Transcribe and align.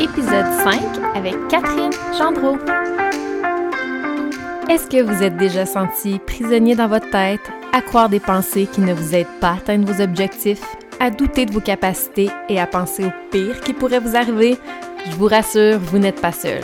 épisode 0.00 0.46
5 0.64 0.80
avec 1.14 1.34
Catherine 1.48 1.92
Gendreau. 2.16 2.56
Est-ce 4.70 4.88
que 4.88 5.02
vous 5.02 5.22
êtes 5.22 5.36
déjà 5.36 5.66
senti 5.66 6.18
prisonnier 6.20 6.74
dans 6.74 6.88
votre 6.88 7.10
tête, 7.10 7.42
à 7.74 7.82
croire 7.82 8.08
des 8.08 8.18
pensées 8.18 8.66
qui 8.66 8.80
ne 8.80 8.94
vous 8.94 9.14
aident 9.14 9.26
pas 9.42 9.50
à 9.50 9.56
atteindre 9.56 9.92
vos 9.92 10.02
objectifs, 10.02 10.64
à 11.00 11.10
douter 11.10 11.44
de 11.44 11.52
vos 11.52 11.60
capacités 11.60 12.30
et 12.48 12.58
à 12.58 12.66
penser 12.66 13.04
au 13.04 13.10
pire 13.30 13.60
qui 13.60 13.74
pourrait 13.74 14.00
vous 14.00 14.16
arriver? 14.16 14.56
Je 15.04 15.16
vous 15.16 15.26
rassure, 15.26 15.78
vous 15.78 15.98
n'êtes 15.98 16.20
pas 16.20 16.32
seul. 16.32 16.62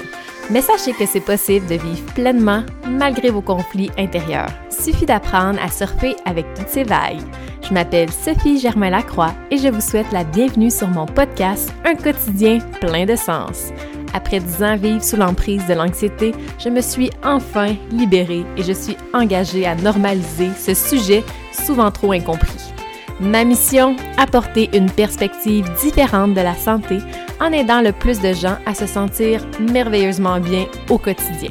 Mais 0.51 0.63
sachez 0.63 0.95
que 0.95 1.05
c'est 1.05 1.21
possible 1.21 1.67
de 1.67 1.75
vivre 1.75 2.13
pleinement 2.15 2.63
malgré 2.89 3.29
vos 3.29 3.43
conflits 3.43 3.91
intérieurs. 3.99 4.51
Suffit 4.71 5.07
d'apprendre 5.07 5.61
à 5.63 5.69
surfer 5.69 6.17
avec 6.25 6.47
toutes 6.55 6.69
ces 6.69 6.85
vagues. 6.85 7.21
Je 7.69 7.75
m'appelle 7.75 8.13
Sophie 8.13 8.61
Germain-Lacroix 8.61 9.33
et 9.51 9.59
je 9.59 9.67
vous 9.67 9.81
souhaite 9.81 10.13
la 10.13 10.23
bienvenue 10.23 10.71
sur 10.71 10.87
mon 10.87 11.05
podcast 11.05 11.75
Un 11.85 11.97
quotidien 11.97 12.61
plein 12.81 13.07
de 13.07 13.17
sens. 13.17 13.73
Après 14.15 14.39
dix 14.39 14.63
ans 14.63 14.77
vivre 14.77 15.03
sous 15.03 15.17
l'emprise 15.17 15.67
de 15.67 15.75
l'anxiété, 15.75 16.33
je 16.61 16.69
me 16.69 16.81
suis 16.81 17.11
enfin 17.25 17.75
libérée 17.91 18.45
et 18.57 18.63
je 18.63 18.73
suis 18.73 18.97
engagée 19.13 19.67
à 19.67 19.75
normaliser 19.75 20.51
ce 20.57 20.75
sujet 20.75 21.25
souvent 21.51 21.91
trop 21.91 22.13
incompris. 22.13 22.73
Ma 23.19 23.43
mission, 23.43 23.97
apporter 24.17 24.71
une 24.73 24.91
perspective 24.91 25.69
différente 25.83 26.35
de 26.35 26.43
la 26.43 26.55
santé 26.55 26.99
en 27.41 27.51
aidant 27.51 27.81
le 27.81 27.91
plus 27.91 28.21
de 28.21 28.33
gens 28.33 28.59
à 28.65 28.75
se 28.75 28.87
sentir 28.87 29.45
merveilleusement 29.59 30.39
bien 30.39 30.67
au 30.89 30.99
quotidien. 30.99 31.51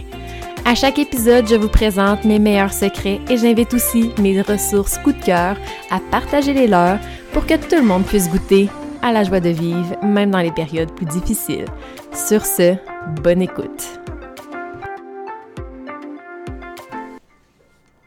À 0.68 0.74
chaque 0.74 0.98
épisode, 0.98 1.48
je 1.48 1.54
vous 1.54 1.70
présente 1.70 2.26
mes 2.26 2.40
meilleurs 2.40 2.74
secrets 2.74 3.22
et 3.30 3.38
j'invite 3.38 3.72
aussi 3.76 4.10
mes 4.18 4.42
ressources 4.42 4.98
coup 4.98 5.12
de 5.12 5.24
cœur 5.24 5.58
à 5.92 6.00
partager 6.10 6.54
les 6.54 6.66
leurs 6.66 6.98
pour 7.34 7.46
que 7.46 7.54
tout 7.54 7.76
le 7.76 7.84
monde 7.84 8.04
puisse 8.04 8.28
goûter 8.32 8.68
à 9.04 9.12
la 9.12 9.24
joie 9.24 9.40
de 9.40 9.50
vivre, 9.50 9.96
même 10.04 10.32
dans 10.32 10.40
les 10.40 10.52
périodes 10.52 10.92
plus 10.92 11.06
difficiles. 11.06 11.66
Sur 12.12 12.44
ce, 12.44 12.78
bonne 13.22 13.44
écoute. 13.44 14.00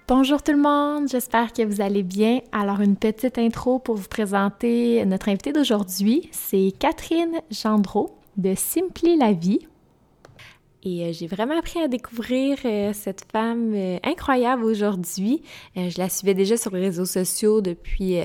Bonjour 0.09 0.43
tout 0.43 0.51
le 0.51 0.59
monde, 0.59 1.07
j'espère 1.09 1.53
que 1.53 1.63
vous 1.63 1.81
allez 1.81 2.03
bien. 2.03 2.41
Alors 2.51 2.81
une 2.81 2.97
petite 2.97 3.39
intro 3.39 3.79
pour 3.79 3.95
vous 3.95 4.09
présenter 4.09 5.05
notre 5.07 5.29
invitée 5.29 5.53
d'aujourd'hui, 5.53 6.29
c'est 6.33 6.73
Catherine 6.77 7.41
Gendreau 7.53 8.19
de 8.37 8.55
Simply 8.57 9.17
la 9.17 9.33
vie. 9.33 9.61
Et 10.85 11.05
euh, 11.05 11.13
j'ai 11.13 11.27
vraiment 11.27 11.59
appris 11.59 11.81
à 11.81 11.89
découvrir 11.89 12.59
euh, 12.65 12.93
cette 12.93 13.25
femme 13.33 13.73
euh, 13.75 13.99
incroyable 14.05 14.65
aujourd'hui. 14.65 15.43
je 15.77 15.99
la 15.99 16.09
suivais 16.09 16.35
déjà 16.35 16.57
sur 16.57 16.75
les 16.75 16.81
réseaux 16.81 17.05
sociaux 17.05 17.61
depuis 17.61 18.21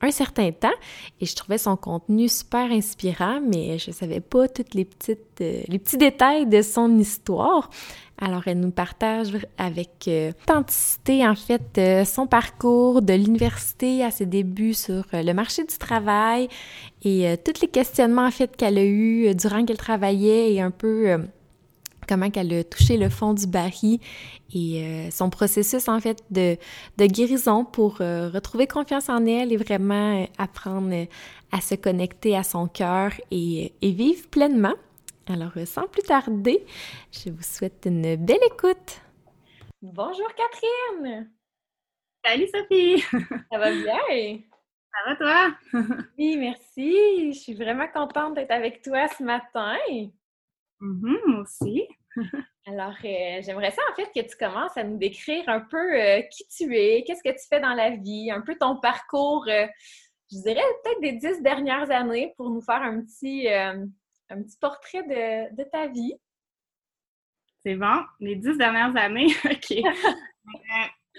un 0.00 0.10
certain 0.10 0.52
temps 0.52 0.76
et 1.20 1.26
je 1.26 1.34
trouvais 1.34 1.58
son 1.58 1.76
contenu 1.76 2.28
super 2.28 2.70
inspirant, 2.70 3.40
mais 3.40 3.78
je 3.78 3.90
ne 3.90 3.94
savais 3.94 4.20
pas 4.20 4.48
tous 4.48 4.74
les, 4.74 4.84
petites, 4.84 5.40
les 5.40 5.78
petits 5.78 5.96
détails 5.96 6.46
de 6.46 6.62
son 6.62 6.98
histoire. 6.98 7.70
Alors, 8.18 8.46
elle 8.46 8.60
nous 8.60 8.70
partage 8.70 9.32
avec 9.58 10.08
authenticité, 10.08 11.26
en 11.26 11.34
fait, 11.34 12.06
son 12.06 12.26
parcours 12.26 13.02
de 13.02 13.12
l'université 13.12 14.02
à 14.04 14.10
ses 14.10 14.26
débuts 14.26 14.74
sur 14.74 15.04
le 15.12 15.32
marché 15.32 15.64
du 15.64 15.76
travail 15.76 16.48
et 17.02 17.34
tous 17.44 17.60
les 17.60 17.68
questionnements, 17.68 18.26
en 18.26 18.30
fait, 18.30 18.56
qu'elle 18.56 18.78
a 18.78 18.84
eus 18.84 19.34
durant 19.34 19.64
qu'elle 19.64 19.76
travaillait 19.76 20.54
et 20.54 20.60
un 20.60 20.70
peu 20.70 21.18
comment 22.06 22.30
qu'elle 22.30 22.52
a 22.52 22.64
touché 22.64 22.96
le 22.96 23.08
fond 23.08 23.34
du 23.34 23.46
baril 23.46 23.98
et 24.54 24.82
euh, 24.82 25.10
son 25.10 25.30
processus 25.30 25.88
en 25.88 26.00
fait 26.00 26.22
de, 26.30 26.56
guérison 26.98 27.64
pour 27.64 28.00
euh, 28.00 28.28
retrouver 28.28 28.66
confiance 28.66 29.08
en 29.08 29.24
elle 29.26 29.52
et 29.52 29.56
vraiment 29.56 30.22
euh, 30.22 30.26
apprendre 30.38 31.06
à 31.52 31.60
se 31.60 31.74
connecter 31.74 32.36
à 32.36 32.42
son 32.42 32.68
cœur 32.68 33.12
et, 33.30 33.72
vivre 33.82 34.28
pleinement. 34.28 34.74
Alors 35.28 35.52
sans 35.66 35.88
plus 35.88 36.02
tarder, 36.02 36.64
je 37.10 37.30
vous 37.30 37.42
souhaite 37.42 37.84
une 37.86 38.16
belle 38.16 38.38
écoute. 38.46 39.00
Bonjour 39.82 40.28
Catherine! 40.34 41.30
Salut 42.24 42.46
Sophie! 42.46 43.00
Ça 43.52 43.58
va 43.58 43.70
bien? 43.72 44.40
Ça 44.96 45.10
va 45.10 45.16
toi? 45.16 45.56
oui, 46.18 46.36
merci. 46.36 47.32
Je 47.32 47.38
suis 47.38 47.54
vraiment 47.54 47.86
contente 47.92 48.34
d'être 48.34 48.50
avec 48.50 48.82
toi 48.82 49.06
ce 49.08 49.22
matin. 49.22 49.76
Mm 50.80 51.16
moi 51.26 51.40
aussi. 51.40 51.86
Alors, 52.66 52.96
euh, 53.04 53.40
j'aimerais 53.42 53.70
ça 53.70 53.82
en 53.92 53.94
fait 53.94 54.10
que 54.12 54.28
tu 54.28 54.36
commences 54.36 54.76
à 54.76 54.82
nous 54.82 54.98
décrire 54.98 55.48
un 55.48 55.60
peu 55.60 55.94
euh, 55.94 56.20
qui 56.22 56.46
tu 56.48 56.76
es, 56.76 57.04
qu'est-ce 57.04 57.22
que 57.22 57.30
tu 57.32 57.46
fais 57.48 57.60
dans 57.60 57.74
la 57.74 57.90
vie, 57.90 58.30
un 58.32 58.40
peu 58.40 58.56
ton 58.56 58.76
parcours, 58.76 59.46
euh, 59.48 59.66
je 60.32 60.38
dirais 60.38 60.62
peut-être 60.82 61.00
des 61.00 61.12
dix 61.12 61.40
dernières 61.42 61.90
années 61.92 62.34
pour 62.36 62.50
nous 62.50 62.60
faire 62.60 62.82
un 62.82 63.02
petit, 63.02 63.46
portrait 64.60 65.04
de, 65.04 65.70
ta 65.70 65.86
vie. 65.86 66.14
C'est 67.64 67.76
bon, 67.76 68.00
les 68.18 68.34
dix 68.34 68.58
dernières 68.58 68.96
années, 68.96 69.28
OK. 69.44 69.76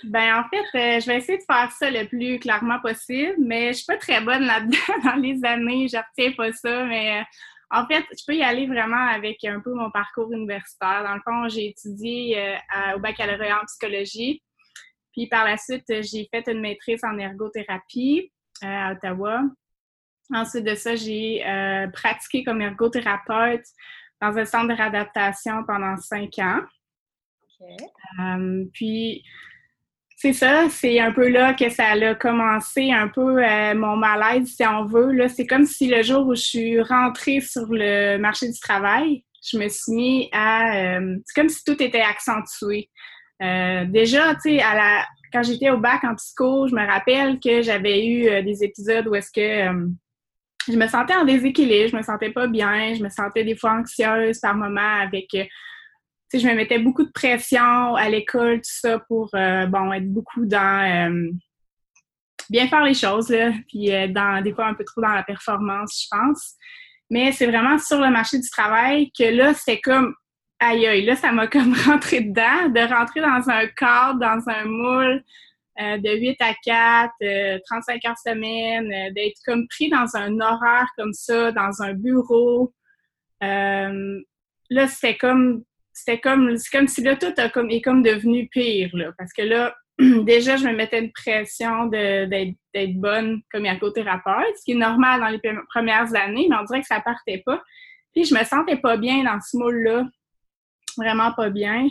ben 0.04 0.42
en 0.42 0.50
fait, 0.50 1.00
je 1.00 1.08
vais 1.08 1.18
essayer 1.18 1.38
de 1.38 1.44
faire 1.50 1.72
ça 1.72 1.90
le 1.90 2.06
plus 2.06 2.40
clairement 2.40 2.82
possible, 2.82 3.36
mais 3.40 3.68
je 3.68 3.78
suis 3.78 3.86
pas 3.86 3.98
très 3.98 4.20
bonne 4.20 4.44
là-dedans 4.44 4.78
dans 5.06 5.16
les 5.16 5.40
années, 5.46 5.88
je 5.88 5.98
retiens 5.98 6.34
pas 6.34 6.52
ça, 6.52 6.84
mais 6.84 7.24
en 7.70 7.86
fait, 7.86 8.06
je 8.12 8.24
peux 8.26 8.36
y 8.36 8.44
aller 8.44 8.66
vraiment 8.66 9.08
avec 9.08 9.44
un 9.44 9.60
peu 9.60 9.74
mon 9.74 9.92
parcours 9.92 10.32
universitaire. 10.32 11.04
Dans 11.04 11.16
le 11.16 11.22
fond, 11.22 11.50
j'ai 11.50 11.68
étudié 11.68 12.40
euh, 12.40 12.96
au 12.96 13.00
baccalauréat 13.00 13.62
en 13.62 13.66
psychologie. 13.66 14.42
Puis 15.12 15.28
par 15.28 15.44
la 15.44 15.58
suite, 15.58 15.84
j'ai 15.88 16.30
fait 16.34 16.48
une 16.48 16.62
maîtrise 16.62 17.04
en 17.04 17.18
ergothérapie 17.18 18.32
euh, 18.64 18.68
à 18.68 18.94
Ottawa. 18.94 19.42
Ensuite 20.34 20.64
de 20.64 20.76
ça, 20.76 20.96
j'ai 20.96 21.46
euh, 21.46 21.88
pratiqué 21.88 22.44
comme 22.44 22.62
ergothérapeute 22.62 23.66
dans 24.22 24.38
un 24.38 24.46
centre 24.46 24.70
de 24.70 24.74
réadaptation 24.74 25.64
pendant 25.66 25.98
cinq 25.98 26.40
ans. 26.40 26.62
puis 28.74 29.24
c'est 30.20 30.34
ça, 30.34 30.68
c'est 30.72 31.00
un 31.00 31.12
peu 31.12 31.30
là 31.30 31.54
que 31.54 31.70
ça 31.70 31.90
a 31.90 32.16
commencé, 32.16 32.92
un 32.92 33.08
peu 33.08 33.38
euh, 33.38 33.76
mon 33.76 33.96
malaise, 33.96 34.48
si 34.56 34.66
on 34.66 34.86
veut. 34.86 35.12
Là, 35.12 35.30
c'est 35.30 35.46
comme 35.46 35.66
si 35.66 35.88
le 35.88 36.02
jour 36.02 36.26
où 36.26 36.34
je 36.34 36.42
suis 36.42 36.82
rentrée 36.82 37.40
sur 37.40 37.68
le 37.70 38.18
marché 38.18 38.52
du 38.52 38.60
travail, 38.60 39.24
je 39.48 39.60
me 39.60 39.70
suis 39.70 39.94
mis 39.94 40.30
à... 40.34 40.98
Euh, 40.98 41.18
c'est 41.24 41.40
comme 41.40 41.50
si 41.50 41.64
tout 41.64 41.82
était 41.84 42.02
accentué. 42.02 42.90
Euh, 43.44 43.86
déjà, 43.86 44.34
tu 44.34 44.58
sais, 44.58 44.60
à 44.60 44.74
la, 44.74 45.06
quand 45.32 45.44
j'étais 45.44 45.70
au 45.70 45.78
bac 45.78 46.04
en 46.04 46.16
psycho, 46.16 46.68
je 46.68 46.74
me 46.74 46.84
rappelle 46.84 47.40
que 47.40 47.62
j'avais 47.62 48.04
eu 48.04 48.44
des 48.44 48.64
épisodes 48.64 49.08
où 49.08 49.14
est-ce 49.14 49.30
que 49.32 49.88
je 50.68 50.78
me 50.78 50.88
sentais 50.88 51.16
en 51.16 51.26
déséquilibre, 51.26 51.92
je 51.92 51.96
me 51.96 52.02
sentais 52.02 52.32
pas 52.32 52.48
bien, 52.48 52.96
je 52.96 53.04
me 53.04 53.10
sentais 53.10 53.44
des 53.44 53.56
fois 53.56 53.74
anxieuse 53.74 54.40
par 54.40 54.56
moments 54.56 55.00
avec 55.00 55.28
sais, 56.30 56.40
je 56.40 56.48
me 56.48 56.56
mettais 56.56 56.80
beaucoup 56.80 57.04
de 57.04 57.12
pression 57.12 57.96
à 57.96 58.10
l'école, 58.10 58.58
tout 58.58 58.70
ça, 58.82 59.00
pour, 59.00 59.30
euh, 59.34 59.66
bon, 59.68 59.94
être 59.94 60.12
beaucoup 60.12 60.46
dans 60.46 61.10
euh, 61.10 61.32
bien 62.50 62.68
faire 62.68 62.84
les 62.84 62.94
choses, 62.94 63.30
là, 63.30 63.52
puis 63.68 63.94
euh, 63.94 64.08
dans, 64.08 64.44
des 64.44 64.54
fois 64.54 64.68
un 64.68 64.74
peu 64.74 64.84
trop 64.84 65.02
dans 65.02 65.14
la 65.14 65.24
performance, 65.24 66.04
je 66.04 66.18
pense. 66.18 66.56
Mais 67.10 67.32
c'est 67.32 67.48
vraiment 67.48 67.78
sur 67.80 68.00
le 68.02 68.10
marché 68.10 68.40
du 68.40 68.50
travail 68.50 69.12
que 69.18 69.24
là, 69.24 69.54
c'était 69.54 69.80
comme, 69.80 70.14
aïe 70.60 70.86
aïe, 70.86 71.06
là, 71.06 71.16
ça 71.16 71.32
m'a 71.32 71.48
comme 71.48 71.74
rentré 71.86 72.22
dedans, 72.22 72.70
de 72.70 72.94
rentrer 72.94 73.22
dans 73.22 73.50
un 73.50 73.68
cadre, 73.68 74.20
dans 74.20 74.50
un 74.50 74.66
moule, 74.66 75.24
de 75.80 76.20
8 76.20 76.42
à 76.42 76.56
4, 76.64 77.62
35 77.68 78.06
heures 78.06 78.18
semaine, 78.18 79.14
d'être 79.14 79.40
comme 79.46 79.68
pris 79.68 79.92
dans 79.92 80.16
un 80.16 80.40
horaire 80.40 80.88
comme 80.98 81.14
ça, 81.14 81.52
dans 81.52 81.84
un 81.84 81.94
bureau. 81.94 82.74
là, 83.40 84.88
c'était 84.88 85.18
comme 85.18 85.64
c'était 85.98 86.20
comme, 86.20 86.56
comme 86.72 86.88
si 86.88 87.02
là, 87.02 87.16
tout 87.16 87.34
a 87.38 87.50
comme, 87.50 87.72
est 87.72 87.82
comme 87.82 88.04
devenu 88.04 88.48
pire, 88.48 88.90
là, 88.94 89.12
parce 89.18 89.34
que 89.34 89.42
là, 89.42 89.76
déjà, 90.00 90.58
je 90.58 90.66
me 90.66 90.74
mettais 90.74 91.00
une 91.00 91.12
pression 91.12 91.88
d'être 91.88 92.94
bonne 92.96 93.42
comme 93.52 93.66
ergothérapeute, 93.66 94.58
ce 94.58 94.64
qui 94.64 94.74
est 94.74 94.76
normal 94.76 95.20
dans 95.22 95.30
les 95.30 95.42
premières 95.70 96.14
années, 96.16 96.48
mais 96.50 96.56
on 96.56 96.66
dirait 96.66 96.82
que 96.82 96.88
ça 96.88 97.02
partait 97.02 97.42
pas. 97.44 97.62
Puis 98.14 98.26
je 98.26 98.36
me 98.36 98.44
sentais 98.44 98.78
pas 98.78 98.98
bien 98.98 99.24
dans 99.24 99.40
ce 99.42 99.58
moule-là, 99.58 100.08
vraiment 100.98 101.34
pas 101.34 101.50
bien. 101.50 101.88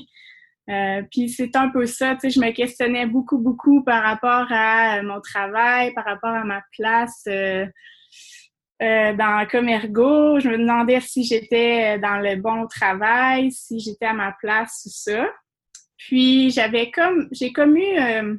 Euh, 0.68 1.02
puis 1.10 1.28
c'est 1.28 1.54
un 1.56 1.68
peu 1.68 1.86
ça, 1.86 2.14
tu 2.14 2.22
sais, 2.22 2.30
je 2.30 2.40
me 2.40 2.50
questionnais 2.52 3.06
beaucoup, 3.06 3.38
beaucoup 3.38 3.82
par 3.84 4.02
rapport 4.02 4.46
à 4.50 5.02
mon 5.02 5.20
travail, 5.20 5.92
par 5.94 6.04
rapport 6.04 6.30
à 6.30 6.44
ma 6.44 6.62
place. 6.76 7.24
Euh, 7.28 7.66
euh, 8.82 9.14
dans 9.14 9.46
comme 9.50 9.70
ergo, 9.70 10.38
je 10.38 10.50
me 10.50 10.58
demandais 10.58 11.00
si 11.00 11.24
j'étais 11.24 11.98
dans 11.98 12.18
le 12.18 12.36
bon 12.36 12.66
travail, 12.66 13.50
si 13.50 13.80
j'étais 13.80 14.04
à 14.04 14.12
ma 14.12 14.32
place 14.32 14.82
ou 14.84 14.90
ça. 14.90 15.26
Puis 15.96 16.50
j'avais 16.50 16.90
comme 16.90 17.26
j'ai 17.32 17.52
comme 17.52 17.76
eu 17.76 17.98
euh, 17.98 18.36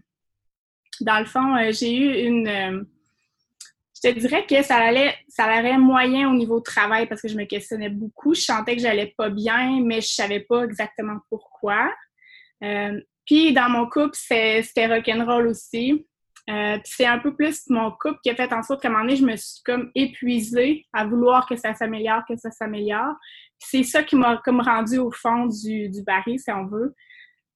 dans 1.02 1.20
le 1.20 1.26
fond, 1.26 1.56
euh, 1.56 1.72
j'ai 1.72 1.96
eu 1.96 2.28
une 2.28 2.88
je 3.96 4.10
te 4.10 4.20
dirais 4.20 4.46
que 4.46 4.62
ça 4.62 4.76
allait 4.76 5.16
ça 5.28 5.46
allait 5.46 5.80
moyen 5.80 6.30
au 6.30 6.36
niveau 6.36 6.60
de 6.60 6.66
travail 6.66 7.08
parce 7.08 7.24
que 7.24 7.28
je 7.30 7.36
me 7.36 7.46
questionnais 7.46 7.90
beaucoup, 7.90 8.36
je 8.36 8.42
sentais 8.42 8.76
que 8.76 8.82
j'allais 8.84 9.16
pas 9.18 9.30
bien, 9.30 9.82
mais 9.84 10.02
je 10.02 10.10
savais 10.10 10.42
pas 10.42 10.66
exactement 10.66 11.18
pourquoi. 11.32 11.92
puis 13.26 13.54
dans 13.54 13.70
mon 13.70 13.90
couple, 13.90 14.16
c'était 14.16 14.86
rock'n'roll 14.86 15.48
aussi. 15.48 16.06
Euh, 16.50 16.78
c'est 16.86 17.06
un 17.06 17.20
peu 17.20 17.36
plus 17.36 17.64
mon 17.70 17.92
couple 17.92 18.20
qui 18.24 18.30
a 18.30 18.36
fait 18.36 18.54
en 18.54 18.64
sorte 18.64 18.82
qu'à 18.82 18.88
un 18.88 18.92
moment 18.92 19.04
donné, 19.04 19.18
je 19.18 19.26
me 19.26 19.36
suis 19.36 19.62
comme 19.66 19.92
épuisée 19.96 20.86
à 20.94 21.06
vouloir 21.06 21.46
que 21.46 21.58
ça 21.58 21.74
s'améliore, 21.74 22.24
que 22.28 22.38
ça 22.38 22.52
s'améliore. 22.52 23.16
C'est 23.60 23.84
ça 23.84 24.04
qui 24.04 24.16
m'a 24.16 24.38
comme 24.38 24.62
rendu 24.62 24.98
au 24.98 25.12
fond 25.12 25.48
du, 25.48 25.90
du 25.90 26.04
baril, 26.04 26.40
si 26.40 26.52
on 26.52 26.66
veut. 26.66 26.96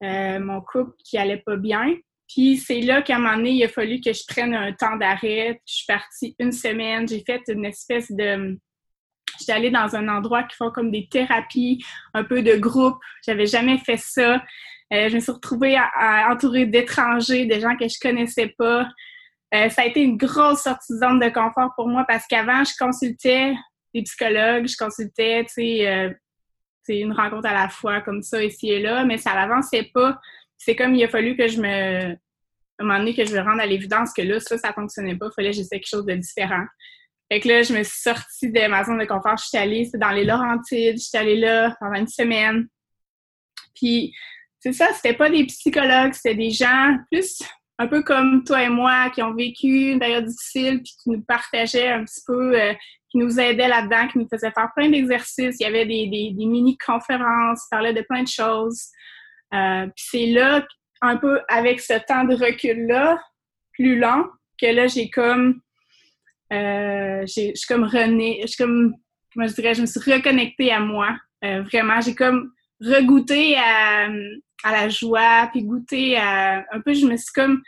Euh, 0.03 0.39
mon 0.39 0.61
couple 0.61 0.93
qui 1.05 1.17
allait 1.17 1.41
pas 1.45 1.55
bien. 1.55 1.95
Puis 2.27 2.57
c'est 2.57 2.81
là 2.81 3.01
qu'à 3.01 3.17
un 3.17 3.19
moment 3.19 3.35
donné, 3.35 3.51
il 3.51 3.63
a 3.63 3.69
fallu 3.69 4.01
que 4.01 4.11
je 4.11 4.23
prenne 4.27 4.53
un 4.53 4.73
temps 4.73 4.95
d'arrêt. 4.95 5.61
Je 5.65 5.73
suis 5.73 5.85
partie 5.85 6.35
une 6.39 6.51
semaine. 6.51 7.07
J'ai 7.07 7.23
fait 7.25 7.41
une 7.47 7.65
espèce 7.65 8.11
de... 8.11 8.59
J'étais 9.39 9.53
allée 9.53 9.71
dans 9.71 9.95
un 9.95 10.07
endroit 10.07 10.43
qui 10.43 10.55
font 10.55 10.71
comme 10.71 10.91
des 10.91 11.07
thérapies, 11.09 11.83
un 12.13 12.23
peu 12.23 12.41
de 12.41 12.55
groupe. 12.55 12.97
J'avais 13.25 13.45
jamais 13.45 13.77
fait 13.79 13.97
ça. 13.97 14.43
Euh, 14.93 15.09
je 15.09 15.15
me 15.15 15.19
suis 15.19 15.31
retrouvée 15.31 15.77
entourée 16.29 16.65
d'étrangers, 16.65 17.45
de 17.45 17.59
gens 17.59 17.77
que 17.77 17.87
je 17.87 17.97
connaissais 17.99 18.53
pas. 18.57 18.87
Euh, 19.53 19.69
ça 19.69 19.83
a 19.83 19.85
été 19.85 20.01
une 20.01 20.17
grosse 20.17 20.63
sortie 20.63 20.93
de 20.93 20.99
zone 20.99 21.19
de 21.19 21.29
confort 21.29 21.71
pour 21.75 21.87
moi 21.87 22.05
parce 22.07 22.25
qu'avant, 22.27 22.63
je 22.63 22.73
consultais 22.77 23.53
des 23.93 24.03
psychologues, 24.03 24.67
je 24.67 24.77
consultais, 24.77 25.45
tu 25.45 25.53
sais, 25.53 25.87
euh, 25.87 26.13
une 26.89 27.13
rencontre 27.13 27.47
à 27.47 27.53
la 27.53 27.69
fois 27.69 28.01
comme 28.01 28.21
ça 28.21 28.43
ici 28.43 28.69
et 28.69 28.81
là, 28.81 29.05
mais 29.05 29.17
ça 29.17 29.33
n'avançait 29.33 29.89
pas. 29.93 30.19
C'est 30.57 30.75
comme 30.75 30.93
il 30.93 31.03
a 31.03 31.07
fallu 31.07 31.37
que 31.37 31.47
je 31.47 31.61
me, 31.61 32.11
à 32.11 32.15
un 32.79 32.83
moment 32.83 32.99
donné, 32.99 33.15
que 33.15 33.25
je 33.25 33.33
me 33.33 33.41
rende 33.41 33.59
à 33.61 33.65
l'évidence 33.65 34.13
que 34.13 34.21
là, 34.21 34.39
ça, 34.39 34.57
ça 34.57 34.73
fonctionnait 34.73 35.15
pas. 35.15 35.27
Il 35.27 35.33
fallait 35.33 35.51
que 35.51 35.57
j'essaie 35.57 35.79
quelque 35.79 35.87
chose 35.87 36.05
de 36.05 36.15
différent. 36.15 36.65
Fait 37.31 37.39
que 37.39 37.47
là, 37.47 37.61
je 37.61 37.73
me 37.73 37.83
suis 37.83 38.01
sortie 38.01 38.51
de 38.51 38.67
ma 38.67 38.83
zone 38.83 38.99
de 38.99 39.05
confort. 39.05 39.37
Je 39.37 39.45
suis 39.45 39.57
allée, 39.57 39.85
c'est 39.85 39.97
dans 39.97 40.11
les 40.11 40.25
Laurentides. 40.25 40.97
Je 40.97 41.03
suis 41.03 41.17
allée 41.17 41.37
là 41.37 41.75
pendant 41.79 41.95
une 41.95 42.07
semaine. 42.07 42.67
Puis, 43.73 44.13
c'est 44.61 44.73
ça, 44.73 44.93
c'était 44.93 45.15
pas 45.15 45.29
des 45.29 45.45
psychologues, 45.45 46.13
c'était 46.13 46.35
des 46.35 46.51
gens 46.51 46.95
plus 47.11 47.41
un 47.79 47.87
peu 47.87 48.03
comme 48.03 48.43
toi 48.43 48.63
et 48.63 48.69
moi 48.69 49.09
qui 49.09 49.23
ont 49.23 49.33
vécu 49.33 49.91
une 49.91 49.99
période 49.99 50.25
difficile 50.25 50.83
puis 50.83 50.93
qui 51.01 51.09
nous 51.09 51.21
partageaient 51.21 51.89
un 51.89 52.05
petit 52.05 52.21
peu, 52.27 52.55
euh, 52.59 52.73
qui 53.09 53.17
nous 53.17 53.39
aidaient 53.39 53.67
là-dedans, 53.67 54.07
qui 54.07 54.19
nous 54.19 54.27
faisaient 54.31 54.51
faire 54.51 54.69
plein 54.75 54.89
d'exercices. 54.89 55.57
Il 55.59 55.63
y 55.63 55.65
avait 55.65 55.87
des, 55.87 56.05
mini-conférences, 56.37 57.63
parlaient 57.71 57.93
de 57.93 58.05
plein 58.07 58.21
de 58.21 58.27
choses. 58.27 58.85
Euh, 59.53 59.87
puis 59.87 60.05
c'est 60.11 60.25
là, 60.27 60.65
un 61.01 61.17
peu 61.17 61.41
avec 61.49 61.81
ce 61.81 61.93
temps 62.05 62.23
de 62.23 62.35
recul-là, 62.35 63.19
plus 63.73 63.97
long, 63.97 64.25
que 64.61 64.67
là, 64.67 64.85
j'ai 64.85 65.09
comme... 65.09 65.59
Euh, 66.53 67.21
je 67.21 67.51
suis 67.55 67.67
comme 67.67 67.85
rené, 67.85 68.41
je 68.41 68.47
suis 68.47 68.63
comme, 68.63 68.93
comment 69.33 69.47
je 69.47 69.53
dirais, 69.53 69.73
je 69.73 69.81
me 69.81 69.85
suis 69.87 70.13
reconnectée 70.13 70.71
à 70.71 70.79
moi. 70.79 71.17
Vraiment, 71.41 71.99
j'ai 72.01 72.13
comme 72.13 72.51
regoûté 72.81 73.55
à, 73.57 74.07
à 74.63 74.71
la 74.71 74.89
joie, 74.89 75.49
puis 75.51 75.63
goûter 75.63 76.17
à 76.17 76.65
un 76.71 76.81
peu, 76.81 76.93
je 76.93 77.05
me 77.05 77.17
suis 77.17 77.33
comme 77.33 77.61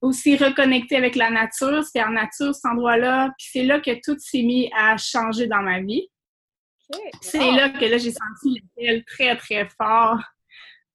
aussi 0.00 0.36
reconnectée 0.36 0.96
avec 0.96 1.16
la 1.16 1.30
nature. 1.30 1.84
C'était 1.84 2.02
en 2.02 2.10
nature, 2.10 2.54
cet 2.54 2.66
endroit-là. 2.66 3.30
Puis 3.38 3.48
c'est 3.52 3.64
là 3.64 3.80
que 3.80 3.92
tout 4.04 4.18
s'est 4.18 4.42
mis 4.42 4.70
à 4.76 4.96
changer 4.96 5.46
dans 5.46 5.62
ma 5.62 5.80
vie. 5.80 6.08
C'est 7.22 7.52
là 7.52 7.70
que 7.70 7.84
là, 7.84 7.96
j'ai 7.96 8.12
senti 8.12 8.60
l'appel 8.76 9.04
très, 9.04 9.36
très 9.36 9.68
fort 9.68 10.18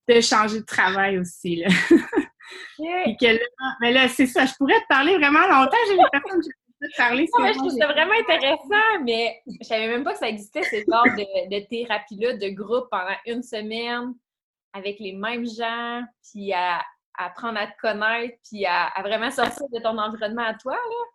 de 0.07 0.21
changer 0.21 0.59
de 0.59 0.65
travail 0.65 1.17
aussi. 1.17 1.57
Là. 1.57 1.67
Puis 2.77 3.17
que 3.19 3.25
là, 3.25 3.39
mais 3.81 3.91
là, 3.91 4.07
c'est 4.07 4.27
ça, 4.27 4.45
je 4.45 4.53
pourrais 4.53 4.79
te 4.81 4.87
parler 4.87 5.17
vraiment 5.17 5.47
longtemps. 5.47 5.77
J'ai 5.87 5.97
des 5.97 6.03
personnes 6.11 6.41
qui 6.41 6.49
te 6.49 6.97
parler. 6.97 7.27
Non, 7.33 7.43
mais 7.43 7.53
je 7.53 7.57
trouve 7.57 7.71
ça 7.71 7.87
vraiment 7.87 8.13
intéressant, 8.13 9.03
mais 9.03 9.41
je 9.47 9.65
savais 9.65 9.87
même 9.87 10.03
pas 10.03 10.13
que 10.13 10.19
ça 10.19 10.29
existait, 10.29 10.61
ce 10.63 10.75
genre 10.89 11.03
de, 11.05 11.49
de 11.49 11.65
thérapie-là, 11.65 12.33
de 12.37 12.49
groupe 12.49 12.87
pendant 12.91 13.15
une 13.25 13.41
semaine 13.41 14.13
avec 14.77 14.99
les 14.99 15.13
mêmes 15.13 15.45
gens, 15.45 16.03
puis 16.31 16.53
à, 16.53 16.83
apprendre 17.17 17.57
à 17.59 17.67
te 17.67 17.77
connaître, 17.79 18.35
puis 18.47 18.65
à, 18.65 18.91
vraiment 19.01 19.31
sortir 19.31 19.67
de 19.73 19.81
ton 19.81 19.97
environnement 19.97 20.43
à 20.43 20.53
toi, 20.53 20.73
là? 20.73 21.05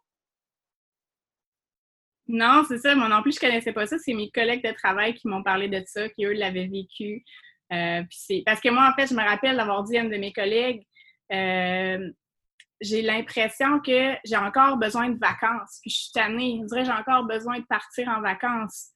Non, 2.29 2.65
c'est 2.67 2.79
ça. 2.79 2.95
Moi 2.95 3.09
non 3.09 3.21
plus, 3.21 3.35
je 3.35 3.41
connaissais 3.41 3.73
pas 3.73 3.87
ça. 3.87 3.99
C'est 3.99 4.15
mes 4.15 4.31
collègues 4.31 4.65
de 4.65 4.73
travail 4.73 5.15
qui 5.15 5.29
m'ont 5.29 5.43
parlé 5.43 5.69
de 5.69 5.83
ça, 5.87 6.09
qui 6.09 6.25
eux 6.25 6.33
l'avaient 6.33 6.69
vécu. 6.69 7.25
Euh, 7.73 8.03
parce 8.47 8.61
que 8.61 8.71
moi, 8.71 8.89
en 8.91 8.95
fait, 8.95 9.09
je 9.09 9.15
me 9.15 9.23
rappelle 9.23 9.57
d'avoir 9.57 9.83
dit 9.83 9.99
à 9.99 10.03
une 10.03 10.11
de 10.11 10.17
mes 10.17 10.33
collègues, 10.33 10.87
euh, 11.33 12.11
j'ai 12.81 13.03
l'impression 13.03 13.81
que 13.81 14.15
j'ai 14.25 14.37
encore 14.37 14.77
besoin 14.77 15.11
de 15.11 15.19
vacances. 15.19 15.79
Puis 15.83 15.91
je 15.91 15.97
suis 15.97 16.13
tannée. 16.13 16.61
Je 16.63 16.67
dirais 16.67 16.85
j'ai 16.85 16.93
encore 16.93 17.25
besoin 17.25 17.59
de 17.59 17.67
partir 17.67 18.09
en 18.09 18.21
vacances. 18.21 18.91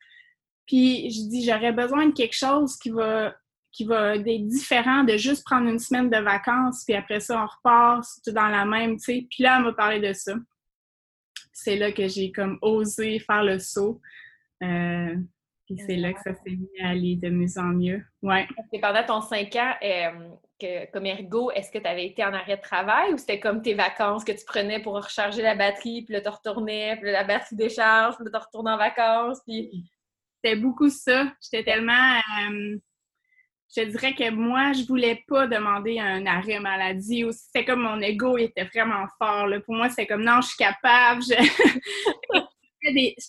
Puis 0.66 1.10
je 1.10 1.28
dis, 1.28 1.44
j'aurais 1.44 1.72
besoin 1.72 2.06
de 2.06 2.12
quelque 2.12 2.36
chose 2.36 2.76
qui 2.78 2.90
va 2.90 3.34
qui 3.76 3.84
va 3.84 4.16
être 4.16 4.46
différent 4.46 5.04
de 5.04 5.18
juste 5.18 5.44
prendre 5.44 5.68
une 5.68 5.78
semaine 5.78 6.08
de 6.08 6.16
vacances, 6.16 6.82
puis 6.86 6.94
après 6.94 7.20
ça, 7.20 7.42
on 7.42 7.46
repart 7.46 8.06
tout 8.24 8.32
dans 8.32 8.48
la 8.48 8.64
même, 8.64 8.96
tu 8.96 9.04
sais. 9.04 9.26
Puis 9.30 9.42
là, 9.42 9.56
elle 9.58 9.64
m'a 9.64 9.72
parlé 9.74 10.00
de 10.00 10.14
ça. 10.14 10.34
C'est 11.52 11.76
là 11.76 11.92
que 11.92 12.08
j'ai 12.08 12.32
comme 12.32 12.58
osé 12.62 13.18
faire 13.18 13.44
le 13.44 13.58
saut. 13.58 14.00
Euh, 14.62 15.14
puis 15.66 15.76
c'est 15.86 15.96
là 15.96 16.14
que 16.14 16.20
ça 16.20 16.32
s'est 16.32 16.56
mis 16.56 16.80
à 16.82 16.90
aller 16.90 17.16
de 17.16 17.28
mieux 17.28 17.58
en 17.58 17.64
mieux. 17.64 18.02
Ouais. 18.22 18.48
Et 18.72 18.80
pendant 18.80 19.04
ton 19.04 19.20
cinq 19.20 19.54
ans, 19.56 19.74
euh, 19.82 20.28
que, 20.58 20.90
comme 20.92 21.04
ergo, 21.04 21.50
est-ce 21.50 21.70
que 21.70 21.78
tu 21.78 21.86
avais 21.86 22.06
été 22.06 22.24
en 22.24 22.32
arrêt 22.32 22.56
de 22.56 22.62
travail 22.62 23.12
ou 23.12 23.18
c'était 23.18 23.40
comme 23.40 23.60
tes 23.60 23.74
vacances 23.74 24.24
que 24.24 24.32
tu 24.32 24.44
prenais 24.46 24.80
pour 24.80 24.94
recharger 24.94 25.42
la 25.42 25.54
batterie, 25.54 26.02
puis 26.02 26.14
là, 26.14 26.22
tu 26.22 26.30
retournais, 26.30 26.96
puis 26.96 27.06
là, 27.06 27.12
la 27.12 27.24
batterie 27.24 27.56
décharge, 27.56 28.14
puis 28.16 28.24
là, 28.24 28.30
tu 28.38 28.46
retournes 28.46 28.68
en 28.68 28.78
vacances, 28.78 29.40
puis... 29.46 29.84
C'était 30.44 30.60
beaucoup 30.60 30.90
ça. 30.90 31.32
J'étais 31.42 31.64
tellement... 31.64 32.20
Euh, 32.50 32.78
je 33.74 33.82
dirais 33.82 34.14
que 34.14 34.30
moi, 34.30 34.72
je 34.72 34.86
voulais 34.86 35.24
pas 35.26 35.46
demander 35.46 35.98
un 35.98 36.24
arrêt 36.26 36.60
maladie. 36.60 37.24
C'était 37.32 37.64
comme 37.64 37.82
mon 37.82 38.00
ego 38.00 38.36
était 38.38 38.64
vraiment 38.64 39.06
fort. 39.18 39.48
Pour 39.64 39.74
moi, 39.74 39.88
c'est 39.88 40.06
comme 40.06 40.24
non, 40.24 40.40
je 40.40 40.48
suis 40.48 40.56
capable. 40.56 41.22
Je... 41.22 42.40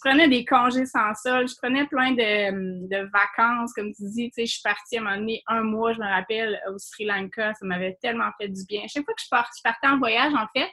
prenais 0.02 0.28
des 0.28 0.46
congés 0.46 0.86
sans 0.86 1.14
sol. 1.16 1.48
Je 1.48 1.56
prenais 1.56 1.86
plein 1.88 2.12
de, 2.12 3.10
vacances, 3.12 3.74
comme 3.74 3.94
tu 3.94 4.04
dis. 4.12 4.32
je 4.38 4.46
suis 4.46 4.62
partie 4.62 4.98
à 4.98 5.02
un 5.02 5.04
moment 5.04 5.18
donné 5.18 5.44
un 5.48 5.64
mois, 5.64 5.94
je 5.94 6.00
me 6.00 6.06
rappelle, 6.06 6.60
au 6.72 6.78
Sri 6.78 7.06
Lanka. 7.06 7.54
Ça 7.56 7.66
m'avait 7.66 7.98
tellement 8.02 8.30
fait 8.40 8.48
du 8.48 8.64
bien. 8.66 8.84
Chaque 8.88 9.06
fois 9.06 9.14
que 9.14 9.22
je, 9.22 9.62
partais 9.64 9.88
en 9.88 9.98
voyage, 9.98 10.34
en 10.34 10.48
fait, 10.56 10.70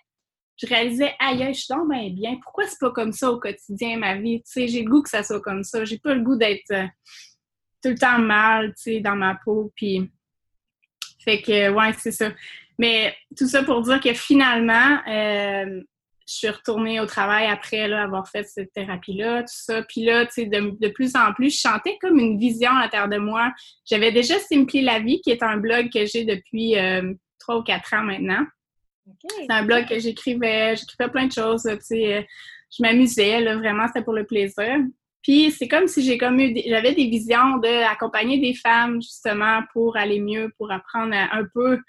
je 0.57 0.67
réalisais, 0.67 1.15
aïe, 1.19 1.53
je 1.53 1.61
suis 1.61 1.75
donc 1.75 1.91
bien 1.91 2.11
bien. 2.11 2.37
Pourquoi 2.43 2.67
c'est 2.67 2.79
pas 2.79 2.91
comme 2.91 3.13
ça 3.13 3.31
au 3.31 3.41
quotidien, 3.41 3.99
ma 3.99 4.17
vie? 4.17 4.43
j'ai 4.55 4.83
le 4.83 4.91
goût 4.91 5.03
que 5.03 5.11
ça 5.11 5.23
soit 5.23 5.41
comme 5.41 5.65
ça. 5.65 5.85
J'ai 5.85 5.99
pas 5.99 6.15
le 6.15 6.23
goût 6.23 6.37
d'être. 6.37 6.71
Euh, 6.71 6.87
tout 7.85 7.91
le 7.91 7.99
temps 7.99 8.19
mal, 8.19 8.69
tu 8.69 8.95
sais, 8.95 9.01
dans 9.01 9.15
ma 9.15 9.35
peau. 9.45 9.71
Puis, 9.77 10.11
fait 11.23 11.43
que, 11.43 11.71
ouais, 11.71 11.93
c'est 11.99 12.13
ça. 12.13 12.31
Mais 12.79 13.15
tout 13.37 13.47
ça 13.47 13.63
pour 13.63 13.83
dire 13.83 14.01
que 14.01 14.15
finalement, 14.15 14.99
euh, 15.07 15.83
je 16.27 16.33
suis 16.33 16.49
retournée 16.49 16.99
au 16.99 17.07
travail 17.07 17.47
après 17.47 17.87
là, 17.87 18.03
avoir 18.03 18.27
fait 18.29 18.45
cette 18.45 18.73
thérapie-là, 18.73 19.43
tout 19.43 19.49
ça. 19.55 19.83
Puis 19.83 20.05
là, 20.05 20.25
tu 20.25 20.33
sais, 20.33 20.47
de, 20.47 20.89
plus 20.89 21.15
en 21.15 21.35
plus, 21.35 21.55
je 21.55 21.61
chantais 21.61 21.99
comme 22.01 22.19
une 22.19 22.39
vision 22.39 22.71
à 22.71 22.85
l'intérieur 22.85 23.11
de 23.11 23.19
moi. 23.19 23.53
J'avais 23.85 24.13
déjà 24.13 24.39
Simpli 24.39 24.81
la 24.81 25.01
vie, 25.01 25.21
qui 25.21 25.31
est 25.31 25.43
un 25.43 25.59
blog 25.59 25.91
que 25.93 26.07
j'ai 26.07 26.25
depuis 26.25 26.79
euh, 26.79 27.13
trois 27.39 27.59
ou 27.59 27.63
quatre 27.63 27.93
ans 27.93 28.03
maintenant. 28.03 28.45
C'est 29.37 29.51
un 29.51 29.65
blog 29.65 29.87
que 29.87 29.99
j'écrivais, 29.99 30.75
j'écrivais 30.77 31.11
plein 31.11 31.27
de 31.27 31.33
choses, 31.33 31.65
tu 31.65 31.77
sais. 31.81 32.15
Euh, 32.15 32.23
je 32.77 32.83
m'amusais, 32.83 33.41
là, 33.41 33.57
vraiment, 33.57 33.87
c'était 33.87 34.03
pour 34.03 34.15
le 34.15 34.25
plaisir. 34.25 34.79
Puis 35.25 35.51
c'est 35.51 35.67
comme 35.69 35.89
si 35.89 36.05
j'ai 36.05 36.19
comme 36.19 36.39
eu 36.39 36.55
j'avais 36.67 36.95
des 36.95 37.09
visions 37.09 37.57
d'accompagner 37.57 38.39
des 38.39 38.55
femmes 38.55 39.01
justement 39.01 39.63
pour 39.73 39.97
aller 39.97 40.21
mieux, 40.21 40.53
pour 40.59 40.71
apprendre 40.71 41.15
à 41.15 41.35
un 41.35 41.47
peu 41.53 41.81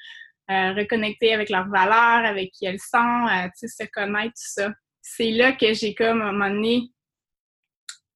euh, 0.49 0.73
reconnecter 0.73 1.33
avec 1.33 1.49
leurs 1.49 1.67
valeurs, 1.67 2.25
avec 2.25 2.51
qui 2.51 2.65
elles 2.65 2.79
sont, 2.79 2.97
à, 2.97 3.49
se 3.53 3.83
connaître, 3.91 4.33
tout 4.33 4.61
ça. 4.61 4.73
C'est 5.01 5.31
là 5.31 5.51
que 5.51 5.73
j'ai 5.73 5.93
comme 5.93 6.21
à 6.21 6.27
un 6.27 6.31
moment 6.31 6.49
donné 6.49 6.91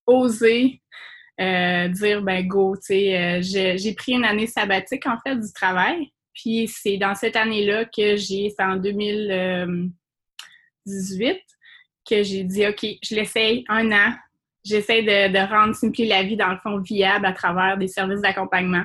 osé 0.07 0.81
euh, 1.41 1.89
dire 1.89 2.21
ben 2.21 2.47
go, 2.47 2.77
tu 2.77 2.83
sais, 2.87 3.17
euh, 3.17 3.41
j'ai 3.77 3.93
pris 3.93 4.13
une 4.13 4.23
année 4.25 4.47
sabbatique 4.47 5.05
en 5.05 5.17
fait 5.19 5.35
du 5.35 5.51
travail. 5.53 6.13
Puis 6.33 6.69
c'est 6.69 6.97
dans 6.97 7.15
cette 7.15 7.35
année-là 7.35 7.85
que 7.85 8.15
j'ai, 8.15 8.53
c'est 8.55 8.63
en 8.63 8.77
2018, 8.77 11.41
que 12.09 12.23
j'ai 12.23 12.43
dit 12.45 12.65
OK, 12.67 12.85
je 13.03 13.15
l'essaye 13.15 13.65
un 13.67 13.91
an, 13.91 14.13
j'essaie 14.69 15.01
de, 15.01 15.49
rendre 15.49 15.75
Simply 15.75 16.07
la 16.07 16.23
vie, 16.23 16.37
dans 16.37 16.51
le 16.51 16.57
fond, 16.57 16.77
viable 16.79 17.25
à 17.25 17.33
travers 17.33 17.77
des 17.77 17.87
services 17.87 18.21
d'accompagnement. 18.21 18.83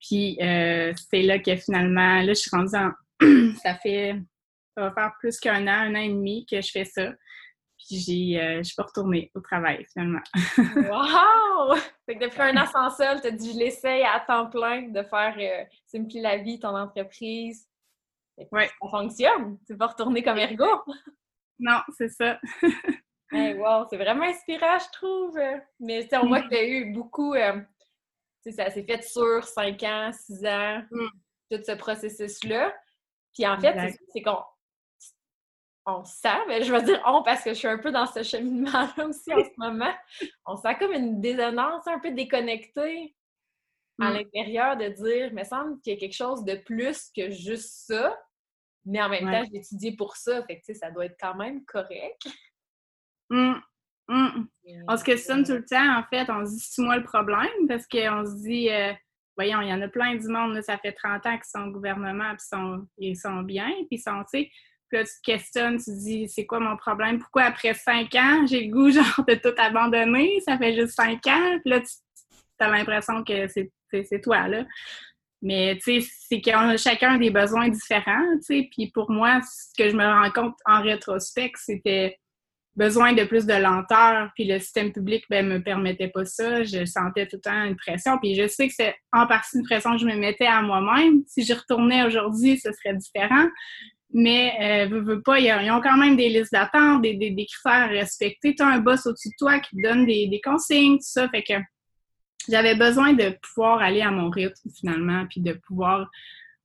Puis 0.00 0.38
euh, 0.40 0.92
c'est 1.10 1.22
là 1.22 1.38
que 1.38 1.54
finalement, 1.56 2.22
là, 2.22 2.28
je 2.28 2.34
suis 2.34 2.50
rendue 2.50 2.76
en. 2.76 2.92
ça 3.62 3.74
fait. 3.76 4.16
Ça 4.76 4.84
va 4.84 4.92
faire 4.92 5.12
plus 5.20 5.38
qu'un 5.38 5.66
an, 5.66 5.90
un 5.90 5.94
an 5.94 6.00
et 6.00 6.08
demi 6.08 6.46
que 6.46 6.60
je 6.60 6.70
fais 6.70 6.84
ça. 6.84 7.12
Puis 7.76 7.98
j'ai, 7.98 8.40
euh, 8.40 8.58
je 8.58 8.62
suis 8.62 8.74
pas 8.74 8.84
retournée 8.84 9.30
au 9.34 9.40
travail 9.40 9.84
finalement. 9.92 10.22
wow! 10.56 11.76
Fait 12.06 12.16
que 12.16 12.24
depuis 12.24 12.40
un 12.40 12.56
an 12.56 12.66
sans 12.66 12.90
sol, 12.90 13.20
tu 13.20 13.26
as 13.26 13.30
dit 13.32 13.52
je 13.52 13.58
l'essaye 13.58 14.02
à 14.04 14.20
temps 14.20 14.48
plein 14.48 14.88
de 14.88 15.02
faire 15.02 15.34
euh, 15.38 15.64
Simply 15.86 16.20
la 16.20 16.38
vie, 16.38 16.58
ton 16.58 16.74
entreprise. 16.76 17.68
Ouais. 18.50 18.70
Ça 18.80 18.88
fonctionne. 18.88 19.58
Tu 19.66 19.74
vas 19.74 19.88
retourner 19.88 20.22
comme 20.22 20.38
ergo. 20.38 20.64
non, 21.58 21.80
c'est 21.98 22.08
ça. 22.08 22.40
Hey, 23.32 23.54
wow, 23.54 23.86
c'est 23.88 23.96
vraiment 23.96 24.24
inspirant, 24.24 24.78
je 24.78 24.90
trouve. 24.92 25.38
Mais 25.80 26.08
on 26.14 26.28
voit 26.28 26.42
que 26.42 26.48
tu 26.48 26.56
as 26.56 26.64
eu 26.64 26.92
beaucoup. 26.92 27.34
Euh, 27.34 27.60
ça 28.50 28.70
s'est 28.70 28.84
fait 28.84 29.02
sur 29.02 29.44
5 29.44 29.82
ans, 29.84 30.10
6 30.12 30.44
ans, 30.46 30.82
mm. 30.90 31.08
tout 31.50 31.62
ce 31.64 31.72
processus-là. 31.72 32.74
Puis 33.34 33.46
en 33.46 33.58
fait, 33.58 33.96
c'est 34.12 34.22
qu'on 34.22 34.42
on 35.86 36.04
sent, 36.04 36.38
mais 36.46 36.62
je 36.62 36.72
vais 36.72 36.82
dire 36.82 37.02
on 37.06 37.22
parce 37.22 37.42
que 37.42 37.50
je 37.50 37.58
suis 37.58 37.68
un 37.68 37.78
peu 37.78 37.90
dans 37.90 38.06
ce 38.06 38.22
cheminement-là 38.22 39.06
aussi 39.06 39.32
en 39.32 39.42
ce 39.42 39.50
moment. 39.56 39.92
On 40.46 40.56
sent 40.56 40.76
comme 40.78 40.92
une 40.92 41.20
désonance 41.20 41.86
un 41.86 41.98
peu 41.98 42.12
déconnectée 42.12 43.16
à 44.00 44.10
mm. 44.10 44.14
l'intérieur 44.14 44.76
de 44.76 44.88
dire, 44.88 45.26
il 45.26 45.34
me 45.34 45.44
semble 45.44 45.80
qu'il 45.80 45.94
y 45.94 45.96
a 45.96 45.98
quelque 45.98 46.14
chose 46.14 46.44
de 46.44 46.56
plus 46.56 47.10
que 47.16 47.30
juste 47.30 47.86
ça, 47.86 48.18
mais 48.84 49.02
en 49.02 49.08
même 49.08 49.30
temps, 49.30 49.44
j'ai 49.50 49.58
étudié 49.58 49.96
pour 49.96 50.16
ça, 50.16 50.44
fait 50.44 50.60
que 50.60 50.74
ça 50.74 50.90
doit 50.90 51.06
être 51.06 51.16
quand 51.20 51.34
même 51.34 51.64
correct. 51.64 52.26
Mm. 53.32 53.54
Mm. 54.08 54.46
On 54.88 54.96
se 54.96 55.04
questionne 55.04 55.44
tout 55.44 55.52
le 55.52 55.64
temps, 55.64 55.98
en 55.98 56.02
fait, 56.04 56.30
on 56.30 56.44
se 56.44 56.52
dit, 56.52 56.60
c'est 56.60 56.82
moi 56.82 56.96
le 56.96 57.04
problème, 57.04 57.48
parce 57.68 57.86
qu'on 57.86 58.26
se 58.26 58.42
dit, 58.42 58.68
euh, 58.70 58.92
voyons, 59.36 59.60
il 59.62 59.68
y 59.68 59.72
en 59.72 59.80
a 59.80 59.88
plein 59.88 60.14
du 60.16 60.28
monde, 60.28 60.60
ça 60.62 60.76
fait 60.78 60.92
30 60.92 61.26
ans 61.26 61.36
qu'ils 61.36 61.44
sont 61.44 61.68
au 61.68 61.70
gouvernement, 61.70 62.30
puis 62.30 62.46
sont, 62.46 62.86
ils 62.98 63.16
sont 63.16 63.42
bien, 63.42 63.70
puis 63.88 63.88
ils 63.92 63.98
sont, 63.98 64.22
tu 64.24 64.40
sais, 64.40 64.50
puis 64.88 64.98
là, 64.98 65.04
tu 65.04 65.12
te 65.14 65.22
questionnes, 65.22 65.78
tu 65.78 65.84
te 65.84 66.04
dis, 66.04 66.28
c'est 66.28 66.44
quoi 66.44 66.60
mon 66.60 66.76
problème? 66.76 67.18
Pourquoi 67.18 67.44
après 67.44 67.72
cinq 67.72 68.14
ans, 68.14 68.46
j'ai 68.46 68.66
le 68.66 68.72
goût, 68.72 68.90
genre, 68.92 69.24
de 69.26 69.34
tout 69.36 69.54
abandonner? 69.56 70.38
Ça 70.44 70.58
fait 70.58 70.74
juste 70.74 70.94
cinq 70.94 71.26
ans. 71.28 71.58
Puis 71.64 71.70
là, 71.70 71.80
tu 71.80 71.88
as 72.58 72.68
l'impression 72.68 73.24
que 73.24 73.46
c'est 73.48 74.20
toi, 74.20 74.48
là. 74.48 74.66
Mais, 75.40 75.78
tu 75.82 76.02
sais, 76.02 76.08
c'est 76.28 76.42
qu'on 76.42 76.68
a 76.68 76.76
chacun 76.76 77.16
des 77.16 77.30
besoins 77.30 77.70
différents, 77.70 78.36
tu 78.36 78.42
sais. 78.42 78.68
Puis 78.70 78.90
pour 78.92 79.10
moi, 79.10 79.40
ce 79.40 79.72
que 79.82 79.88
je 79.88 79.96
me 79.96 80.04
rends 80.04 80.30
compte 80.30 80.56
en 80.66 80.82
rétrospect, 80.82 81.52
c'était 81.56 82.18
besoin 82.76 83.12
de 83.12 83.24
plus 83.24 83.46
de 83.46 83.52
lenteur, 83.52 84.30
puis 84.34 84.44
le 84.44 84.58
système 84.58 84.92
public, 84.92 85.24
ben, 85.28 85.46
me 85.46 85.62
permettait 85.62 86.08
pas 86.08 86.24
ça. 86.24 86.64
Je 86.64 86.84
sentais 86.84 87.26
tout 87.26 87.36
le 87.36 87.42
temps 87.42 87.64
une 87.64 87.76
pression, 87.76 88.18
puis 88.18 88.34
je 88.34 88.46
sais 88.48 88.68
que 88.68 88.74
c'est 88.74 88.94
en 89.12 89.26
partie 89.26 89.58
une 89.58 89.64
pression 89.64 89.92
que 89.92 89.98
je 89.98 90.06
me 90.06 90.16
mettais 90.16 90.46
à 90.46 90.62
moi-même. 90.62 91.22
Si 91.26 91.42
j'y 91.42 91.52
retournais 91.52 92.04
aujourd'hui, 92.04 92.58
ce 92.58 92.70
serait 92.72 92.96
différent. 92.96 93.46
Mais, 94.14 94.86
euh, 94.90 95.00
veux, 95.00 95.22
pas, 95.22 95.38
ils 95.38 95.70
ont 95.70 95.80
quand 95.80 95.96
même 95.96 96.16
des 96.16 96.28
listes 96.28 96.52
d'attente, 96.52 97.02
des, 97.02 97.18
critères 97.18 97.84
à 97.84 97.86
respecter. 97.86 98.54
Tu 98.54 98.62
as 98.62 98.66
un 98.66 98.78
boss 98.78 99.06
au-dessus 99.06 99.28
de 99.28 99.34
toi 99.38 99.58
qui 99.58 99.76
te 99.76 99.82
donne 99.82 100.04
des 100.04 100.40
consignes, 100.44 100.96
tout 100.96 101.04
ça. 101.04 101.28
Fait 101.28 101.42
que 101.42 101.54
j'avais 102.48 102.74
besoin 102.74 103.12
de 103.12 103.36
pouvoir 103.40 103.80
aller 103.80 104.02
à 104.02 104.10
mon 104.10 104.28
rythme, 104.28 104.70
finalement, 104.78 105.26
puis 105.28 105.40
de 105.40 105.52
pouvoir 105.52 106.10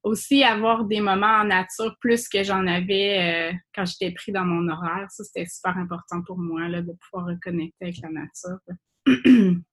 aussi 0.08 0.44
avoir 0.44 0.86
des 0.86 1.02
moments 1.02 1.42
en 1.42 1.46
nature 1.46 1.96
plus 2.00 2.28
que 2.28 2.44
j'en 2.44 2.66
avais 2.68 3.52
euh, 3.52 3.58
quand 3.76 3.86
j'étais 3.86 4.12
pris 4.12 4.32
dans 4.32 4.46
mon 4.46 4.68
horaire. 4.70 5.08
Ça, 5.10 5.24
c'était 5.24 5.46
super 5.46 5.78
important 5.78 6.22
pour 6.24 6.38
moi, 6.38 6.68
là, 6.68 6.82
de 6.82 6.94
pouvoir 6.94 7.28
reconnecter 7.28 7.86
avec 7.86 7.98
la 8.02 8.10
nature. 8.10 8.60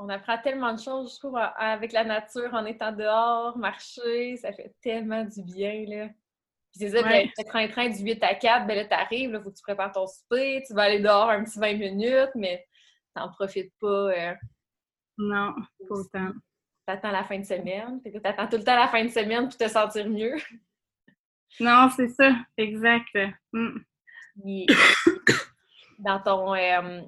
On 0.00 0.08
apprend 0.08 0.38
tellement 0.38 0.72
de 0.74 0.80
choses, 0.80 1.14
je 1.14 1.18
trouve, 1.18 1.36
avec 1.56 1.92
la 1.92 2.04
nature, 2.04 2.54
en 2.54 2.64
étant 2.64 2.92
dehors, 2.92 3.58
marcher, 3.58 4.36
ça 4.36 4.52
fait 4.52 4.72
tellement 4.80 5.24
du 5.24 5.42
bien, 5.42 5.84
là. 5.88 6.08
Puis 6.72 6.80
c'est 6.80 6.90
ça, 6.90 7.02
ouais. 7.02 7.32
le 7.36 7.44
train-train 7.44 7.88
du 7.88 7.98
8 7.98 8.22
à 8.22 8.34
4, 8.34 8.66
ben 8.66 8.76
là, 8.76 8.84
t'arrives, 8.84 9.30
il 9.34 9.42
faut 9.42 9.50
que 9.50 9.56
tu 9.56 9.62
prépares 9.62 9.90
ton 9.90 10.06
souper, 10.06 10.62
tu 10.66 10.74
vas 10.74 10.82
aller 10.82 11.00
dehors 11.00 11.30
un 11.30 11.42
petit 11.42 11.58
20 11.58 11.74
minutes, 11.74 12.30
mais 12.36 12.64
t'en 13.14 13.28
profites 13.30 13.72
pas. 13.80 14.12
Euh, 14.12 14.34
non, 15.16 15.54
pas 15.88 15.94
autant. 15.94 16.32
T'attends 16.88 17.10
la 17.10 17.22
fin 17.22 17.38
de 17.38 17.44
semaine, 17.44 18.00
puis 18.00 18.10
t'attends 18.18 18.48
tout 18.48 18.56
le 18.56 18.64
temps 18.64 18.74
la 18.74 18.88
fin 18.88 19.04
de 19.04 19.10
semaine 19.10 19.46
pour 19.46 19.58
te 19.58 19.68
sentir 19.68 20.08
mieux. 20.08 20.36
Non, 21.60 21.88
c'est 21.94 22.08
ça, 22.08 22.36
exact. 22.56 23.08
Mm. 23.52 23.78
dans 25.98 26.20
ton... 26.20 26.54
Euh, 26.54 27.02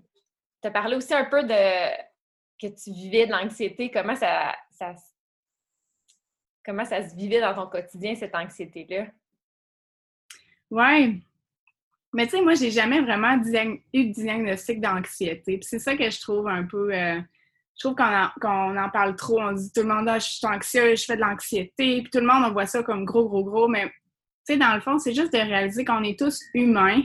t'as 0.60 0.70
parlé 0.70 0.96
aussi 0.96 1.12
un 1.14 1.26
peu 1.26 1.44
de 1.44 1.90
que 2.58 2.66
tu 2.66 2.90
vivais 2.90 3.26
de 3.26 3.32
l'anxiété, 3.32 3.90
comment 3.90 4.16
ça, 4.16 4.56
ça, 4.70 4.94
comment 6.64 6.86
ça 6.86 7.06
se 7.06 7.14
vivait 7.14 7.40
dans 7.40 7.54
ton 7.54 7.66
quotidien, 7.66 8.14
cette 8.14 8.34
anxiété-là? 8.34 9.06
Oui. 10.70 11.22
Mais 12.14 12.24
tu 12.24 12.32
sais, 12.32 12.42
moi, 12.42 12.54
j'ai 12.54 12.70
jamais 12.70 13.00
vraiment 13.02 13.36
eu 13.92 14.06
de 14.08 14.12
diagnostic 14.12 14.80
d'anxiété. 14.80 15.58
Puis 15.58 15.68
c'est 15.68 15.78
ça 15.78 15.96
que 15.96 16.10
je 16.10 16.20
trouve 16.20 16.48
un 16.48 16.64
peu. 16.64 16.92
Euh, 16.92 17.20
je 17.76 17.88
trouve 17.88 17.96
qu'on 17.96 18.76
en, 18.76 18.90
parle 18.90 19.16
trop. 19.16 19.40
On 19.40 19.52
dit 19.52 19.72
tout 19.72 19.82
le 19.82 19.88
monde, 19.88 20.08
ah, 20.08 20.18
je 20.18 20.26
suis 20.26 20.46
anxieuse, 20.46 21.00
je 21.00 21.04
fais 21.06 21.16
de 21.16 21.22
l'anxiété. 21.22 22.02
Puis 22.02 22.10
tout 22.12 22.20
le 22.20 22.26
monde, 22.26 22.44
on 22.46 22.52
voit 22.52 22.66
ça 22.66 22.82
comme 22.82 23.04
gros, 23.04 23.28
gros, 23.28 23.44
gros. 23.44 23.68
Mais 23.68 23.86
tu 23.86 23.92
sais, 24.44 24.56
dans 24.56 24.74
le 24.74 24.80
fond, 24.80 24.98
c'est 24.98 25.14
juste 25.14 25.32
de 25.32 25.38
réaliser 25.38 25.84
qu'on 25.84 26.02
est 26.02 26.18
tous 26.18 26.40
humains. 26.54 27.02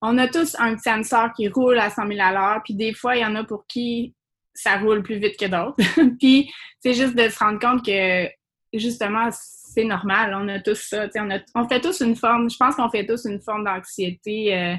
On 0.00 0.18
a 0.18 0.28
tous 0.28 0.56
un 0.58 0.74
petit 0.74 0.90
sensor 0.90 1.32
qui 1.34 1.48
roule 1.48 1.78
à 1.78 1.90
100 1.90 2.08
000 2.08 2.20
à 2.20 2.32
l'heure. 2.32 2.62
Puis 2.64 2.74
des 2.74 2.94
fois, 2.94 3.16
il 3.16 3.22
y 3.22 3.24
en 3.24 3.34
a 3.36 3.44
pour 3.44 3.66
qui 3.66 4.14
ça 4.54 4.78
roule 4.78 5.02
plus 5.02 5.18
vite 5.18 5.38
que 5.38 5.46
d'autres. 5.46 5.76
puis 6.18 6.52
c'est 6.80 6.94
juste 6.94 7.14
de 7.14 7.28
se 7.28 7.38
rendre 7.38 7.60
compte 7.60 7.84
que 7.84 8.28
justement, 8.72 9.28
c'est 9.30 9.84
normal, 9.84 10.36
on 10.36 10.48
a 10.48 10.60
tous 10.60 10.74
ça. 10.74 11.06
On, 11.16 11.28
on, 11.54 11.68
fait 11.68 11.80
tous 11.80 12.00
une 12.00 12.16
forme, 12.16 12.50
je 12.50 12.56
pense 12.56 12.74
qu'on 12.74 12.90
fait 12.90 13.06
tous 13.06 13.24
une 13.26 13.40
forme 13.40 13.64
d'anxiété 13.64 14.56
euh, 14.56 14.74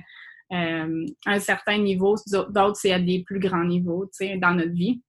euh, 0.52 1.06
à 1.26 1.32
un 1.32 1.40
certain 1.40 1.78
niveau. 1.78 2.16
D'autres, 2.28 2.76
c'est 2.76 2.92
à 2.92 3.00
des 3.00 3.24
plus 3.24 3.40
grands 3.40 3.64
niveaux 3.64 4.10
dans 4.38 4.54
notre 4.54 4.74
vie. 4.74 5.02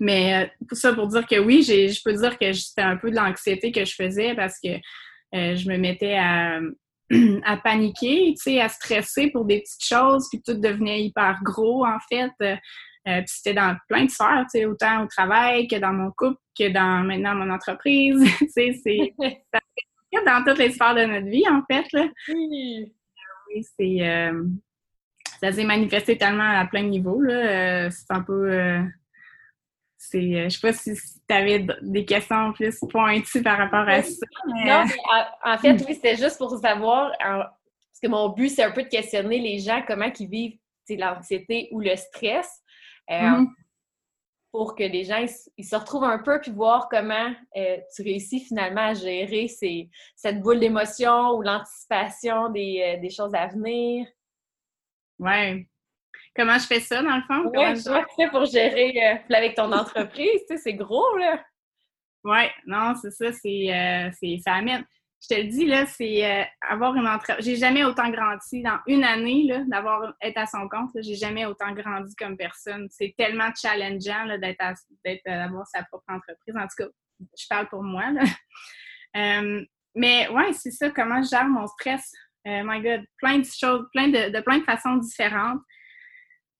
Mais 0.00 0.44
euh, 0.44 0.64
pour 0.68 0.76
ça, 0.76 0.92
pour 0.92 1.08
dire 1.08 1.26
que 1.26 1.38
oui, 1.38 1.62
je 1.62 2.00
peux 2.04 2.14
dire 2.14 2.38
que 2.38 2.52
c'était 2.52 2.82
un 2.82 2.96
peu 2.96 3.10
de 3.10 3.16
l'anxiété 3.16 3.72
que 3.72 3.84
je 3.84 3.94
faisais 3.94 4.34
parce 4.34 4.58
que 4.62 4.70
je 5.32 5.68
me 5.68 5.76
mettais 5.78 6.16
à, 6.16 6.60
à 7.44 7.56
paniquer, 7.56 8.34
à 8.60 8.68
stresser 8.68 9.30
pour 9.30 9.44
des 9.44 9.60
petites 9.60 9.84
choses, 9.84 10.28
puis 10.30 10.42
tout 10.42 10.54
devenait 10.54 11.02
hyper 11.02 11.38
gros 11.42 11.84
en 11.84 11.98
fait. 12.08 12.32
Euh, 13.06 13.18
puis 13.18 13.28
c'était 13.28 13.54
dans 13.54 13.76
plein 13.88 14.06
de 14.06 14.10
sphères, 14.10 14.46
tu 14.50 14.60
sais, 14.60 14.64
autant 14.64 15.04
au 15.04 15.06
travail 15.06 15.68
que 15.68 15.76
dans 15.76 15.92
mon 15.92 16.10
couple, 16.10 16.40
que 16.58 16.70
dans 16.70 17.04
maintenant 17.04 17.34
mon 17.34 17.50
entreprise. 17.50 18.18
tu 18.38 18.48
sais, 18.48 18.80
c'est 18.82 19.14
dans 20.26 20.44
toutes 20.44 20.58
les 20.58 20.70
sphères 20.70 20.94
de 20.94 21.04
notre 21.04 21.26
vie, 21.26 21.44
en 21.48 21.62
fait. 21.70 21.84
Là. 21.92 22.08
Oui. 22.28 22.92
Oui, 23.48 23.62
c'est. 23.78 24.08
Euh, 24.08 24.44
ça 25.40 25.52
s'est 25.52 25.64
manifesté 25.64 26.16
tellement 26.16 26.58
à 26.58 26.64
plein 26.64 26.84
de 26.84 26.88
niveaux. 26.88 27.20
Là. 27.20 27.34
Euh, 27.34 27.90
c'est 27.90 28.10
un 28.10 28.22
peu. 28.22 28.80
C'est, 30.10 30.44
je 30.44 30.48
sais 30.48 30.60
pas 30.60 30.72
si, 30.72 30.94
tu 30.94 31.34
avais 31.34 31.66
des 31.82 32.04
questions 32.04 32.52
plus 32.52 32.78
pointues 32.90 33.42
par 33.42 33.58
rapport 33.58 33.88
à 33.88 34.02
ça. 34.02 34.26
Non, 34.46 34.84
en, 35.44 35.58
fait, 35.58 35.72
oui, 35.88 35.94
c'était 35.94 36.16
juste 36.16 36.38
pour 36.38 36.50
savoir, 36.58 37.12
parce 37.18 38.00
que 38.02 38.08
mon 38.08 38.28
but, 38.30 38.48
c'est 38.48 38.64
un 38.64 38.70
peu 38.70 38.82
de 38.82 38.88
questionner 38.88 39.38
les 39.38 39.58
gens, 39.58 39.82
comment 39.86 40.10
ils 40.18 40.28
vivent 40.28 40.58
l'anxiété 40.90 41.68
ou 41.72 41.80
le 41.80 41.96
stress. 41.96 42.62
Euh, 43.10 43.14
mm-hmm. 43.14 43.46
Pour 44.52 44.76
que 44.76 44.84
les 44.84 45.04
gens 45.04 45.26
ils, 45.56 45.64
se 45.64 45.74
retrouvent 45.74 46.04
un 46.04 46.18
peu 46.18 46.40
puis 46.40 46.52
voir 46.52 46.88
comment 46.88 47.34
euh, 47.56 47.76
tu 47.94 48.02
réussis 48.02 48.38
finalement 48.38 48.88
à 48.88 48.94
gérer 48.94 49.48
cette 49.48 50.40
boule 50.40 50.60
d'émotion 50.60 51.32
ou 51.32 51.42
l'anticipation 51.42 52.50
des, 52.50 52.98
euh, 53.02 53.10
choses 53.10 53.34
à 53.34 53.48
venir. 53.48 54.06
Ouais. 55.18 55.66
Comment 56.36 56.58
je 56.58 56.66
fais 56.66 56.80
ça, 56.80 57.02
dans 57.02 57.16
le 57.16 57.22
fond? 57.22 57.50
Oui, 57.54 57.76
je... 57.76 57.98
tu 58.08 58.14
fais 58.16 58.30
pour 58.30 58.44
gérer 58.44 59.22
avec 59.30 59.54
ton 59.54 59.70
entreprise? 59.72 60.40
tu 60.48 60.56
sais, 60.56 60.56
c'est 60.56 60.74
gros, 60.74 61.16
là. 61.16 61.42
Oui, 62.24 62.46
non, 62.66 62.94
c'est 63.00 63.10
ça, 63.10 63.32
c'est, 63.32 64.40
ça 64.42 64.54
amène 64.54 64.84
je 65.24 65.34
te 65.34 65.40
le 65.40 65.48
dis, 65.48 65.66
là, 65.66 65.86
c'est 65.86 66.24
euh, 66.24 66.44
avoir 66.68 66.94
une 66.96 67.08
entreprise. 67.08 67.44
J'ai 67.44 67.56
jamais 67.56 67.84
autant 67.84 68.10
grandi 68.10 68.62
dans 68.62 68.78
une 68.86 69.04
année, 69.04 69.44
là, 69.44 69.62
d'avoir 69.66 70.12
être 70.20 70.36
à 70.36 70.46
son 70.46 70.68
compte. 70.68 70.90
J'ai 71.00 71.14
jamais 71.14 71.46
autant 71.46 71.72
grandi 71.72 72.14
comme 72.16 72.36
personne. 72.36 72.88
C'est 72.90 73.14
tellement 73.16 73.50
challengeant 73.54 74.24
là, 74.24 74.38
d'être, 74.38 74.62
d'être 75.04 75.26
euh, 75.26 75.44
d'avoir 75.44 75.66
sa 75.66 75.82
propre 75.84 76.04
entreprise. 76.08 76.54
En 76.56 76.66
tout 76.66 76.76
cas, 76.84 76.88
je 77.38 77.46
parle 77.48 77.68
pour 77.68 77.82
moi. 77.82 78.10
Là. 78.10 78.22
Euh, 79.16 79.64
mais 79.94 80.26
ouais, 80.30 80.52
c'est 80.54 80.72
ça, 80.72 80.90
comment 80.90 81.22
je 81.22 81.28
gère 81.28 81.46
mon 81.46 81.68
stress. 81.68 82.10
my 82.44 82.82
God, 82.82 83.04
plein 83.18 83.38
de 83.38 83.44
choses, 83.44 83.86
plein 83.92 84.08
de, 84.08 84.36
de 84.36 84.40
plein 84.40 84.58
de 84.58 84.64
façons 84.64 84.96
différentes. 84.96 85.60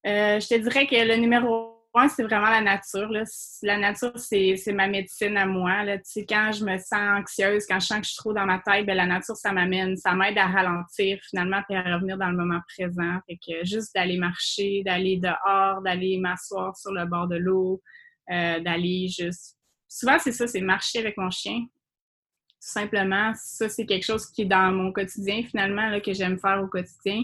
Je 0.04 0.46
te 0.46 0.54
dirais 0.54 0.87
que 0.87 0.96
le 0.96 1.16
numéro 1.16 1.75
c'est 2.08 2.25
vraiment 2.25 2.50
la 2.50 2.61
nature. 2.61 3.08
La 3.62 3.78
nature, 3.78 4.12
c'est 4.16 4.73
ma 4.73 4.88
médecine 4.88 5.37
à 5.37 5.46
moi. 5.46 5.84
Quand 6.28 6.50
je 6.52 6.64
me 6.64 6.76
sens 6.78 7.20
anxieuse, 7.20 7.64
quand 7.68 7.78
je 7.78 7.87
sens 7.87 7.99
que 7.99 8.04
je 8.04 8.11
suis 8.11 8.18
trop 8.18 8.32
dans 8.32 8.46
ma 8.46 8.58
tête, 8.58 8.84
ben, 8.84 8.96
la 8.96 9.06
nature, 9.06 9.37
ça 9.37 9.52
m'amène, 9.52 9.96
ça 9.96 10.12
m'aide 10.14 10.37
à 10.37 10.46
ralentir 10.46 11.18
finalement 11.28 11.61
et 11.70 11.76
à 11.76 11.94
revenir 11.94 12.18
dans 12.18 12.30
le 12.30 12.37
moment 12.37 12.61
présent. 12.76 13.18
Que 13.28 13.64
juste 13.64 13.94
d'aller 13.94 14.18
marcher, 14.18 14.82
d'aller 14.84 15.18
dehors, 15.18 15.82
d'aller 15.82 16.18
m'asseoir 16.18 16.76
sur 16.76 16.92
le 16.92 17.06
bord 17.06 17.28
de 17.28 17.37
l'eau, 17.37 17.80
euh, 18.30 18.61
d'aller 18.61 19.08
juste. 19.08 19.56
Souvent, 19.88 20.18
c'est 20.18 20.32
ça, 20.32 20.49
c'est 20.49 20.61
marcher 20.61 20.99
avec 20.99 21.16
mon 21.16 21.30
chien. 21.30 21.61
Tout 21.61 22.70
simplement, 22.70 23.32
ça, 23.37 23.68
c'est 23.68 23.87
quelque 23.87 24.04
chose 24.04 24.26
qui 24.26 24.42
est 24.42 24.46
dans 24.46 24.73
mon 24.73 24.90
quotidien 24.90 25.42
finalement, 25.44 26.00
que 26.00 26.12
j'aime 26.12 26.40
faire 26.40 26.61
au 26.61 26.66
quotidien. 26.66 27.23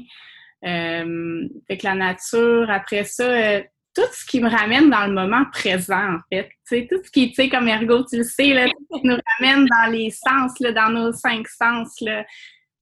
Euh, 0.65 1.49
fait 1.67 1.79
que 1.79 1.87
la 1.87 1.95
nature, 1.95 2.71
après 2.71 3.05
ça, 3.05 3.25
euh, 3.25 3.63
tout 3.95 4.13
ce 4.13 4.25
qui 4.25 4.41
me 4.41 4.49
ramène 4.49 4.91
dans 4.91 5.07
le 5.07 5.13
moment 5.13 5.45
présent, 5.53 6.15
en 6.15 6.19
fait. 6.31 6.49
sais, 6.65 6.87
tout 6.89 7.01
ce 7.05 7.11
qui, 7.11 7.31
tu 7.31 7.35
sais, 7.35 7.49
comme 7.49 7.69
Ergo, 7.69 8.05
tu 8.05 8.19
le 8.19 8.25
sais, 8.25 8.53
là, 8.53 8.67
qui 8.67 9.01
nous 9.05 9.19
ramène 9.39 9.67
dans 9.67 9.91
les 9.91 10.11
sens, 10.11 10.59
là, 10.61 10.73
dans 10.73 10.91
nos 10.91 11.13
cinq 11.13 11.49
sens. 11.49 12.01
Là. 12.01 12.25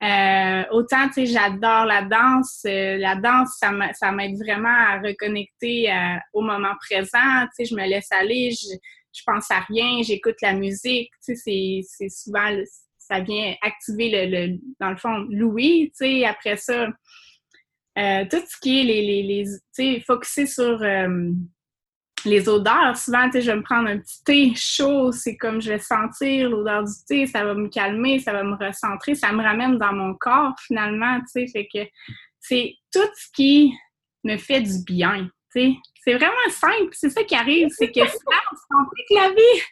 Euh, 0.02 0.64
autant, 0.72 1.08
tu 1.08 1.14
sais, 1.14 1.26
j'adore 1.26 1.86
la 1.86 2.02
danse. 2.02 2.62
Euh, 2.66 2.98
la 2.98 3.16
danse, 3.16 3.58
ça 3.58 4.12
m'aide 4.12 4.38
vraiment 4.38 4.68
à 4.68 5.00
reconnecter 5.00 5.90
euh, 5.90 6.16
au 6.32 6.42
moment 6.42 6.74
présent. 6.80 7.46
Tu 7.56 7.64
sais, 7.64 7.64
je 7.64 7.74
me 7.74 7.86
laisse 7.88 8.10
aller, 8.12 8.50
je, 8.50 8.76
je 9.12 9.22
pense 9.26 9.50
à 9.50 9.60
rien, 9.60 10.02
j'écoute 10.02 10.36
la 10.42 10.52
musique. 10.52 11.10
Tu 11.24 11.34
sais, 11.34 11.80
c'est 11.82 12.08
souvent 12.08 12.48
ça 12.98 13.20
vient 13.20 13.54
activer 13.62 14.26
le, 14.26 14.58
dans 14.78 14.90
le 14.90 14.96
fond, 14.96 15.26
l'ouïe, 15.30 15.90
tu 15.98 16.04
sais, 16.04 16.24
après 16.26 16.58
ça, 16.58 16.88
euh, 17.98 18.24
tout 18.30 18.42
ce 18.46 18.56
qui 18.60 18.80
est 18.80 18.84
les, 18.84 19.02
les, 19.02 19.22
les 19.22 19.44
tu 19.44 19.60
sais, 19.72 20.00
focusé 20.06 20.46
sur 20.46 20.82
euh, 20.82 21.32
les 22.24 22.48
odeurs. 22.48 22.96
Souvent, 22.96 23.24
tu 23.26 23.32
sais, 23.32 23.42
je 23.42 23.50
vais 23.50 23.56
me 23.56 23.62
prendre 23.62 23.88
un 23.88 23.98
petit 23.98 24.22
thé 24.24 24.52
chaud, 24.54 25.12
c'est 25.12 25.36
comme 25.36 25.60
je 25.60 25.70
vais 25.70 25.78
sentir 25.78 26.50
l'odeur 26.50 26.84
du 26.84 26.92
thé, 27.06 27.26
ça 27.26 27.44
va 27.44 27.54
me 27.54 27.68
calmer, 27.68 28.18
ça 28.18 28.32
va 28.32 28.44
me 28.44 28.56
recentrer, 28.56 29.14
ça 29.14 29.32
me 29.32 29.42
ramène 29.42 29.78
dans 29.78 29.92
mon 29.92 30.14
corps 30.14 30.54
finalement, 30.66 31.18
tu 31.20 31.46
sais, 31.46 31.46
fait 31.48 31.68
que 31.72 31.88
c'est 32.40 32.74
tout 32.92 33.08
ce 33.14 33.28
qui 33.32 33.72
me 34.24 34.36
fait 34.36 34.60
du 34.60 34.82
bien, 34.84 35.28
tu 35.52 35.60
sais. 35.60 35.74
C'est 36.04 36.14
vraiment 36.14 36.48
simple, 36.50 36.88
c'est 36.92 37.10
ça 37.10 37.22
qui 37.22 37.34
arrive, 37.34 37.68
c'est 37.70 37.90
que 37.90 38.00
ça, 38.06 38.38
on 38.52 38.56
se 38.56 38.62
complique 38.70 39.10
la 39.10 39.30
vie. 39.30 39.62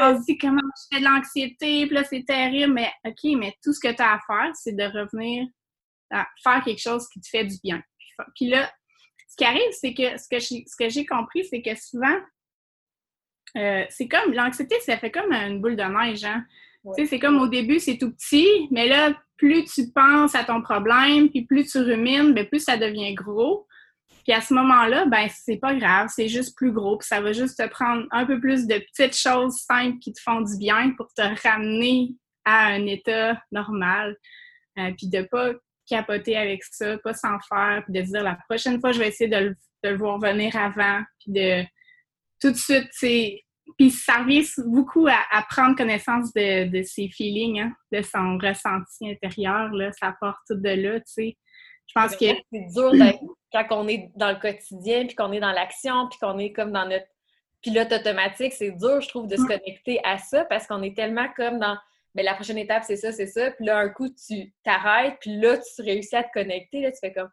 On 0.00 0.18
se 0.18 0.24
dit 0.24 0.38
comment 0.38 0.62
je 0.62 0.96
fais 0.96 1.02
de 1.02 1.06
l'anxiété, 1.06 1.86
puis 1.86 1.94
là, 1.94 2.04
c'est 2.04 2.24
terrible, 2.24 2.72
mais 2.72 2.90
OK, 3.04 3.36
mais 3.36 3.54
tout 3.62 3.72
ce 3.72 3.80
que 3.80 3.92
tu 3.92 4.02
as 4.02 4.14
à 4.14 4.20
faire, 4.26 4.52
c'est 4.54 4.74
de 4.74 4.84
revenir 4.84 5.46
à 6.12 6.28
faire 6.42 6.62
quelque 6.64 6.80
chose 6.80 7.08
qui 7.08 7.20
te 7.20 7.28
fait 7.28 7.44
du 7.44 7.56
bien. 7.62 7.82
Puis 8.36 8.48
là, 8.48 8.70
ce 9.28 9.36
qui 9.36 9.44
arrive, 9.44 9.72
c'est 9.72 9.94
que 9.94 10.18
ce 10.18 10.76
que 10.76 10.88
j'ai 10.88 11.06
compris, 11.06 11.44
c'est 11.46 11.62
que 11.62 11.74
souvent, 11.74 12.16
euh, 13.56 13.84
c'est 13.90 14.08
comme 14.08 14.32
l'anxiété, 14.32 14.76
ça 14.80 14.98
fait 14.98 15.10
comme 15.10 15.32
une 15.32 15.60
boule 15.60 15.76
de 15.76 15.82
neige. 15.82 16.24
Hein? 16.24 16.44
Tu 16.84 17.02
sais, 17.02 17.06
c'est 17.06 17.18
comme 17.18 17.40
au 17.40 17.48
début, 17.48 17.78
c'est 17.78 17.98
tout 17.98 18.12
petit, 18.12 18.68
mais 18.70 18.88
là, 18.88 19.14
plus 19.36 19.64
tu 19.64 19.90
penses 19.90 20.34
à 20.34 20.44
ton 20.44 20.62
problème, 20.62 21.28
puis 21.30 21.44
plus 21.44 21.70
tu 21.70 21.78
rumines, 21.78 22.34
bien, 22.34 22.44
plus 22.44 22.60
ça 22.60 22.76
devient 22.76 23.14
gros. 23.14 23.66
Puis 24.24 24.32
à 24.32 24.40
ce 24.40 24.54
moment-là, 24.54 25.06
ben 25.06 25.28
c'est 25.28 25.56
pas 25.56 25.74
grave, 25.74 26.08
c'est 26.14 26.28
juste 26.28 26.56
plus 26.56 26.70
gros, 26.70 26.96
puis 26.96 27.08
ça 27.08 27.20
va 27.20 27.32
juste 27.32 27.58
te 27.58 27.68
prendre 27.68 28.06
un 28.12 28.24
peu 28.24 28.38
plus 28.38 28.66
de 28.66 28.78
petites 28.78 29.16
choses 29.16 29.56
simples 29.56 29.98
qui 29.98 30.12
te 30.12 30.20
font 30.20 30.42
du 30.42 30.56
bien 30.58 30.92
pour 30.96 31.12
te 31.12 31.22
ramener 31.42 32.14
à 32.44 32.66
un 32.66 32.86
état 32.86 33.40
normal, 33.50 34.16
euh, 34.78 34.92
puis 34.96 35.08
de 35.08 35.22
pas 35.22 35.52
capoter 35.92 36.36
avec 36.36 36.64
ça, 36.64 36.96
pas 36.98 37.14
s'en 37.14 37.38
faire, 37.48 37.82
puis 37.84 37.92
de 37.92 38.00
dire 38.00 38.22
la 38.22 38.38
prochaine 38.48 38.80
fois, 38.80 38.92
je 38.92 38.98
vais 38.98 39.08
essayer 39.08 39.28
de 39.28 39.54
le, 39.84 39.96
voir 39.96 40.18
venir 40.18 40.56
avant, 40.56 41.00
puis 41.20 41.32
de 41.32 41.62
tout 42.40 42.50
de 42.50 42.56
suite, 42.56 42.88
c'est. 42.92 43.42
Puis 43.78 43.90
ça 43.90 44.18
revient 44.18 44.44
beaucoup 44.66 45.06
à, 45.06 45.42
prendre 45.48 45.76
connaissance 45.76 46.32
de, 46.34 46.82
ses 46.82 47.08
feelings, 47.08 47.60
hein, 47.60 47.72
de 47.92 48.02
son 48.02 48.36
ressenti 48.38 49.10
intérieur, 49.10 49.70
là, 49.70 49.90
ça 49.92 50.14
part 50.20 50.40
tout 50.48 50.56
de 50.56 50.68
là, 50.68 51.00
tu 51.00 51.06
sais. 51.06 51.36
Je 51.86 51.92
pense 51.94 52.16
que. 52.16 52.26
C'est 52.52 52.66
dur 52.74 52.92
quand 53.52 53.66
on 53.70 53.88
est 53.88 54.10
dans 54.16 54.30
le 54.30 54.38
quotidien, 54.38 55.06
puis 55.06 55.14
qu'on 55.14 55.32
est 55.32 55.40
dans 55.40 55.52
l'action, 55.52 56.08
puis 56.08 56.18
qu'on 56.18 56.38
est 56.38 56.52
comme 56.52 56.72
dans 56.72 56.88
notre 56.88 57.06
pilote 57.62 57.92
automatique, 57.92 58.52
c'est 58.52 58.72
dur, 58.72 59.00
je 59.00 59.08
trouve, 59.08 59.28
de 59.28 59.36
se 59.36 59.42
connecter 59.42 60.00
à 60.04 60.18
ça 60.18 60.44
parce 60.46 60.66
qu'on 60.66 60.82
est 60.82 60.96
tellement 60.96 61.28
comme 61.36 61.58
dans 61.58 61.76
mais 62.14 62.22
la 62.22 62.34
prochaine 62.34 62.58
étape, 62.58 62.84
c'est 62.84 62.96
ça, 62.96 63.12
c'est 63.12 63.26
ça. 63.26 63.50
Puis 63.52 63.64
là, 63.64 63.78
un 63.78 63.88
coup, 63.88 64.08
tu 64.08 64.52
t'arrêtes, 64.64 65.16
puis 65.20 65.36
là, 65.36 65.58
tu 65.58 65.82
réussis 65.82 66.16
à 66.16 66.24
te 66.24 66.32
connecter. 66.32 66.80
Là, 66.82 66.92
tu 66.92 66.98
fais 67.00 67.12
comme 67.12 67.30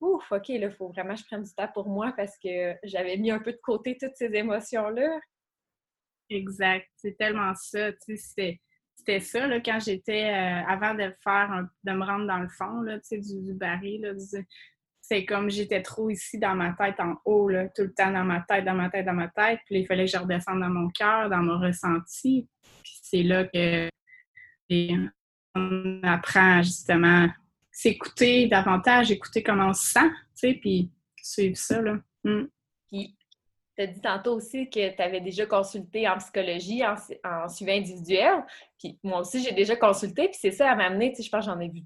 Ouf, 0.00 0.30
OK, 0.30 0.48
là, 0.48 0.54
il 0.54 0.70
faut 0.70 0.88
vraiment 0.88 1.14
que 1.14 1.20
je 1.20 1.26
prenne 1.26 1.42
du 1.42 1.52
temps 1.52 1.68
pour 1.74 1.88
moi 1.88 2.12
parce 2.16 2.38
que 2.38 2.74
j'avais 2.84 3.16
mis 3.16 3.32
un 3.32 3.40
peu 3.40 3.52
de 3.52 3.60
côté 3.60 3.96
toutes 4.00 4.14
ces 4.14 4.32
émotions-là. 4.32 5.18
Exact. 6.30 6.86
C'est 6.96 7.16
tellement 7.16 7.52
ça. 7.54 7.92
Tu 7.92 8.16
c'était 8.16 9.20
ça, 9.20 9.46
là, 9.46 9.60
quand 9.60 9.78
j'étais, 9.80 10.24
euh, 10.24 10.66
avant 10.66 10.94
de 10.94 11.10
faire, 11.22 11.66
de 11.84 11.92
me 11.92 12.04
rendre 12.04 12.26
dans 12.26 12.38
le 12.38 12.48
fond, 12.48 12.80
là, 12.82 12.98
tu 12.98 13.22
sais, 13.22 13.40
du, 13.40 13.54
baril, 13.54 14.16
c'est 15.00 15.24
comme 15.24 15.48
j'étais 15.48 15.82
trop 15.82 16.10
ici 16.10 16.38
dans 16.38 16.54
ma 16.54 16.72
tête 16.72 17.00
en 17.00 17.14
haut, 17.24 17.48
là, 17.48 17.68
tout 17.68 17.82
le 17.82 17.94
temps 17.94 18.10
dans 18.10 18.24
ma 18.24 18.40
tête, 18.40 18.64
dans 18.64 18.74
ma 18.74 18.90
tête, 18.90 19.06
dans 19.06 19.14
ma 19.14 19.28
tête. 19.28 19.60
Puis 19.66 19.80
il 19.80 19.86
fallait 19.86 20.04
que 20.04 20.10
je 20.10 20.18
redescende 20.18 20.60
dans 20.60 20.68
mon 20.68 20.90
cœur, 20.90 21.30
dans 21.30 21.42
mon 21.42 21.58
ressenti. 21.58 22.48
Puis 22.82 22.98
c'est 23.02 23.22
là 23.22 23.44
que 23.44 23.88
et 24.68 24.94
on 25.54 26.00
apprend 26.02 26.62
justement 26.62 27.28
s'écouter 27.70 28.46
davantage, 28.46 29.10
écouter 29.10 29.42
comment 29.42 29.68
on 29.68 29.72
se 29.72 29.92
sent, 29.92 30.08
tu 30.08 30.48
sais, 30.48 30.54
puis 30.54 30.90
suivre 31.22 31.56
ça, 31.56 31.80
là. 31.80 31.98
Mm. 32.24 32.46
Puis, 32.88 33.16
tu 33.76 33.82
as 33.82 33.86
dit 33.86 34.00
tantôt 34.00 34.34
aussi 34.34 34.68
que 34.68 34.94
tu 34.94 35.02
avais 35.02 35.20
déjà 35.20 35.46
consulté 35.46 36.08
en 36.08 36.18
psychologie, 36.18 36.82
en, 36.84 37.48
suivi 37.48 37.72
individuel. 37.72 38.44
Puis 38.78 38.98
moi 39.04 39.20
aussi, 39.20 39.42
j'ai 39.42 39.52
déjà 39.52 39.76
consulté, 39.76 40.28
puis 40.28 40.38
c'est 40.40 40.50
ça 40.50 40.72
à 40.72 40.74
m'amener, 40.74 41.10
tu 41.10 41.16
sais, 41.16 41.22
je 41.22 41.30
pense 41.30 41.46
que 41.46 41.52
j'en 41.52 41.60
ai 41.60 41.68
vu 41.68 41.82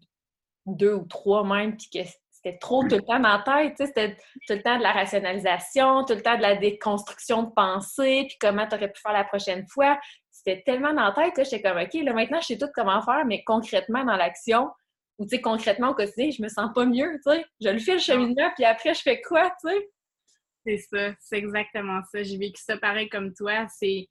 deux 0.65 0.95
ou 0.95 1.05
trois 1.05 1.45
même, 1.45 1.77
puis 1.77 1.91
que 1.93 2.09
c'était 2.31 2.57
trop 2.57 2.83
tout 2.89 2.97
le 2.97 3.03
temps 3.03 3.19
la 3.19 3.43
tête, 3.45 3.75
tu 3.77 3.85
sais, 3.85 3.87
c'était 3.87 4.15
tout 4.15 4.55
le 4.55 4.63
temps 4.63 4.79
de 4.79 4.83
la 4.83 4.93
rationalisation, 4.93 6.05
tout 6.05 6.15
le 6.15 6.23
temps 6.23 6.37
de 6.37 6.43
la 6.43 6.57
déconstruction 6.57 7.43
de 7.43 7.51
pensée, 7.51 8.25
puis 8.27 8.39
comment 8.41 8.67
tu 8.67 8.75
aurais 8.75 8.91
pu 8.91 9.01
faire 9.01 9.13
la 9.13 9.25
prochaine 9.25 9.67
fois 9.69 9.99
c'était 10.45 10.63
tellement 10.63 10.93
dans 10.93 11.05
la 11.05 11.13
tête 11.13 11.35
que 11.35 11.45
j'étais 11.45 11.63
comme, 11.63 11.79
OK, 11.79 11.95
là, 11.95 12.13
maintenant, 12.13 12.41
je 12.41 12.47
sais 12.47 12.59
tout 12.59 12.69
comment 12.75 13.01
faire, 13.03 13.25
mais 13.27 13.45
concrètement, 13.45 14.05
dans 14.05 14.17
l'action, 14.17 14.71
ou, 15.19 15.25
tu 15.25 15.37
sais, 15.37 15.41
concrètement, 15.41 15.91
au 15.91 15.95
quotidien, 15.95 16.31
je 16.31 16.43
me 16.43 16.49
sens 16.49 16.71
pas 16.75 16.85
mieux, 16.85 17.21
tu 17.25 17.33
sais. 17.33 17.45
Je 17.61 17.69
le 17.69 17.79
fais 17.79 17.95
le 17.95 18.01
cheminement, 18.01 18.51
puis 18.57 18.65
après, 18.65 18.95
je 18.95 19.03
fais 19.03 19.21
quoi, 19.21 19.53
tu 19.61 19.69
sais? 19.69 19.89
C'est 20.65 20.79
ça, 20.79 21.15
c'est 21.21 21.39
exactement 21.39 22.01
ça. 22.11 22.23
J'ai 22.23 22.39
vécu 22.39 22.63
ça 22.63 22.77
pareil 22.77 23.09
comme 23.09 23.35
toi. 23.35 23.67
C'est 23.69 24.09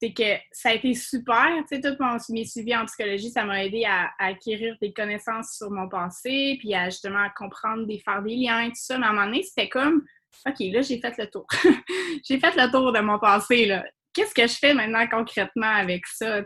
que 0.00 0.36
ça 0.52 0.70
a 0.70 0.74
été 0.74 0.94
super. 0.94 1.48
Tu 1.70 1.76
sais, 1.76 1.80
tout 1.80 1.96
mon, 1.98 2.18
mes 2.28 2.44
suivis 2.44 2.76
en 2.76 2.84
psychologie, 2.84 3.30
ça 3.30 3.44
m'a 3.44 3.64
aidé 3.64 3.84
à, 3.86 4.10
acquérir 4.18 4.76
des 4.80 4.92
connaissances 4.92 5.56
sur 5.56 5.70
mon 5.70 5.88
passé, 5.88 6.56
puis 6.58 6.74
à 6.74 6.90
justement 6.90 7.22
à 7.22 7.30
comprendre, 7.30 7.86
des 7.86 7.98
faire 7.98 8.22
des 8.22 8.36
liens, 8.36 8.68
tout 8.68 8.74
ça. 8.74 8.98
Mais 8.98 9.06
à 9.06 9.08
un 9.08 9.12
moment 9.12 9.26
donné, 9.26 9.42
c'était 9.42 9.70
comme, 9.70 10.04
OK, 10.46 10.56
là, 10.60 10.82
j'ai 10.82 11.00
fait 11.00 11.16
le 11.16 11.30
tour. 11.30 11.46
j'ai 12.28 12.38
fait 12.38 12.54
le 12.56 12.70
tour 12.70 12.92
de 12.92 13.00
mon 13.00 13.18
passé, 13.18 13.64
là 13.66 13.84
qu'est-ce 14.16 14.34
que 14.34 14.46
je 14.46 14.54
fais 14.54 14.72
maintenant 14.72 15.06
concrètement 15.06 15.70
avec 15.74 16.06
ça? 16.06 16.40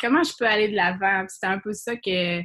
Comment 0.00 0.24
je 0.24 0.36
peux 0.36 0.46
aller 0.46 0.68
de 0.68 0.74
l'avant? 0.74 1.24
C'est 1.28 1.46
un 1.46 1.60
peu 1.60 1.72
ça 1.72 1.94
que, 1.94 2.42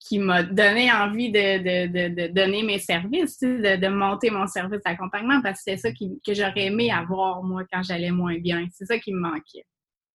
qui 0.00 0.18
m'a 0.18 0.42
donné 0.42 0.92
envie 0.92 1.30
de, 1.30 2.26
donner 2.28 2.64
mes 2.64 2.80
services, 2.80 3.38
de, 3.40 3.88
monter 3.88 4.30
mon 4.30 4.48
service 4.48 4.82
d'accompagnement 4.84 5.40
parce 5.42 5.58
que 5.58 5.76
c'est 5.76 5.76
ça 5.76 5.90
que 5.92 6.34
j'aurais 6.34 6.66
aimé 6.66 6.90
avoir, 6.90 7.42
moi, 7.44 7.62
quand 7.72 7.82
j'allais 7.84 8.10
moins 8.10 8.38
bien. 8.38 8.66
C'est 8.72 8.86
ça 8.86 8.98
qui 8.98 9.12
me 9.12 9.20
manquait. 9.20 9.64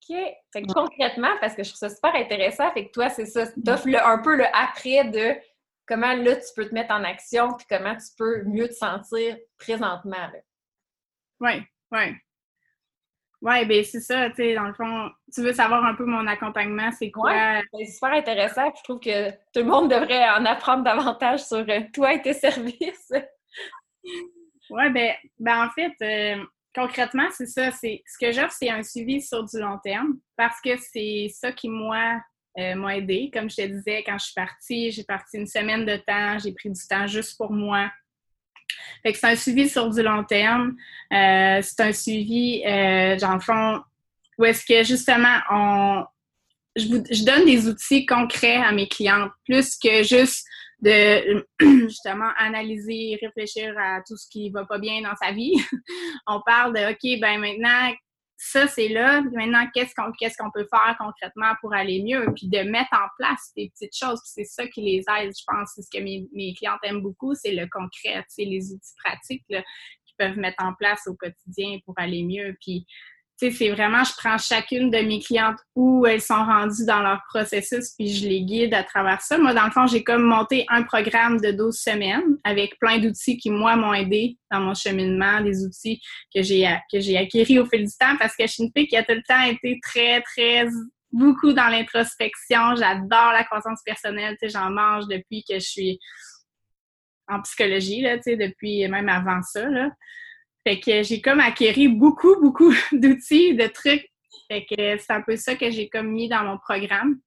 OK. 0.10 0.18
Fait 0.52 0.62
que 0.62 0.74
concrètement, 0.74 1.32
parce 1.40 1.56
que 1.56 1.64
je 1.64 1.70
trouve 1.70 1.90
ça 1.90 1.90
super 1.90 2.16
intéressant, 2.16 2.72
fait 2.74 2.88
que 2.88 2.92
toi, 2.92 3.10
c'est 3.10 3.26
ça, 3.26 3.48
t'offres 3.66 3.88
un 4.04 4.18
peu 4.20 4.36
le 4.36 4.46
après 4.54 5.06
de 5.06 5.40
comment 5.88 6.14
là, 6.14 6.36
tu 6.36 6.48
peux 6.56 6.68
te 6.68 6.74
mettre 6.74 6.94
en 6.94 7.04
action 7.04 7.54
puis 7.54 7.66
comment 7.70 7.96
tu 7.96 8.08
peux 8.18 8.44
mieux 8.44 8.68
te 8.68 8.74
sentir 8.74 9.38
présentement. 9.58 10.30
Oui, 11.40 11.64
oui. 11.92 12.16
Oui, 13.42 13.66
ben 13.66 13.84
c'est 13.86 14.02
ça, 14.02 14.30
tu 14.30 14.36
sais, 14.36 14.54
dans 14.54 14.68
le 14.68 14.74
fond, 14.74 15.10
tu 15.34 15.42
veux 15.42 15.54
savoir 15.54 15.86
un 15.86 15.96
peu 15.96 16.04
mon 16.04 16.28
accompagnement, 16.28 16.92
c'est 16.92 17.10
quoi? 17.10 17.32
Ouais, 17.32 17.62
c'est 17.74 17.86
super 17.86 18.12
intéressant. 18.12 18.70
Je 18.78 18.84
trouve 18.84 19.00
que 19.00 19.30
tout 19.30 19.62
le 19.62 19.64
monde 19.64 19.90
devrait 19.90 20.30
en 20.30 20.44
apprendre 20.46 20.84
davantage 20.84 21.46
sur 21.46 21.66
euh, 21.70 21.82
toi 21.94 22.14
et 22.14 22.22
tes 22.22 22.34
services. 22.34 23.14
oui, 24.04 24.90
ben, 24.92 25.14
ben 25.40 25.66
en 25.66 25.70
fait, 25.70 25.94
euh, 26.02 26.44
concrètement, 26.76 27.30
c'est 27.32 27.46
ça. 27.46 27.72
C'est 27.72 28.04
ce 28.06 28.18
que 28.18 28.34
j'offre, 28.34 28.52
c'est 28.52 28.70
un 28.70 28.84
suivi 28.84 29.22
sur 29.22 29.46
du 29.46 29.58
long 29.58 29.80
terme 29.82 30.18
parce 30.36 30.60
que 30.60 30.76
c'est 30.76 31.30
ça 31.34 31.54
qui, 31.54 31.70
moi, 31.70 32.22
euh, 32.58 32.76
m'a 32.76 32.98
aidé. 32.98 33.32
Comme 33.34 33.50
je 33.50 33.56
te 33.56 33.68
disais, 33.68 34.04
quand 34.04 34.18
je 34.18 34.26
suis 34.26 34.34
partie, 34.34 34.92
j'ai 34.92 35.06
parti 35.06 35.38
une 35.38 35.48
semaine 35.48 35.86
de 35.86 35.96
temps, 35.96 36.38
j'ai 36.40 36.52
pris 36.52 36.70
du 36.70 36.88
temps 36.90 37.08
juste 37.08 37.38
pour 37.38 37.54
moi 37.54 37.90
fait 39.04 39.14
que 39.14 39.20
c'est 39.20 39.28
un 39.28 39.36
suivi 39.36 39.70
sur 39.70 39.90
du 39.90 40.02
long 40.02 40.24
terme. 40.24 40.76
Euh, 41.14 41.60
c'est 41.62 41.80
un 41.82 41.94
suivi, 41.94 42.64
euh, 42.66 43.16
dans 43.18 43.34
le 43.34 43.40
fond, 43.40 43.82
où 44.38 44.46
est-ce 44.46 44.66
que 44.66 44.84
justement, 44.84 45.40
on, 45.52 46.06
je, 46.76 47.26
donne 47.26 47.46
des 47.46 47.68
outils 47.68 48.06
concrets 48.06 48.58
à 48.58 48.72
mes 48.72 48.88
clientes, 48.88 49.32
plus 49.46 49.78
que 49.78 50.04
juste 50.04 50.46
de 50.82 51.46
justement 51.88 52.32
analyser, 52.38 53.20
réfléchir 53.22 53.74
à 53.78 54.02
tout 54.08 54.16
ce 54.16 54.28
qui 54.30 54.50
va 54.50 54.66
pas 54.66 54.80
bien 54.80 55.02
dans 55.02 55.16
sa 55.22 55.32
vie. 55.32 55.54
on 56.28 56.42
parle 56.46 56.74
de 56.74 56.92
OK, 56.92 57.20
ben 57.20 57.40
maintenant, 57.40 57.94
ça, 58.42 58.68
c'est 58.68 58.88
là. 58.88 59.22
Maintenant, 59.34 59.68
qu'est-ce 59.74 59.94
qu'on 59.94 60.14
qu'est-ce 60.14 60.38
qu'on 60.38 60.50
peut 60.50 60.66
faire 60.72 60.96
concrètement 60.98 61.52
pour 61.60 61.74
aller 61.74 62.02
mieux? 62.02 62.26
Puis 62.38 62.48
de 62.48 62.60
mettre 62.60 62.94
en 62.94 63.08
place 63.18 63.52
des 63.58 63.70
petites 63.70 63.94
choses. 63.94 64.22
c'est 64.24 64.46
ça 64.46 64.66
qui 64.66 64.80
les 64.82 65.00
aide, 65.00 65.34
je 65.38 65.44
pense. 65.46 65.72
C'est 65.76 65.82
ce 65.82 65.90
que 65.92 66.02
mes, 66.02 66.26
mes 66.32 66.54
clientes 66.54 66.80
aiment 66.84 67.02
beaucoup, 67.02 67.36
c'est 67.36 67.52
le 67.52 67.68
concret, 67.68 68.24
les 68.38 68.72
outils 68.72 68.94
pratiques 69.04 69.44
qu'ils 69.46 70.16
peuvent 70.18 70.38
mettre 70.38 70.64
en 70.64 70.74
place 70.74 71.06
au 71.08 71.16
quotidien 71.16 71.80
pour 71.86 71.96
aller 71.98 72.24
mieux. 72.24 72.56
Puis 72.62 72.88
c'est 73.40 73.70
vraiment, 73.70 74.04
je 74.04 74.12
prends 74.18 74.38
chacune 74.38 74.92
de 74.92 74.98
mes 75.00 75.20
clientes 75.20 75.58
où 75.76 76.06
elles 76.06 76.22
sont 76.22 76.44
rendues 76.44 76.86
dans 76.86 77.02
leur 77.02 77.22
processus, 77.30 77.94
puis 77.98 78.14
je 78.14 78.28
les 78.28 78.42
guide 78.42 78.74
à 78.74 78.84
travers 78.84 79.22
ça. 79.22 79.38
Moi, 79.38 79.54
dans 79.54 79.66
le 79.66 79.72
fond, 79.72 79.88
j'ai 79.88 80.04
comme 80.04 80.24
monté 80.24 80.66
un 80.68 80.84
programme 80.84 81.40
de 81.40 81.52
12 81.52 81.76
semaines 81.76 82.38
avec 82.44 82.78
plein 82.80 83.00
d'outils 83.00 83.38
qui, 83.38 83.50
moi, 83.50 83.76
m'ont 83.78 83.94
aidé 83.94 84.38
dans 84.52 84.60
mon 84.60 84.74
cheminement, 84.74 85.42
des 85.42 85.64
outils 85.66 86.02
que 86.34 86.42
j'ai 86.42 86.68
que 86.92 87.00
j'ai 87.00 87.18
acquis 87.18 87.60
au 87.60 87.66
fil 87.66 87.86
du 87.86 87.98
temps 87.98 88.18
parce 88.20 88.36
que 88.36 88.46
je 88.46 88.52
suis 88.52 88.64
une 88.64 88.98
a 88.98 89.04
tout 89.04 89.14
le 89.14 89.24
temps 89.28 89.44
été 89.44 89.80
très, 89.82 90.22
très 90.22 90.68
beaucoup 91.12 91.54
dans 91.54 91.70
l'introspection. 91.70 92.76
J'adore 92.76 93.32
la 93.32 93.44
croissance 93.44 93.82
personnelle. 93.86 94.36
Tu 94.42 94.50
sais, 94.50 94.60
j'en 94.60 94.70
mange 94.70 95.08
depuis 95.08 95.44
que 95.48 95.56
je 95.56 95.66
suis 95.66 96.00
en 97.28 97.42
psychologie, 97.42 98.02
là, 98.02 98.18
tu 98.18 98.24
sais, 98.24 98.36
depuis 98.36 98.88
même 98.88 99.08
avant 99.08 99.42
ça, 99.44 99.68
là. 99.70 99.90
Fait 100.66 100.80
que 100.80 101.04
j'ai 101.04 101.22
comme 101.22 101.40
acquéri 101.40 101.88
beaucoup, 101.88 102.40
beaucoup 102.42 102.74
d'outils, 102.92 103.56
de 103.56 103.68
trucs. 103.68 104.10
Fait 104.48 104.66
que 104.66 104.98
c'est 104.98 105.14
un 105.14 105.22
peu 105.22 105.36
ça 105.36 105.56
que 105.56 105.70
j'ai 105.70 105.90
comme 105.90 106.12
mis 106.12 106.28
dans 106.28 106.44
mon 106.44 106.58
programme. 106.58 107.20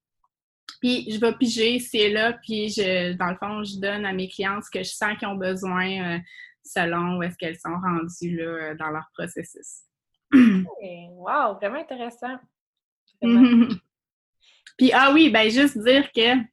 Puis 0.81 1.09
je 1.09 1.19
vais 1.19 1.33
piger 1.37 1.79
c'est 1.79 2.09
là, 2.09 2.33
puis 2.33 2.69
je, 2.69 3.13
dans 3.13 3.29
le 3.29 3.37
fond, 3.37 3.63
je 3.63 3.79
donne 3.79 4.05
à 4.05 4.13
mes 4.13 4.27
clientes 4.27 4.63
ce 4.65 4.69
que 4.69 4.83
je 4.83 4.91
sens 4.91 5.17
qu'ils 5.17 5.27
ont 5.27 5.35
besoin 5.35 6.15
euh, 6.15 6.19
selon 6.63 7.17
où 7.17 7.23
est-ce 7.23 7.37
qu'elles 7.37 7.59
sont 7.59 7.75
rendues 7.81 8.37
là, 8.37 8.75
dans 8.75 8.89
leur 8.89 9.09
processus. 9.13 9.83
wow, 10.33 11.55
vraiment 11.55 11.79
intéressant. 11.79 12.37
puis 14.77 14.91
ah 14.93 15.11
oui, 15.13 15.29
ben 15.29 15.49
juste 15.49 15.77
dire 15.77 16.11
que 16.11 16.52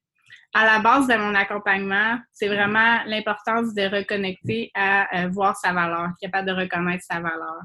à 0.53 0.65
la 0.65 0.79
base 0.81 1.07
de 1.07 1.15
mon 1.15 1.35
accompagnement, 1.35 2.19
c'est 2.33 2.49
vraiment 2.49 2.99
l'importance 3.07 3.73
de 3.75 3.83
reconnecter 3.83 4.71
à 4.75 5.25
euh, 5.25 5.29
voir 5.29 5.57
sa 5.57 5.73
valeur, 5.73 6.09
capable 6.21 6.49
de 6.49 6.55
reconnaître 6.55 7.05
sa 7.05 7.21
valeur. 7.21 7.61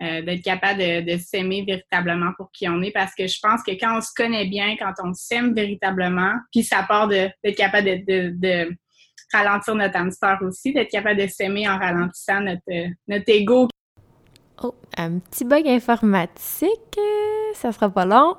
Euh, 0.00 0.22
d'être 0.22 0.44
capable 0.44 0.78
de, 0.78 1.16
s'aimer 1.16 1.64
véritablement 1.66 2.30
pour 2.36 2.52
qui 2.52 2.68
on 2.68 2.80
est 2.82 2.92
parce 2.92 3.16
que 3.16 3.26
je 3.26 3.36
pense 3.42 3.64
que 3.64 3.72
quand 3.72 3.98
on 3.98 4.00
se 4.00 4.12
connaît 4.14 4.46
bien, 4.46 4.76
quand 4.78 4.92
on 5.02 5.12
s'aime 5.12 5.54
véritablement, 5.54 6.34
puis 6.52 6.62
ça 6.62 6.84
part 6.84 7.08
d'être 7.08 7.34
capable 7.56 8.04
de, 8.06 8.68
ralentir 9.32 9.74
notre 9.74 9.96
hamster 9.96 10.38
aussi, 10.42 10.72
d'être 10.72 10.90
capable 10.90 11.20
de 11.20 11.26
s'aimer 11.26 11.68
en 11.68 11.78
ralentissant 11.78 12.40
notre, 12.40 12.92
notre 13.08 13.28
ego. 13.28 13.68
Oh, 14.62 14.74
un 14.96 15.18
petit 15.18 15.44
bug 15.44 15.66
informatique, 15.66 16.96
ça 17.54 17.72
sera 17.72 17.90
pas 17.90 18.04
long. 18.04 18.36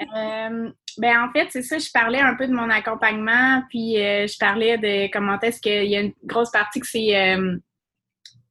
Euh, 0.00 0.70
ben 0.98 1.22
en 1.22 1.32
fait, 1.32 1.48
c'est 1.50 1.62
ça, 1.62 1.78
je 1.78 1.90
parlais 1.92 2.20
un 2.20 2.34
peu 2.34 2.46
de 2.46 2.52
mon 2.52 2.70
accompagnement, 2.70 3.62
puis 3.68 3.98
euh, 3.98 4.26
je 4.26 4.36
parlais 4.38 4.78
de 4.78 5.10
comment 5.12 5.38
est-ce 5.40 5.60
qu'il 5.60 5.90
y 5.90 5.96
a 5.96 6.00
une 6.00 6.12
grosse 6.24 6.50
partie 6.50 6.80
que 6.80 6.86
c'est 6.86 7.14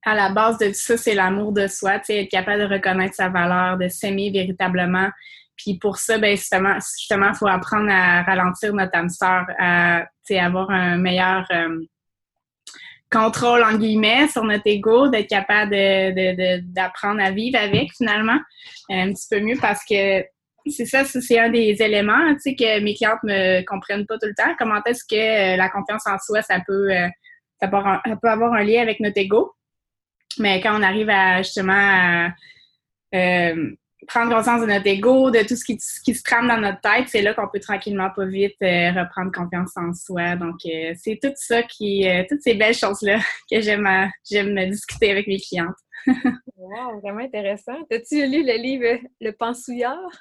à 0.06 0.14
la 0.14 0.30
base 0.30 0.60
de 0.60 0.68
tout 0.68 0.74
ça, 0.74 0.98
c'est 0.98 1.16
l'amour 1.16 1.52
de 1.52 1.68
soi, 1.68 1.98
tu 2.00 2.06
sais, 2.06 2.22
être 2.22 2.30
capable 2.30 2.62
de 2.62 2.74
reconnaître 2.74 3.16
sa 3.16 3.28
valeur, 3.28 3.78
de 3.78 3.88
s'aimer 3.88 4.30
véritablement. 4.30 5.10
Puis 5.58 5.80
pour 5.80 5.98
ça, 5.98 6.20
ben 6.20 6.38
justement, 6.38 6.76
justement, 6.76 7.34
faut 7.34 7.48
apprendre 7.48 7.90
à 7.90 8.22
ralentir 8.22 8.74
notre 8.74 8.96
hamster, 8.96 9.46
à 9.58 10.06
avoir 10.40 10.70
un 10.70 10.98
meilleur 10.98 11.46
euh, 11.52 11.80
contrôle 13.12 13.64
en 13.64 13.78
guillemets 13.78 14.28
sur 14.28 14.44
notre 14.44 14.68
ego, 14.68 15.08
d'être 15.08 15.30
capable 15.30 15.72
d'apprendre 16.72 17.22
à 17.24 17.32
vivre 17.32 17.58
avec 17.58 17.92
finalement 17.96 18.40
un 18.90 19.12
petit 19.12 19.28
peu 19.30 19.40
mieux 19.40 19.58
parce 19.60 19.84
que 19.86 20.24
c'est 20.72 20.86
ça, 20.86 21.04
c'est 21.06 21.40
un 21.40 21.50
des 21.50 21.76
éléments, 21.80 22.34
tu 22.36 22.40
sais, 22.40 22.56
que 22.56 22.80
mes 22.82 22.96
clientes 22.96 23.24
me 23.24 23.64
comprennent 23.66 24.06
pas 24.06 24.18
tout 24.18 24.28
le 24.28 24.34
temps. 24.36 24.56
Comment 24.58 24.82
est-ce 24.86 25.04
que 25.04 25.16
euh, 25.16 25.58
la 25.58 25.70
confiance 25.70 26.08
en 26.08 26.18
soi, 26.18 26.42
ça 26.42 26.60
peut, 26.66 26.92
euh, 26.92 27.08
ça 27.62 27.68
peut 27.68 28.30
avoir 28.30 28.54
un 28.54 28.64
lien 28.64 28.82
avec 28.82 29.00
notre 29.00 29.18
ego? 29.18 29.54
Mais 30.40 30.60
quand 30.62 30.78
on 30.78 30.82
arrive 30.82 31.10
à 31.10 31.44
justement 31.44 32.30
euh, 33.14 33.72
prendre 34.08 34.36
conscience 34.36 34.62
de 34.62 34.66
notre 34.66 34.88
ego, 34.88 35.30
de 35.30 35.48
tout 35.48 35.56
ce 35.56 35.64
qui, 35.64 35.80
se 35.80 36.24
trame 36.24 36.48
dans 36.48 36.58
notre 36.58 36.82
tête, 36.82 37.08
c'est 37.08 37.22
là 37.22 37.34
qu'on 37.34 37.48
peut 37.48 37.60
tranquillement, 37.60 38.10
pas 38.16 38.26
vite, 38.26 38.58
reprendre 38.60 39.32
confiance 39.32 39.72
en 39.78 39.94
soi. 39.94 40.36
Donc, 40.36 40.56
c'est 40.62 41.20
tout 41.22 41.32
ça 41.36 41.64
qui, 41.64 42.06
toutes 42.28 42.42
ces 42.42 42.56
belles 42.56 42.76
choses-là 42.76 43.20
que 43.52 43.62
j'aime, 43.62 43.88
j'aime 44.30 44.70
discuter 44.70 45.12
avec 45.12 45.28
mes 45.28 45.40
clientes. 45.40 45.78
wow, 46.58 47.00
vraiment 47.02 47.24
intéressant. 47.24 47.78
As-tu 47.92 48.28
lu 48.28 48.44
le 48.44 48.62
livre 48.62 49.00
Le 49.22 49.32
Pensouillard? 49.32 50.12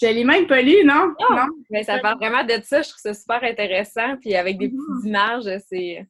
Je 0.00 0.06
l'ai 0.06 0.24
même 0.24 0.46
pas 0.46 0.60
lu, 0.60 0.84
non? 0.84 1.14
Non. 1.30 1.46
Mais 1.70 1.82
ça 1.82 1.98
parle 2.00 2.18
vraiment 2.18 2.44
de 2.44 2.60
ça. 2.62 2.82
Je 2.82 2.90
trouve 2.90 3.00
ça 3.00 3.14
super 3.14 3.42
intéressant. 3.42 4.16
Puis 4.20 4.34
avec 4.34 4.58
des 4.58 4.68
petites 4.68 4.80
mm-hmm. 4.80 5.08
images, 5.08 5.62
c'est, 5.68 6.06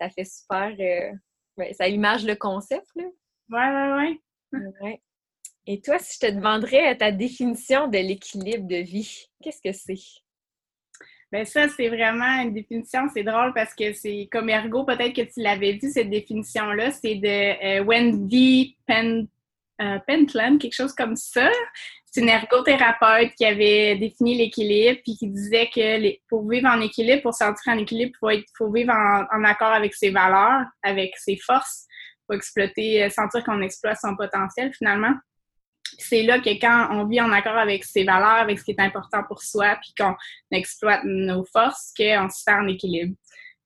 ça 0.00 0.10
fait 0.10 0.24
super 0.24 0.74
ça 1.72 1.88
image 1.88 2.24
le 2.24 2.34
concept, 2.34 2.86
là. 2.96 3.04
Ouais, 3.50 4.08
ouais, 4.52 4.70
ouais. 4.82 5.00
Et 5.66 5.80
toi, 5.80 5.98
si 5.98 6.18
je 6.20 6.26
te 6.26 6.32
demanderais 6.32 6.96
ta 6.96 7.12
définition 7.12 7.88
de 7.88 7.98
l'équilibre 7.98 8.66
de 8.66 8.76
vie, 8.76 9.26
qu'est-ce 9.42 9.60
que 9.62 9.72
c'est? 9.72 10.02
Bien, 11.32 11.44
ça, 11.44 11.68
c'est 11.68 11.88
vraiment 11.88 12.42
une 12.42 12.54
définition, 12.54 13.02
c'est 13.12 13.22
drôle 13.22 13.52
parce 13.54 13.74
que 13.74 13.92
c'est 13.92 14.28
comme 14.32 14.48
ergo, 14.48 14.84
peut-être 14.84 15.14
que 15.14 15.32
tu 15.32 15.40
l'avais 15.40 15.74
dit, 15.74 15.90
cette 15.90 16.10
définition-là, 16.10 16.90
c'est 16.90 17.16
de 17.16 17.80
euh, 17.80 17.84
Wendy 17.84 18.76
Pen, 18.86 19.28
euh, 19.80 19.98
Pentland, 20.06 20.58
quelque 20.58 20.74
chose 20.74 20.92
comme 20.92 21.14
ça. 21.14 21.48
C'est 22.10 22.22
une 22.22 22.28
ergothérapeute 22.28 23.34
qui 23.36 23.44
avait 23.44 23.96
défini 23.96 24.36
l'équilibre 24.36 25.00
puis 25.04 25.16
qui 25.16 25.28
disait 25.28 25.70
que 25.72 26.18
pour 26.28 26.48
vivre 26.48 26.66
en 26.66 26.80
équilibre, 26.80 27.22
pour 27.22 27.34
sentir 27.34 27.72
en 27.72 27.78
équilibre, 27.78 28.12
il 28.32 28.44
faut, 28.58 28.72
vivre 28.72 28.92
en, 28.92 29.44
accord 29.44 29.72
avec 29.72 29.94
ses 29.94 30.10
valeurs, 30.10 30.66
avec 30.82 31.16
ses 31.16 31.36
forces. 31.36 31.86
Faut 32.26 32.34
exploiter, 32.34 33.04
euh, 33.04 33.10
sentir 33.10 33.44
qu'on 33.44 33.62
exploite 33.62 33.98
son 34.00 34.16
potentiel 34.16 34.72
finalement. 34.76 35.14
C'est 35.98 36.22
là 36.22 36.40
que 36.40 36.50
quand 36.50 36.88
on 36.90 37.06
vit 37.06 37.20
en 37.20 37.30
accord 37.30 37.56
avec 37.56 37.84
ses 37.84 38.02
valeurs, 38.02 38.42
avec 38.42 38.58
ce 38.58 38.64
qui 38.64 38.72
est 38.72 38.80
important 38.80 39.22
pour 39.28 39.42
soi, 39.42 39.76
puis 39.80 39.94
qu'on 39.96 40.16
exploite 40.50 41.02
nos 41.04 41.44
forces, 41.44 41.92
qu'on 41.96 42.28
se 42.28 42.42
sent 42.42 42.54
en 42.54 42.66
équilibre. 42.66 43.14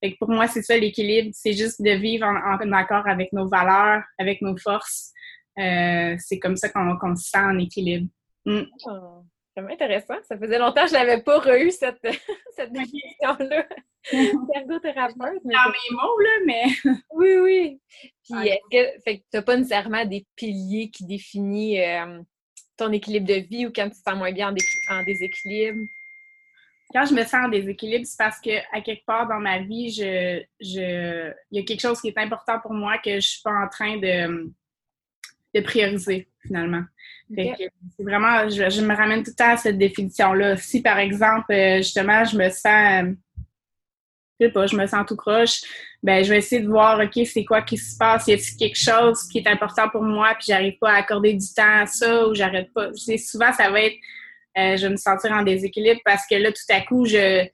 Fait 0.02 0.16
pour 0.18 0.28
moi, 0.28 0.48
c'est 0.48 0.62
ça 0.62 0.76
l'équilibre, 0.76 1.30
c'est 1.32 1.54
juste 1.54 1.80
de 1.80 1.92
vivre 1.92 2.26
en, 2.26 2.72
accord 2.72 3.06
avec 3.06 3.32
nos 3.32 3.48
valeurs, 3.48 4.02
avec 4.18 4.42
nos 4.42 4.56
forces. 4.58 5.12
Euh, 5.58 6.14
c'est 6.18 6.38
comme 6.38 6.56
ça 6.56 6.68
qu'on 6.68 7.16
se 7.16 7.30
sent 7.30 7.38
en 7.38 7.58
équilibre. 7.58 8.08
Mm. 8.44 8.62
Ah, 8.86 9.22
c'est 9.54 9.60
vraiment 9.60 9.74
intéressant. 9.74 10.14
Ça 10.28 10.38
faisait 10.38 10.58
longtemps 10.58 10.82
que 10.82 10.88
je 10.88 10.94
n'avais 10.94 11.22
pas 11.22 11.38
re 11.38 11.70
cette, 11.70 12.00
cette 12.56 12.72
définition-là. 12.72 13.66
Ergothérapeute. 14.54 15.42
Mais 15.44 15.54
Dans 15.54 15.70
mes 15.70 15.96
mots, 15.96 16.20
là, 16.20 16.30
mais. 16.46 16.64
oui, 17.14 17.38
oui. 17.38 17.80
Puis, 18.22 18.48
est-ce 18.48 18.70
que, 18.70 19.16
tu 19.16 19.22
n'as 19.32 19.42
pas 19.42 19.56
nécessairement 19.56 20.04
des 20.04 20.26
piliers 20.36 20.90
qui 20.90 21.06
définissent 21.06 21.80
euh, 21.80 22.20
ton 22.76 22.92
équilibre 22.92 23.26
de 23.26 23.34
vie 23.34 23.66
ou 23.66 23.72
quand 23.74 23.88
tu 23.88 23.96
te 23.96 24.02
sens 24.08 24.16
moins 24.16 24.32
bien 24.32 24.54
en, 24.90 25.02
déséquilibre? 25.04 25.78
Quand 26.92 27.06
je 27.06 27.14
me 27.14 27.22
sens 27.22 27.46
en 27.46 27.48
déséquilibre, 27.48 28.04
c'est 28.06 28.18
parce 28.18 28.40
que 28.40 28.58
à 28.76 28.80
quelque 28.82 29.04
part 29.06 29.26
dans 29.26 29.40
ma 29.40 29.60
vie, 29.60 29.90
je, 29.90 30.42
je, 30.60 31.32
il 31.50 31.58
y 31.58 31.62
a 31.62 31.64
quelque 31.64 31.80
chose 31.80 32.00
qui 32.00 32.08
est 32.08 32.18
important 32.18 32.60
pour 32.60 32.74
moi 32.74 32.98
que 32.98 33.10
je 33.10 33.16
ne 33.16 33.20
suis 33.20 33.42
pas 33.42 33.64
en 33.64 33.68
train 33.68 33.96
de, 33.96 34.52
de 35.54 35.60
prioriser, 35.60 36.28
finalement. 36.42 36.84
C'est 37.36 38.02
vraiment, 38.02 38.48
je, 38.48 38.82
me 38.82 38.94
ramène 38.94 39.22
tout 39.22 39.30
le 39.30 39.36
temps 39.36 39.52
à 39.52 39.56
cette 39.56 39.78
définition-là. 39.78 40.56
Si, 40.56 40.82
par 40.82 40.98
exemple, 40.98 41.52
euh, 41.52 41.78
justement, 41.78 42.24
je 42.24 42.36
me 42.36 42.50
sens, 42.50 43.16
je 44.38 44.46
sais 44.46 44.52
pas, 44.52 44.66
je 44.66 44.76
me 44.76 44.86
sens 44.86 45.06
tout 45.06 45.16
croche, 45.16 45.62
ben, 46.02 46.22
je 46.22 46.30
vais 46.30 46.38
essayer 46.38 46.60
de 46.60 46.68
voir, 46.68 47.00
OK, 47.00 47.26
c'est 47.26 47.44
quoi 47.44 47.62
qui 47.62 47.78
se 47.78 47.96
passe? 47.96 48.26
Y 48.26 48.34
a-t-il 48.34 48.56
quelque 48.56 48.78
chose 48.78 49.26
qui 49.28 49.38
est 49.38 49.48
important 49.48 49.88
pour 49.88 50.02
moi, 50.02 50.34
puis 50.34 50.46
j'arrive 50.48 50.78
pas 50.78 50.92
à 50.92 50.96
accorder 50.96 51.32
du 51.32 51.46
temps 51.54 51.82
à 51.82 51.86
ça, 51.86 52.28
ou 52.28 52.34
j'arrête 52.34 52.72
pas? 52.74 52.92
sais, 52.92 53.16
souvent, 53.16 53.52
ça 53.52 53.70
va 53.70 53.80
être, 53.80 53.96
euh, 54.58 54.76
je 54.76 54.86
vais 54.86 54.90
me 54.90 54.96
sentir 54.96 55.32
en 55.32 55.42
déséquilibre 55.42 56.00
parce 56.04 56.26
que 56.26 56.34
là, 56.34 56.52
tout 56.52 56.72
à 56.72 56.80
coup, 56.82 57.06
je, 57.06 57.46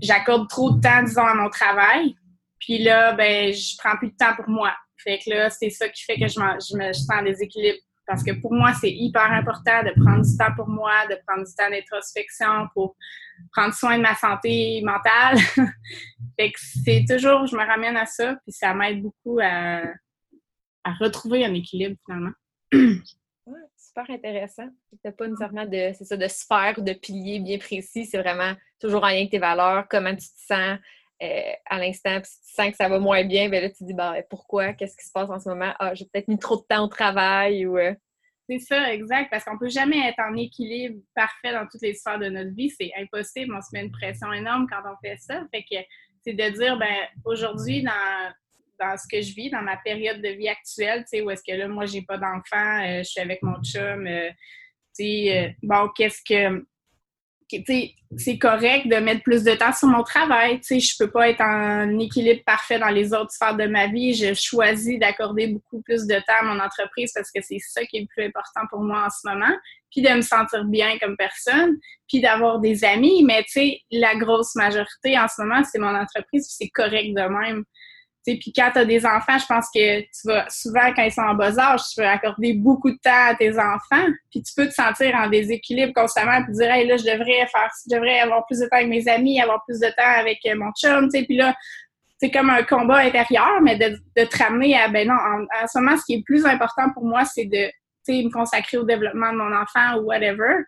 j'accorde 0.00 0.48
trop 0.48 0.72
de 0.72 0.80
temps, 0.80 1.02
disons, 1.02 1.26
à 1.26 1.34
mon 1.34 1.48
travail. 1.48 2.14
Puis 2.58 2.78
là, 2.78 3.12
ben, 3.12 3.52
je 3.52 3.76
prends 3.78 3.96
plus 3.96 4.10
de 4.10 4.16
temps 4.16 4.36
pour 4.36 4.48
moi. 4.48 4.74
Fait 5.02 5.18
que 5.18 5.30
là, 5.30 5.50
c'est 5.50 5.70
ça 5.70 5.88
qui 5.88 6.04
fait 6.04 6.18
que 6.18 6.28
je, 6.28 6.76
me 6.76 6.92
sens 6.92 7.10
en 7.10 7.22
déséquilibre. 7.22 7.78
Parce 8.06 8.24
que 8.24 8.32
pour 8.40 8.52
moi, 8.52 8.72
c'est 8.74 8.90
hyper 8.90 9.30
important 9.30 9.84
de 9.84 9.92
prendre 10.02 10.24
du 10.24 10.36
temps 10.36 10.52
pour 10.56 10.68
moi, 10.68 11.06
de 11.08 11.16
prendre 11.26 11.46
du 11.46 11.54
temps 11.54 11.70
d'introspection 11.70 12.66
pour 12.74 12.96
prendre 13.52 13.72
soin 13.72 13.98
de 13.98 14.02
ma 14.02 14.14
santé 14.16 14.82
mentale. 14.84 15.38
fait 16.38 16.50
que 16.50 16.58
c'est 16.58 17.04
toujours, 17.08 17.46
je 17.46 17.56
me 17.56 17.64
ramène 17.64 17.96
à 17.96 18.06
ça, 18.06 18.34
puis 18.42 18.52
ça 18.52 18.74
m'aide 18.74 19.02
beaucoup 19.02 19.38
à, 19.40 19.82
retrouver 20.98 21.44
un 21.44 21.54
équilibre 21.54 21.96
finalement. 22.04 22.32
Super 23.76 24.10
intéressant. 24.10 24.68
C'est 25.04 25.16
pas 25.16 25.26
nécessairement 25.26 25.66
de, 25.66 25.92
c'est 25.96 26.04
ça, 26.04 26.16
de 26.16 26.28
sphère, 26.28 26.80
de 26.80 26.92
piliers 26.92 27.40
bien 27.40 27.58
précis. 27.58 28.06
C'est 28.06 28.18
vraiment 28.18 28.54
toujours 28.80 29.04
en 29.04 29.08
lien 29.08 29.16
avec 29.16 29.30
tes 29.30 29.38
valeurs, 29.38 29.86
comment 29.88 30.14
tu 30.14 30.26
te 30.26 30.46
sens, 30.46 30.78
euh, 31.22 31.52
à 31.66 31.78
l'instant, 31.78 32.20
puis 32.20 32.30
si 32.30 32.40
tu 32.40 32.54
sens 32.54 32.70
que 32.70 32.76
ça 32.76 32.88
va 32.88 32.98
moins 32.98 33.24
bien, 33.24 33.48
ben 33.48 33.62
là, 33.62 33.68
tu 33.68 33.78
te 33.78 33.84
dis, 33.84 33.94
ben, 33.94 34.22
pourquoi? 34.30 34.72
Qu'est-ce 34.72 34.96
qui 34.96 35.04
se 35.04 35.12
passe 35.12 35.28
en 35.28 35.38
ce 35.38 35.48
moment? 35.48 35.74
Ah, 35.78 35.94
j'ai 35.94 36.06
peut-être 36.06 36.28
mis 36.28 36.38
trop 36.38 36.56
de 36.56 36.64
temps 36.68 36.84
au 36.84 36.88
travail 36.88 37.66
ou... 37.66 37.78
Euh. 37.78 37.94
C'est 38.48 38.58
ça, 38.58 38.92
exact, 38.92 39.30
parce 39.30 39.44
qu'on 39.44 39.58
peut 39.58 39.68
jamais 39.68 40.08
être 40.08 40.18
en 40.18 40.34
équilibre 40.36 41.00
parfait 41.14 41.52
dans 41.52 41.68
toutes 41.70 41.82
les 41.82 41.94
sphères 41.94 42.18
de 42.18 42.28
notre 42.28 42.52
vie. 42.52 42.70
C'est 42.70 42.90
impossible. 42.96 43.54
On 43.54 43.60
se 43.60 43.68
met 43.72 43.82
une 43.82 43.92
pression 43.92 44.32
énorme 44.32 44.66
quand 44.68 44.82
on 44.90 44.96
fait 45.06 45.18
ça. 45.18 45.46
Fait 45.54 45.62
que 45.62 45.78
c'est 46.24 46.32
de 46.32 46.48
dire, 46.58 46.76
ben 46.76 46.96
aujourd'hui, 47.24 47.84
dans, 47.84 48.32
dans 48.80 48.96
ce 48.96 49.06
que 49.08 49.22
je 49.22 49.34
vis, 49.34 49.50
dans 49.50 49.62
ma 49.62 49.76
période 49.76 50.20
de 50.20 50.30
vie 50.30 50.48
actuelle, 50.48 51.02
tu 51.02 51.18
sais, 51.18 51.20
où 51.20 51.30
est-ce 51.30 51.44
que 51.46 51.56
là, 51.56 51.68
moi, 51.68 51.86
j'ai 51.86 52.02
pas 52.02 52.18
d'enfant, 52.18 52.82
euh, 52.82 52.98
je 52.98 53.08
suis 53.08 53.20
avec 53.20 53.40
mon 53.42 53.62
chum, 53.62 54.04
tu 54.06 55.04
sais, 55.04 55.56
bon, 55.62 55.88
qu'est-ce 55.94 56.22
que 56.26 56.66
c'est 58.16 58.38
correct 58.38 58.88
de 58.88 58.96
mettre 58.96 59.22
plus 59.22 59.44
de 59.44 59.54
temps 59.54 59.72
sur 59.72 59.88
mon 59.88 60.02
travail. 60.02 60.60
Je 60.68 60.96
peux 60.98 61.10
pas 61.10 61.28
être 61.28 61.40
en 61.40 61.98
équilibre 61.98 62.42
parfait 62.44 62.78
dans 62.78 62.88
les 62.88 63.12
autres 63.12 63.30
sphères 63.30 63.56
de 63.56 63.66
ma 63.66 63.86
vie. 63.86 64.14
Je 64.14 64.34
choisis 64.34 64.98
d'accorder 64.98 65.48
beaucoup 65.48 65.82
plus 65.82 66.06
de 66.06 66.16
temps 66.16 66.40
à 66.40 66.44
mon 66.44 66.60
entreprise 66.60 67.12
parce 67.14 67.30
que 67.30 67.40
c'est 67.42 67.58
ça 67.58 67.84
qui 67.84 67.98
est 67.98 68.00
le 68.00 68.06
plus 68.06 68.24
important 68.24 68.62
pour 68.70 68.80
moi 68.80 69.06
en 69.06 69.10
ce 69.10 69.28
moment. 69.28 69.54
Puis 69.90 70.02
de 70.02 70.10
me 70.10 70.22
sentir 70.22 70.64
bien 70.64 70.98
comme 70.98 71.16
personne, 71.16 71.76
puis 72.08 72.20
d'avoir 72.20 72.60
des 72.60 72.84
amis. 72.84 73.24
Mais 73.24 73.44
la 73.90 74.14
grosse 74.16 74.54
majorité 74.54 75.18
en 75.18 75.26
ce 75.26 75.42
moment, 75.42 75.62
c'est 75.64 75.78
mon 75.78 75.94
entreprise, 75.94 76.46
c'est 76.48 76.68
correct 76.68 77.14
de 77.14 77.22
même. 77.22 77.64
Puis 78.24 78.52
quand 78.54 78.70
tu 78.72 78.78
as 78.78 78.84
des 78.84 79.06
enfants, 79.06 79.38
je 79.38 79.46
pense 79.46 79.66
que 79.74 80.00
tu 80.00 80.26
vas 80.26 80.46
souvent, 80.48 80.92
quand 80.94 81.02
ils 81.02 81.12
sont 81.12 81.22
en 81.22 81.34
bas 81.34 81.58
âge, 81.58 81.80
tu 81.94 82.00
vas 82.00 82.12
accorder 82.12 82.52
beaucoup 82.52 82.90
de 82.90 82.98
temps 83.02 83.28
à 83.28 83.34
tes 83.34 83.58
enfants, 83.58 84.06
puis 84.30 84.42
tu 84.42 84.52
peux 84.54 84.68
te 84.68 84.74
sentir 84.74 85.14
en 85.14 85.28
déséquilibre 85.28 85.92
constamment, 85.94 86.42
puis 86.44 86.52
dire, 86.52 86.70
hey, 86.70 86.86
là, 86.86 86.96
je 86.96 87.04
devrais 87.04 87.46
faire, 87.46 87.70
je 87.88 87.94
devrais 87.94 88.20
avoir 88.20 88.44
plus 88.46 88.58
de 88.58 88.66
temps 88.66 88.76
avec 88.76 88.88
mes 88.88 89.08
amis, 89.08 89.40
avoir 89.40 89.64
plus 89.66 89.80
de 89.80 89.88
temps 89.88 90.18
avec 90.18 90.38
euh, 90.46 90.54
mon 90.54 90.70
chum, 90.72 91.08
puis 91.08 91.36
là, 91.36 91.54
c'est 92.18 92.30
comme 92.30 92.50
un 92.50 92.62
combat 92.62 92.98
intérieur, 92.98 93.62
mais 93.62 93.76
de, 93.76 93.96
de 94.16 94.24
te 94.26 94.36
ramener 94.36 94.78
à, 94.78 94.88
ben 94.88 95.08
non, 95.08 95.14
en, 95.14 95.66
ce 95.66 95.78
moment, 95.78 95.96
ce 95.96 96.04
qui 96.04 96.14
est 96.14 96.22
plus 96.22 96.44
important 96.44 96.92
pour 96.92 97.04
moi, 97.04 97.24
c'est 97.24 97.46
de, 97.46 97.70
me 98.08 98.30
consacrer 98.30 98.76
au 98.76 98.82
développement 98.82 99.32
de 99.32 99.36
mon 99.36 99.54
enfant 99.54 100.00
ou 100.00 100.06
whatever 100.06 100.64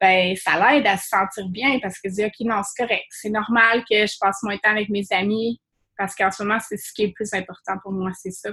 ben 0.00 0.34
ça 0.36 0.52
l'aide 0.56 0.86
à 0.86 0.96
se 0.96 1.08
sentir 1.08 1.46
bien 1.48 1.78
parce 1.80 1.98
que 1.98 2.08
dire 2.08 2.28
OK, 2.28 2.46
non, 2.46 2.62
c'est 2.62 2.84
correct. 2.84 3.06
C'est 3.10 3.30
normal 3.30 3.82
que 3.90 4.06
je 4.06 4.14
passe 4.18 4.42
moins 4.42 4.56
de 4.56 4.60
temps 4.60 4.70
avec 4.70 4.88
mes 4.88 5.04
amis 5.10 5.60
parce 6.00 6.14
qu'en 6.14 6.30
ce 6.30 6.42
moment, 6.42 6.58
c'est 6.66 6.78
ce 6.78 6.94
qui 6.94 7.02
est 7.02 7.06
le 7.08 7.12
plus 7.12 7.34
important 7.34 7.74
pour 7.82 7.92
moi, 7.92 8.10
c'est 8.18 8.30
ça. 8.30 8.48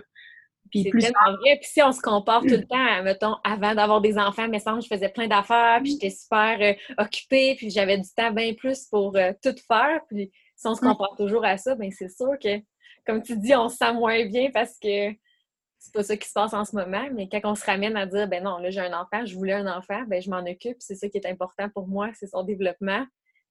Puis 0.70 0.84
tellement 0.84 1.38
vrai. 1.40 1.58
Puis 1.62 1.70
si 1.72 1.82
on 1.82 1.94
se 1.94 2.02
compare 2.02 2.42
tout 2.42 2.50
le 2.50 2.68
temps, 2.68 3.04
mettons, 3.04 3.38
avant 3.46 3.74
d'avoir 3.74 4.02
des 4.02 4.18
enfants, 4.18 4.50
mais 4.50 4.60
ça, 4.60 4.78
je 4.82 4.86
faisais 4.86 5.08
plein 5.08 5.28
d'affaires, 5.28 5.80
puis 5.82 5.94
j'étais 5.94 6.10
super 6.10 6.58
euh, 6.60 6.74
occupée, 6.98 7.56
puis 7.56 7.70
j'avais 7.70 7.98
du 7.98 8.10
temps 8.14 8.32
bien 8.32 8.54
plus 8.54 8.84
pour 8.88 9.16
euh, 9.16 9.32
tout 9.42 9.56
faire. 9.66 10.02
Puis 10.10 10.30
si 10.58 10.68
on 10.68 10.76
se 10.76 10.82
compare 10.82 11.16
toujours 11.16 11.46
à 11.46 11.56
ça, 11.56 11.76
ben 11.76 11.90
c'est 11.90 12.10
sûr 12.10 12.34
que, 12.44 12.60
comme 13.06 13.24
tu 13.24 13.38
dis, 13.38 13.56
on 13.56 13.70
se 13.70 13.78
sent 13.78 13.94
moins 13.94 14.26
bien 14.26 14.50
parce 14.54 14.78
que 14.78 15.14
c'est 15.80 15.94
pas 15.94 16.04
ça 16.04 16.18
qui 16.18 16.28
se 16.28 16.34
passe 16.34 16.54
en 16.54 16.66
ce 16.66 16.76
moment, 16.76 17.08
mais 17.14 17.30
quand 17.30 17.40
on 17.46 17.56
se 17.56 17.66
ramène 17.66 17.96
à 17.96 18.06
dire, 18.06 18.28
ben 18.28 18.44
non, 18.44 18.58
là, 18.58 18.72
j'ai 18.72 18.82
un 18.82 18.92
enfant, 18.92 19.26
je 19.26 19.36
voulais 19.36 19.54
un 19.54 19.68
enfant, 19.68 20.04
ben 20.10 20.22
je 20.22 20.30
m'en 20.30 20.40
occupe, 20.40 20.78
c'est 20.80 20.96
ça 20.96 21.08
qui 21.08 21.18
est 21.18 21.28
important 21.28 21.70
pour 21.70 21.88
moi, 21.88 22.10
c'est 22.14 22.28
son 22.28 22.44
développement. 22.44 23.06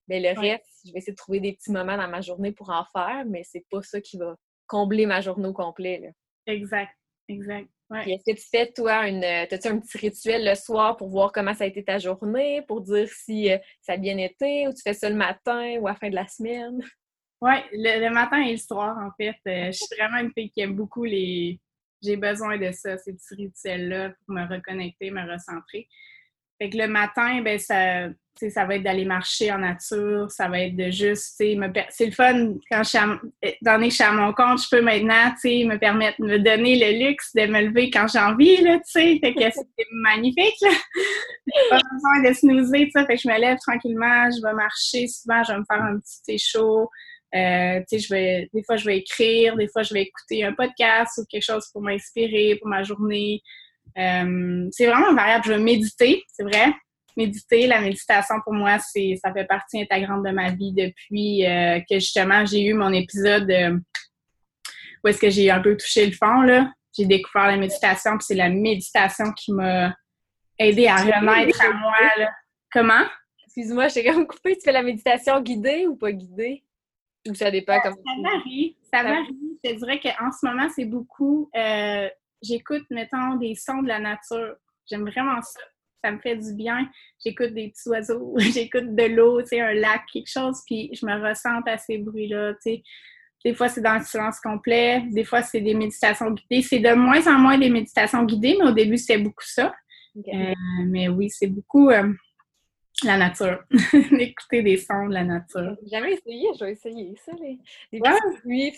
Mais 0.09 0.21
le 0.21 0.39
reste, 0.39 0.65
je 0.85 0.93
vais 0.93 0.99
essayer 0.99 1.13
de 1.13 1.17
trouver 1.17 1.41
des 1.41 1.53
petits 1.53 1.73
moments 1.73 1.97
dans 1.97 2.09
ma 2.09 2.21
journée 2.21 2.53
pour 2.53 2.71
en 2.71 2.85
faire, 2.93 3.25
mais 3.27 3.43
c'est 3.45 3.65
pas 3.71 3.83
ça 3.83 4.01
qui 4.01 4.19
va 4.19 4.37
combler 4.67 5.07
ma 5.07 5.21
journée 5.21 5.49
au 5.49 5.53
complet. 5.53 6.01
Là. 6.01 6.09
Exact, 6.47 6.93
exact. 7.29 7.69
Est-ce 7.95 8.33
que 8.33 8.37
tu 8.37 8.47
fais, 8.51 8.73
toi, 8.73 9.09
une, 9.09 9.23
as-tu 9.23 9.69
un 9.69 9.79
petit 9.79 9.99
rituel 9.99 10.45
le 10.45 10.57
soir 10.57 10.97
pour 10.97 11.09
voir 11.09 11.31
comment 11.31 11.55
ça 11.55 11.65
a 11.65 11.67
été 11.69 11.85
ta 11.85 11.99
journée, 11.99 12.63
pour 12.67 12.81
dire 12.81 13.09
si 13.09 13.53
euh, 13.53 13.59
ça 13.81 13.93
a 13.93 13.97
bien 13.97 14.19
été, 14.19 14.67
ou 14.67 14.73
tu 14.73 14.83
fais 14.83 14.95
ça 14.95 15.09
le 15.09 15.15
matin 15.15 15.77
ou 15.79 15.87
à 15.87 15.93
la 15.93 15.97
fin 15.97 16.11
de 16.11 16.17
la 16.17 16.27
semaine? 16.27 16.81
Oui, 17.41 17.55
le, 17.73 18.09
matin 18.11 18.43
et 18.43 18.53
le 18.53 18.59
soir, 18.59 18.97
en 18.99 19.11
fait. 19.17 19.37
Euh, 19.47 19.67
je 19.67 19.73
suis 19.73 19.97
vraiment 19.97 20.19
une 20.19 20.33
fille 20.33 20.51
qui 20.51 20.63
aime 20.63 20.75
beaucoup 20.75 21.05
les, 21.05 21.61
j'ai 22.03 22.17
besoin 22.17 22.59
de 22.59 22.73
ça, 22.73 22.99
ces 22.99 23.13
petits 23.13 23.35
rituels-là 23.35 24.11
pour 24.11 24.35
me 24.35 24.47
reconnecter, 24.49 25.11
me 25.11 25.31
recentrer. 25.31 25.89
Fait 26.59 26.71
que 26.71 26.79
le 26.79 26.89
matin, 26.89 27.43
ben 27.43 27.59
ça, 27.59 28.09
ça 28.51 28.65
va 28.65 28.77
être 28.77 28.83
d'aller 28.83 29.05
marcher 29.05 29.53
en 29.53 29.59
nature, 29.59 30.31
ça 30.31 30.49
va 30.49 30.61
être 30.61 30.77
de 30.77 30.91
juste, 30.91 31.39
me 31.41 31.69
c'est 31.91 32.07
le 32.07 32.13
fun 32.13 32.55
quand 32.71 32.83
je 32.83 32.89
suis 32.89 32.99
à, 32.99 33.19
je 33.43 33.91
suis 33.91 34.05
à 34.05 34.13
mon 34.13 34.33
compte, 34.33 34.61
je 34.63 34.69
peux 34.71 34.83
maintenant, 34.83 35.33
me 35.45 35.77
permettre 35.79 36.21
me 36.21 36.39
donner 36.39 36.79
le 36.79 37.07
luxe 37.07 37.35
de 37.35 37.47
me 37.47 37.63
lever 37.63 37.91
quand 37.91 38.07
j'ai 38.09 38.19
envie, 38.19 38.57
là, 38.63 38.79
tu 38.79 39.19
fait 39.19 39.35
que 39.35 39.51
c'est 39.51 39.87
magnifique, 39.91 40.57
là. 40.63 40.71
pas 41.71 41.81
besoin 41.93 42.29
de 42.29 42.35
snoozer, 42.35 42.91
ça, 42.93 43.07
fait 43.07 43.17
que 43.17 43.23
je 43.23 43.29
me 43.29 43.39
lève 43.39 43.59
tranquillement, 43.67 44.31
je 44.31 44.43
vais 44.43 44.55
marcher, 44.55 45.07
souvent 45.09 45.43
je 45.43 45.53
vais 45.53 45.59
me 45.59 45.65
faire 45.71 45.83
un 45.83 45.99
petit 45.99 46.23
thé 46.27 46.39
chaud, 46.39 46.89
euh, 47.35 47.81
je 47.91 48.09
vais, 48.15 48.49
des 48.55 48.63
fois, 48.63 48.77
je 48.77 48.87
vais 48.87 48.99
écrire, 48.99 49.57
des 49.57 49.69
fois, 49.69 49.83
je 49.83 49.93
vais 49.93 50.03
écouter 50.03 50.45
un 50.45 50.53
podcast 50.53 51.19
ou 51.19 51.25
quelque 51.29 51.45
chose 51.45 51.67
pour 51.73 51.83
m'inspirer 51.83 52.57
pour 52.57 52.69
ma 52.69 52.83
journée. 52.83 53.43
Euh, 53.99 54.69
c'est 54.71 54.87
vraiment 54.87 55.15
variable. 55.15 55.45
Je 55.45 55.53
vais 55.53 55.59
méditer, 55.59 56.23
c'est 56.29 56.43
vrai. 56.43 56.75
Méditer, 57.17 57.67
la 57.67 57.81
méditation, 57.81 58.37
pour 58.45 58.53
moi, 58.53 58.79
c'est 58.79 59.19
ça 59.23 59.33
fait 59.33 59.47
partie 59.47 59.81
intégrante 59.81 60.23
de 60.23 60.31
ma 60.31 60.51
vie 60.51 60.73
depuis 60.73 61.47
euh, 61.47 61.81
que, 61.81 61.95
justement, 61.95 62.45
j'ai 62.45 62.63
eu 62.65 62.75
mon 62.75 62.93
épisode 62.93 63.51
où 65.03 65.09
est-ce 65.09 65.21
que 65.21 65.31
j'ai 65.31 65.51
un 65.51 65.61
peu 65.61 65.77
touché 65.77 66.07
le 66.07 66.13
fond, 66.13 66.43
là. 66.43 66.73
J'ai 66.97 67.07
découvert 67.07 67.47
la 67.47 67.57
méditation, 67.57 68.13
puis 68.13 68.27
c'est 68.27 68.35
la 68.35 68.49
méditation 68.49 69.33
qui 69.33 69.53
m'a 69.53 69.95
aidé 70.59 70.87
à 70.89 70.97
renaître 70.97 71.65
à 71.65 71.73
moi, 71.73 71.97
là. 72.19 72.31
Comment? 72.73 73.05
Excuse-moi, 73.47 73.89
je 73.89 73.95
t'ai 73.95 74.05
comme 74.05 74.27
coupé. 74.27 74.55
Tu 74.57 74.63
fais 74.65 74.73
la 74.73 74.83
méditation 74.83 75.41
guidée 75.41 75.87
ou 75.87 75.97
pas 75.97 76.13
guidée? 76.13 76.63
Ou 77.27 77.35
ça 77.35 77.51
dépend 77.51 77.81
comme 77.81 77.95
Ça 77.95 78.23
varie. 78.23 78.77
Ça 78.93 79.03
varie. 79.03 79.59
Je 79.65 79.73
dirais 79.73 80.01
qu'en 80.01 80.31
ce 80.31 80.47
moment, 80.47 80.69
c'est 80.75 80.85
beaucoup. 80.85 81.51
J'écoute, 82.47 82.85
mettons, 82.91 83.37
des 83.37 83.55
sons 83.55 83.83
de 83.83 83.89
la 83.89 83.99
nature. 83.99 84.57
J'aime 84.89 85.03
vraiment 85.09 85.41
ça. 85.43 85.61
Ça 86.05 86.13
me 86.13 86.19
fait 86.19 86.37
du 86.37 86.55
bien. 86.55 86.89
J'écoute 87.25 87.55
des 87.55 87.71
petits 87.71 87.89
oiseaux, 87.89 88.35
j'écoute 88.39 88.95
de 88.95 89.05
l'eau, 89.05 89.41
tu 89.43 89.49
sais, 89.49 89.61
un 89.61 89.75
lac, 89.75 90.03
quelque 90.13 90.31
chose, 90.31 90.63
puis 90.67 90.91
je 90.93 91.05
me 91.05 91.29
ressens 91.29 91.61
à 91.67 91.79
ces 91.79 91.99
bruits-là, 91.99 92.55
tu 92.55 92.59
sais. 92.63 92.83
Des 93.45 93.55
fois, 93.55 93.69
c'est 93.69 93.81
dans 93.81 93.95
le 93.95 94.05
silence 94.05 94.41
complet. 94.41 95.05
Des 95.13 95.25
fois, 95.25 95.41
c'est 95.43 95.61
des 95.61 95.75
méditations 95.75 96.33
guidées. 96.33 96.63
C'est 96.63 96.81
de 96.81 96.95
moins 96.95 97.25
en 97.29 97.39
moins 97.39 97.57
des 97.59 97.71
méditations 97.71 98.25
guidées, 98.25 98.57
mais 98.59 98.71
au 98.71 98.73
début, 98.73 98.99
c'était 98.99 99.23
beaucoup 99.23 99.45
ça. 99.45 99.73
Euh, 100.17 100.55
mais 100.87 101.09
oui, 101.09 101.31
c'est 101.31 101.47
beaucoup. 101.47 101.91
Euh, 101.91 102.13
la 103.05 103.17
nature. 103.17 103.63
D'écouter 104.11 104.63
des 104.63 104.77
sons 104.77 105.09
de 105.09 105.15
la 105.15 105.25
nature. 105.25 105.77
J'ai 105.83 105.89
jamais 105.89 106.13
essayé, 106.13 106.49
je 106.59 106.65
vais 106.65 106.73
essayer 106.73 107.15
ça, 107.25 107.33
les, 107.41 107.59
les 107.93 108.01
parce 108.01 108.23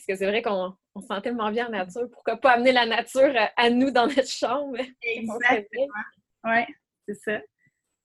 que 0.07 0.17
c'est 0.17 0.27
vrai 0.27 0.43
qu'on 0.43 0.75
on 0.95 1.01
sent 1.01 1.21
tellement 1.23 1.51
bien 1.51 1.69
la 1.69 1.85
nature. 1.85 2.09
Pourquoi 2.13 2.37
pas 2.37 2.53
amener 2.53 2.73
la 2.73 2.87
nature 2.87 3.33
à, 3.57 3.71
nous 3.71 3.91
dans 3.91 4.07
notre 4.07 4.29
chambre? 4.29 4.77
Exactement. 5.03 6.05
Oui, 6.45 6.65
c'est 7.07 7.15
ça. 7.15 7.41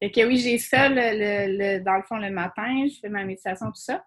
Fait 0.01 0.11
que 0.11 0.25
oui, 0.27 0.37
j'ai 0.37 0.57
ça 0.57 0.89
le, 0.89 1.79
dans 1.79 1.95
le 1.95 2.03
fond 2.03 2.17
le 2.17 2.29
matin, 2.29 2.85
je 2.87 2.99
fais 2.99 3.09
ma 3.09 3.23
méditation, 3.23 3.67
tout 3.67 3.81
ça. 3.81 4.05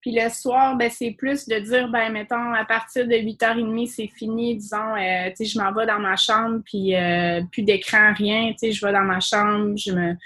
Puis 0.00 0.12
le 0.12 0.28
soir, 0.30 0.76
ben, 0.76 0.90
c'est 0.90 1.12
plus 1.12 1.46
de 1.46 1.58
dire, 1.60 1.88
ben, 1.88 2.10
mettons, 2.10 2.52
à 2.54 2.64
partir 2.64 3.06
de 3.06 3.14
8h30, 3.14 3.86
c'est 3.86 4.08
fini, 4.08 4.56
disons, 4.56 4.96
euh, 4.96 5.28
tu 5.30 5.36
sais, 5.36 5.44
je 5.44 5.58
m'en 5.60 5.72
vais 5.72 5.86
dans 5.86 6.00
ma 6.00 6.16
chambre, 6.16 6.60
puis 6.64 6.96
euh, 6.96 7.40
plus 7.52 7.62
d'écran, 7.62 8.12
rien, 8.12 8.50
tu 8.52 8.58
sais, 8.58 8.72
je 8.72 8.84
vais 8.84 8.92
dans 8.92 9.04
ma 9.04 9.20
chambre, 9.20 9.76
je 9.76 9.92
me, 9.92 10.16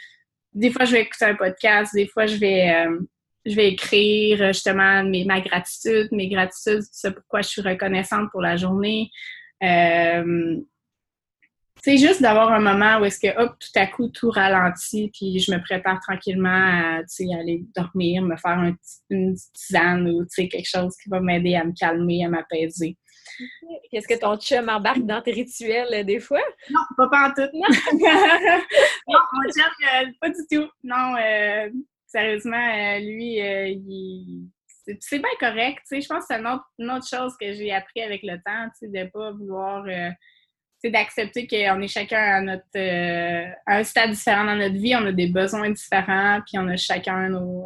des 0.57 0.71
fois, 0.73 0.87
je 0.87 0.93
vais 0.93 1.03
écouter 1.03 1.27
un 1.27 1.35
podcast, 1.35 1.95
des 1.95 2.09
fois, 2.09 2.27
je 2.27 2.37
vais, 2.37 2.75
euh, 2.75 2.99
je 3.45 3.55
vais 3.55 3.69
écrire 3.69 4.53
justement 4.53 5.05
mes, 5.05 5.25
ma 5.25 5.41
gratitude, 5.41 6.09
mes 6.13 6.29
gratitudes, 6.29 6.83
c'est 6.91 7.15
pourquoi 7.15 7.43
je 7.43 7.49
suis 7.49 7.63
reconnaissante 7.63 8.31
pour 8.33 8.41
la 8.41 8.57
journée. 8.57 9.11
Euh, 9.63 10.57
c'est 11.83 11.99
juste 11.99 12.23
d'avoir 12.23 12.53
un 12.53 12.59
moment 12.59 12.99
où 12.99 13.05
est-ce 13.05 13.21
que, 13.21 13.39
hop, 13.39 13.55
tout 13.61 13.79
à 13.79 13.87
coup, 13.87 14.09
tout 14.09 14.31
ralentit, 14.31 15.11
puis 15.13 15.39
je 15.39 15.53
me 15.53 15.63
prépare 15.63 16.01
tranquillement 16.01 16.49
à, 16.49 17.03
aller 17.39 17.63
dormir, 17.77 18.23
me 18.23 18.37
faire 18.37 18.59
un, 18.59 18.75
une 19.11 19.37
tisane 19.53 20.09
ou, 20.11 20.27
quelque 20.37 20.67
chose 20.67 20.95
qui 21.03 21.11
va 21.11 21.21
m'aider 21.21 21.55
à 21.55 21.65
me 21.65 21.73
calmer, 21.79 22.25
à 22.25 22.31
m'apaiser. 22.31 22.97
Est-ce 23.93 24.09
que 24.09 24.19
ton 24.19 24.37
chum 24.37 24.69
embarque 24.69 25.05
dans 25.05 25.23
tes 25.23 25.33
rituels 25.33 25.93
euh, 25.93 26.05
des 26.05 26.21
fois? 26.21 26.43
Non, 26.71 26.81
pas, 27.11 27.33
tout. 27.37 27.49
Non, 27.53 27.69
non 29.09 29.19
mon 29.33 29.53
chum, 29.53 29.65
euh, 29.65 30.07
pas 30.21 30.29
du 30.31 30.47
tout. 30.51 30.69
Non, 30.83 31.17
euh, 31.17 31.71
sérieusement, 32.07 32.99
lui, 32.99 33.39
c'est 35.01 35.19
bien 35.19 35.29
correct. 35.41 35.83
Je 35.91 36.07
pense 36.07 36.27
que 36.27 36.35
c'est 36.35 36.41
une 36.41 36.91
autre, 36.91 37.09
chose 37.09 37.35
que 37.41 37.53
j'ai 37.53 37.73
appris 37.73 38.03
avec 38.03 38.23
le 38.23 38.37
temps, 38.37 38.69
de 38.83 38.99
ne 38.99 39.05
pas 39.05 39.33
vouloir 39.33 39.85
d'accepter 40.85 41.49
qu'on 41.49 41.83
est 41.83 41.89
chacun 41.89 42.21
à 42.21 42.41
notre 42.41 43.59
un 43.67 43.83
stade 43.83 44.13
différent 44.13 44.45
dans 44.45 44.55
notre 44.55 44.77
vie, 44.77 44.95
on 44.95 45.05
a 45.07 45.11
des 45.11 45.27
besoins 45.27 45.71
différents, 45.71 46.41
puis 46.47 46.59
on 46.59 46.69
a 46.69 46.77
chacun 46.77 47.29
nos, 47.29 47.65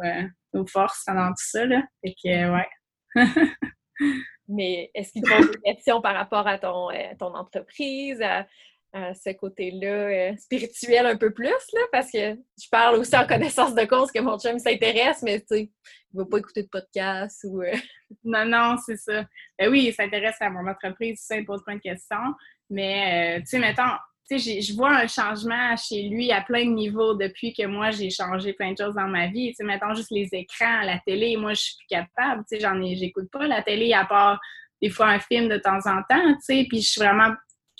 nos 0.53 0.65
forces 0.65 1.03
pendant 1.05 1.29
tout 1.29 1.35
ça. 1.37 1.65
Là. 1.65 1.83
Fait 2.03 2.15
que 2.23 2.51
ouais. 2.51 2.69
Mais 4.51 4.91
est-ce 4.93 5.11
qu'il 5.11 5.23
te 5.23 5.29
pose 5.29 5.51
des 5.51 5.61
questions 5.65 6.01
par 6.01 6.13
rapport 6.13 6.45
à 6.47 6.57
ton, 6.57 6.89
euh, 6.91 7.13
ton 7.19 7.33
entreprise, 7.33 8.21
à, 8.21 8.45
ce 8.93 9.31
côté-là 9.31 9.87
euh, 9.87 10.35
spirituel 10.35 11.05
un 11.05 11.15
peu 11.15 11.31
plus, 11.31 11.47
là? 11.47 11.81
Parce 11.93 12.11
que 12.11 12.35
je 12.61 12.67
parle 12.69 12.97
aussi 12.97 13.15
en 13.15 13.25
connaissance 13.25 13.73
de 13.73 13.85
cause 13.85 14.11
que 14.11 14.19
mon 14.19 14.37
chum 14.37 14.59
s'intéresse, 14.59 15.21
mais 15.23 15.39
tu 15.39 15.45
sais, 15.47 15.61
il 15.61 16.17
va 16.17 16.25
pas 16.25 16.39
écouter 16.39 16.63
de 16.63 16.67
podcast 16.67 17.45
ou... 17.45 17.61
Euh, 17.61 17.71
non, 18.25 18.43
non, 18.43 18.75
c'est 18.85 18.97
ça. 18.97 19.23
Ben 19.57 19.71
oui, 19.71 19.85
il 19.85 19.93
s'intéresse 19.93 20.35
à 20.41 20.49
mon 20.49 20.69
entreprise, 20.69 21.21
ça, 21.21 21.37
il 21.37 21.45
pose 21.45 21.63
plein 21.63 21.75
de 21.75 21.81
questions. 21.81 22.33
Mais, 22.69 23.39
tu 23.39 23.45
sais, 23.45 23.59
mettons, 23.59 23.95
je 24.37 24.75
vois 24.75 24.91
un 24.91 25.07
changement 25.07 25.75
chez 25.75 26.03
lui 26.03 26.31
à 26.31 26.41
plein 26.41 26.65
de 26.65 26.71
niveaux 26.71 27.13
depuis 27.15 27.53
que 27.53 27.65
moi, 27.65 27.91
j'ai 27.91 28.09
changé 28.09 28.53
plein 28.53 28.73
de 28.73 28.77
choses 28.77 28.95
dans 28.95 29.07
ma 29.07 29.27
vie. 29.27 29.53
Tu 29.57 29.65
mettons 29.65 29.93
juste 29.93 30.11
les 30.11 30.29
écrans, 30.31 30.81
la 30.83 30.99
télé, 31.05 31.37
moi, 31.37 31.53
je 31.53 31.61
suis 31.61 31.75
plus 31.77 31.87
capable. 31.87 32.43
Tu 32.51 32.59
sais, 32.59 32.95
j'écoute 32.95 33.29
pas 33.31 33.47
la 33.47 33.61
télé 33.61 33.93
à 33.93 34.05
part 34.05 34.39
des 34.81 34.89
fois 34.89 35.07
un 35.07 35.19
film 35.19 35.47
de 35.47 35.57
temps 35.57 35.79
en 35.85 36.01
temps, 36.09 36.33
tu 36.33 36.41
sais, 36.41 36.65
puis 36.67 36.81
je 36.81 36.89
suis 36.89 37.01
vraiment, 37.01 37.33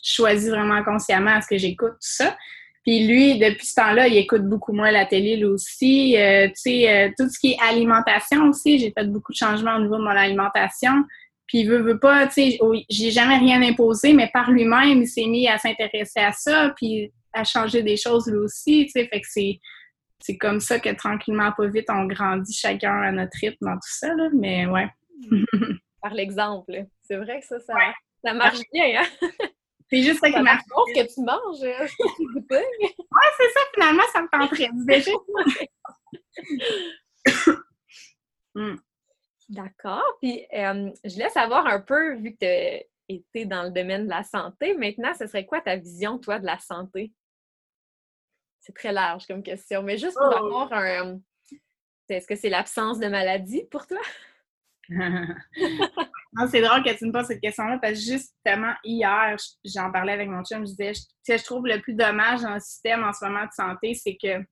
choisis 0.04 0.50
vraiment 0.50 0.84
consciemment 0.84 1.42
ce 1.42 1.48
que 1.48 1.58
j'écoute, 1.58 1.94
tout 1.94 1.98
ça. 2.00 2.38
Puis 2.84 3.06
lui, 3.08 3.38
depuis 3.38 3.66
ce 3.66 3.76
temps-là, 3.76 4.08
il 4.08 4.18
écoute 4.18 4.44
beaucoup 4.44 4.74
moins 4.74 4.92
la 4.92 5.06
télé, 5.06 5.36
lui 5.36 5.46
aussi. 5.46 6.18
Euh, 6.18 6.48
tu 6.48 6.54
sais, 6.56 6.90
euh, 6.90 7.10
tout 7.18 7.30
ce 7.30 7.40
qui 7.40 7.52
est 7.52 7.58
alimentation 7.70 8.50
aussi, 8.50 8.80
j'ai 8.80 8.92
fait 8.92 9.06
beaucoup 9.06 9.32
de 9.32 9.38
changements 9.38 9.76
au 9.76 9.82
niveau 9.82 9.98
de 9.98 10.04
mon 10.04 10.10
alimentation. 10.10 11.04
Puis 11.52 11.60
il 11.60 11.68
veut, 11.68 11.82
veut 11.82 12.00
pas, 12.00 12.28
tu 12.28 12.34
sais, 12.52 12.60
j'ai 12.90 13.12
jamais 13.12 13.38
rien 13.38 13.62
imposé, 13.62 14.14
mais 14.14 14.30
par 14.32 14.50
lui-même, 14.50 15.02
il 15.02 15.08
s'est 15.08 15.26
mis 15.26 15.50
à 15.50 15.58
s'intéresser 15.58 16.22
à 16.22 16.32
ça, 16.32 16.74
puis 16.78 17.12
à 17.34 17.44
changer 17.44 17.84
des 17.84 17.98
choses 17.98 18.26
lui 18.32 18.38
aussi, 18.38 18.86
tu 18.86 18.92
sais. 18.92 19.06
Fait 19.10 19.20
que 19.20 19.28
c'est, 19.30 19.60
c'est 20.22 20.38
comme 20.38 20.62
ça 20.62 20.80
que 20.80 20.96
tranquillement, 20.96 21.52
pas 21.52 21.68
vite, 21.68 21.90
on 21.90 22.06
grandit 22.06 22.54
chacun 22.54 23.02
à 23.02 23.12
notre 23.12 23.38
rythme 23.42 23.66
dans 23.66 23.74
tout 23.74 23.82
ça, 23.84 24.16
là. 24.16 24.30
Mais 24.34 24.66
ouais. 24.66 24.88
par 26.02 26.14
l'exemple. 26.14 26.86
C'est 27.02 27.18
vrai 27.18 27.42
que 27.42 27.46
ça, 27.48 27.60
ça, 27.60 27.74
ça 28.24 28.34
marche 28.34 28.62
bien. 28.72 29.02
Hein? 29.02 29.28
C'est 29.90 30.04
juste 30.04 30.22
ça 30.22 30.32
qui 30.32 30.42
marche. 30.42 30.64
que 30.96 31.14
tu 31.14 31.20
manges, 31.20 31.64
hein, 31.64 31.86
ouais, 32.50 33.32
c'est 33.38 33.50
ça, 33.50 33.60
finalement, 33.74 34.04
ça 34.14 34.22
me 34.22 34.28
tenterait 34.30 34.70
déjà. 34.86 35.12
Hmm. 38.56 38.76
D'accord. 39.52 40.18
Puis, 40.22 40.48
euh, 40.54 40.90
je 41.04 41.18
laisse 41.18 41.34
savoir 41.34 41.68
un 41.68 41.82
peu, 41.82 42.16
vu 42.16 42.32
que 42.32 42.38
tu 42.40 42.46
as 42.46 42.84
été 43.10 43.46
dans 43.46 43.64
le 43.64 43.70
domaine 43.70 44.06
de 44.06 44.10
la 44.10 44.24
santé, 44.24 44.76
maintenant, 44.78 45.14
ce 45.14 45.28
serait 45.28 45.46
quoi 45.46 45.60
ta 45.60 45.76
vision, 45.76 46.18
toi, 46.18 46.40
de 46.40 46.46
la 46.46 46.58
santé? 46.58 47.12
C'est 48.62 48.74
très 48.74 48.94
large 48.94 49.28
comme 49.28 49.44
question, 49.44 49.84
mais 49.84 49.98
juste 49.98 50.18
pour 50.18 50.32
oh! 50.32 50.46
avoir 50.46 50.72
un. 50.72 51.20
Est-ce 52.08 52.28
que 52.28 52.36
c'est 52.36 52.50
l'absence 52.50 53.00
de 53.00 53.08
maladie 53.08 53.66
pour 53.70 53.88
toi? 53.88 54.00
non, 54.90 56.48
c'est 56.50 56.62
drôle 56.62 56.84
que 56.84 56.98
tu 56.98 57.06
me 57.06 57.12
poses 57.12 57.28
cette 57.28 57.42
question-là 57.42 57.78
parce 57.82 57.94
que 57.94 58.00
justement, 58.00 58.74
hier, 58.84 59.36
j'en 59.66 59.92
parlais 59.92 60.14
avec 60.14 60.30
mon 60.30 60.44
chum, 60.44 60.66
je 60.66 60.72
disais, 60.72 60.94
je, 60.94 61.38
je 61.38 61.44
trouve 61.44 61.68
le 61.68 61.82
plus 61.82 61.94
dommage 61.94 62.42
dans 62.42 62.54
le 62.54 62.60
système 62.60 63.04
en 63.04 63.14
ce 63.14 63.26
moment 63.26 63.46
de 63.46 63.52
santé, 63.52 63.94
c'est 63.96 64.18
que 64.22 64.44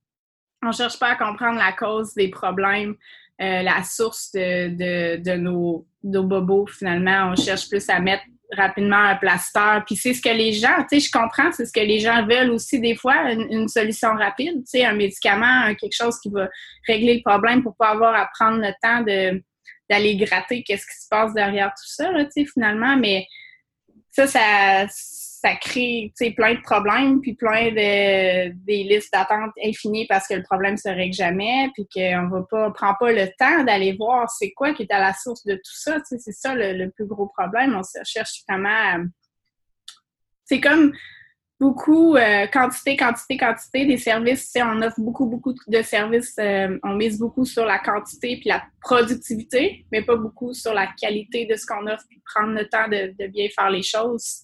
on 0.62 0.72
cherche 0.72 0.98
pas 0.98 1.10
à 1.10 1.16
comprendre 1.16 1.58
la 1.58 1.72
cause 1.72 2.14
des 2.14 2.30
problèmes, 2.30 2.96
euh, 3.40 3.62
la 3.62 3.82
source 3.84 4.32
de, 4.32 5.16
de, 5.16 5.36
nos, 5.36 5.86
bobos, 6.02 6.66
finalement. 6.66 7.32
On 7.32 7.36
cherche 7.36 7.68
plus 7.68 7.88
à 7.88 7.98
mettre 8.00 8.24
rapidement 8.52 8.96
un 8.96 9.16
plaster. 9.16 9.78
Puis 9.86 9.96
c'est 9.96 10.12
ce 10.12 10.20
que 10.20 10.28
les 10.28 10.52
gens, 10.52 10.84
tu 10.90 11.00
sais, 11.00 11.06
je 11.06 11.10
comprends, 11.10 11.52
c'est 11.52 11.66
ce 11.66 11.72
que 11.72 11.80
les 11.80 12.00
gens 12.00 12.26
veulent 12.26 12.50
aussi 12.50 12.80
des 12.80 12.96
fois, 12.96 13.32
une, 13.32 13.68
solution 13.68 14.14
rapide, 14.14 14.56
tu 14.64 14.78
sais, 14.78 14.84
un 14.84 14.92
médicament, 14.92 15.74
quelque 15.74 15.94
chose 15.94 16.18
qui 16.20 16.28
va 16.30 16.48
régler 16.86 17.14
le 17.16 17.22
problème 17.22 17.62
pour 17.62 17.76
pas 17.76 17.90
avoir 17.90 18.14
à 18.14 18.28
prendre 18.38 18.58
le 18.58 18.72
temps 18.82 19.02
de 19.02 19.42
d'aller 19.88 20.16
gratter 20.16 20.62
qu'est-ce 20.62 20.86
qui 20.86 21.02
se 21.02 21.08
passe 21.10 21.34
derrière 21.34 21.70
tout 21.70 21.86
ça, 21.86 22.12
tu 22.14 22.26
sais, 22.30 22.44
finalement. 22.44 22.96
Mais 22.96 23.26
ça, 24.10 24.26
ça, 24.28 24.86
ça 25.42 25.54
crée 25.56 26.12
plein 26.36 26.54
de 26.54 26.60
problèmes, 26.60 27.20
puis 27.20 27.34
plein 27.34 27.70
de 27.70 28.50
des 28.50 28.84
listes 28.84 29.10
d'attente 29.10 29.52
infinies 29.64 30.06
parce 30.06 30.28
que 30.28 30.34
le 30.34 30.42
problème 30.42 30.76
se 30.76 30.88
règle 30.88 31.14
jamais, 31.14 31.70
puis 31.72 31.88
qu'on 31.92 32.28
va 32.28 32.42
pas 32.50 32.70
prend 32.72 32.94
pas 33.00 33.10
le 33.12 33.26
temps 33.38 33.64
d'aller 33.64 33.94
voir 33.94 34.28
c'est 34.30 34.50
quoi 34.50 34.74
qui 34.74 34.82
est 34.82 34.92
à 34.92 35.00
la 35.00 35.14
source 35.14 35.44
de 35.46 35.54
tout 35.54 35.62
ça. 35.64 35.98
C'est 36.04 36.32
ça 36.32 36.54
le, 36.54 36.90
plus 36.90 37.06
gros 37.06 37.26
problème. 37.26 37.74
On 37.74 37.82
se 37.82 37.98
cherche 38.04 38.42
vraiment. 38.46 39.06
C'est 40.44 40.60
comme 40.60 40.92
beaucoup 41.58 42.16
euh, 42.16 42.46
quantité, 42.48 42.96
quantité, 42.98 43.38
quantité 43.38 43.86
des 43.86 43.96
services. 43.96 44.52
On 44.56 44.82
offre 44.82 45.00
beaucoup, 45.00 45.24
beaucoup 45.24 45.54
de 45.68 45.82
services. 45.82 46.36
Euh, 46.38 46.78
on 46.82 46.96
mise 46.96 47.18
beaucoup 47.18 47.46
sur 47.46 47.64
la 47.64 47.78
quantité 47.78 48.36
puis 48.40 48.50
la 48.50 48.62
productivité, 48.82 49.86
mais 49.90 50.02
pas 50.02 50.16
beaucoup 50.16 50.52
sur 50.52 50.74
la 50.74 50.88
qualité 51.00 51.46
de 51.46 51.56
ce 51.56 51.64
qu'on 51.64 51.86
offre 51.86 52.04
puis 52.10 52.20
prendre 52.26 52.52
le 52.52 52.68
temps 52.68 52.88
de 52.88 53.26
bien 53.28 53.48
faire 53.56 53.70
les 53.70 53.82
choses 53.82 54.42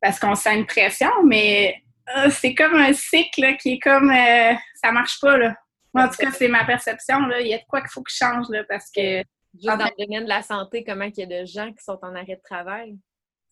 parce 0.00 0.18
qu'on 0.18 0.34
sent 0.34 0.56
une 0.56 0.66
pression, 0.66 1.10
mais 1.24 1.74
euh, 2.16 2.30
c'est 2.30 2.54
comme 2.54 2.74
un 2.74 2.92
cycle 2.92 3.56
qui 3.56 3.74
est 3.74 3.78
comme 3.78 4.10
euh, 4.10 4.54
ça 4.82 4.92
marche 4.92 5.20
pas 5.20 5.36
là. 5.36 5.54
en 5.94 6.08
tout 6.08 6.16
cas, 6.16 6.30
c'est 6.32 6.48
ma 6.48 6.64
perception. 6.64 7.20
Là. 7.26 7.40
Il 7.40 7.48
y 7.48 7.54
a 7.54 7.58
de 7.58 7.64
quoi 7.68 7.80
qu'il 7.80 7.90
faut 7.90 8.02
que 8.02 8.10
je 8.10 8.16
change 8.16 8.46
là, 8.50 8.64
parce 8.68 8.90
que. 8.90 9.22
Juste 9.54 9.78
dans 9.78 9.86
le 9.86 10.04
domaine 10.04 10.24
de 10.24 10.28
la 10.28 10.42
santé, 10.42 10.84
comment 10.84 11.06
il 11.06 11.18
y 11.18 11.22
a 11.22 11.42
de 11.42 11.46
gens 11.46 11.72
qui 11.72 11.82
sont 11.82 11.98
en 12.02 12.14
arrêt 12.14 12.36
de 12.36 12.42
travail? 12.44 12.96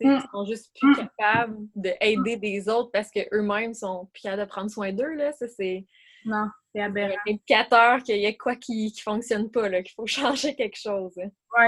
Ils 0.00 0.10
mm. 0.10 0.26
sont 0.30 0.44
juste 0.44 0.70
plus 0.78 0.90
mm. 0.90 0.96
capables 0.96 1.56
d'aider 1.74 2.36
des 2.36 2.68
autres 2.68 2.90
parce 2.92 3.10
qu'eux-mêmes 3.10 3.74
sont 3.74 4.08
plus 4.12 4.22
capables 4.22 4.42
de 4.42 4.48
prendre 4.48 4.70
soin 4.70 4.92
d'eux. 4.92 5.16
Ça, 5.38 5.48
c'est. 5.48 5.86
Non, 6.24 6.48
c'est 6.74 6.82
aberrant. 6.82 7.14
un 7.26 7.32
indicateur 7.32 8.02
qu'il 8.02 8.18
y 8.18 8.26
a 8.26 8.32
quoi 8.34 8.56
qui 8.56 8.92
ne 8.94 9.00
fonctionne 9.00 9.50
pas, 9.50 9.70
qu'il 9.82 9.94
faut 9.94 10.06
changer 10.06 10.54
quelque 10.54 10.78
chose. 10.78 11.14
Oui. 11.16 11.66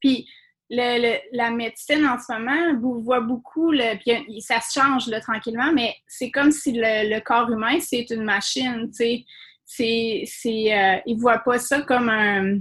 Puis, 0.00 0.28
le, 0.70 1.18
la 1.32 1.50
médecine 1.50 2.06
en 2.06 2.18
ce 2.18 2.32
moment 2.32 2.78
vous 2.80 3.00
voit 3.00 3.20
beaucoup, 3.20 3.70
le, 3.70 3.96
puis 3.98 4.40
ça 4.40 4.60
se 4.60 4.78
change 4.78 5.06
là, 5.06 5.20
tranquillement, 5.20 5.72
mais 5.72 5.94
c'est 6.06 6.30
comme 6.30 6.52
si 6.52 6.72
le, 6.74 7.20
corps 7.20 7.50
humain, 7.50 7.78
c'est 7.80 8.10
une 8.10 8.24
machine, 8.24 8.88
tu 8.90 8.96
sais. 8.96 9.24
C'est, 9.70 10.22
c'est, 10.26 10.74
euh, 10.74 10.98
ils 11.04 11.18
voient 11.18 11.40
pas 11.40 11.58
ça 11.58 11.82
comme 11.82 12.08
un, 12.08 12.58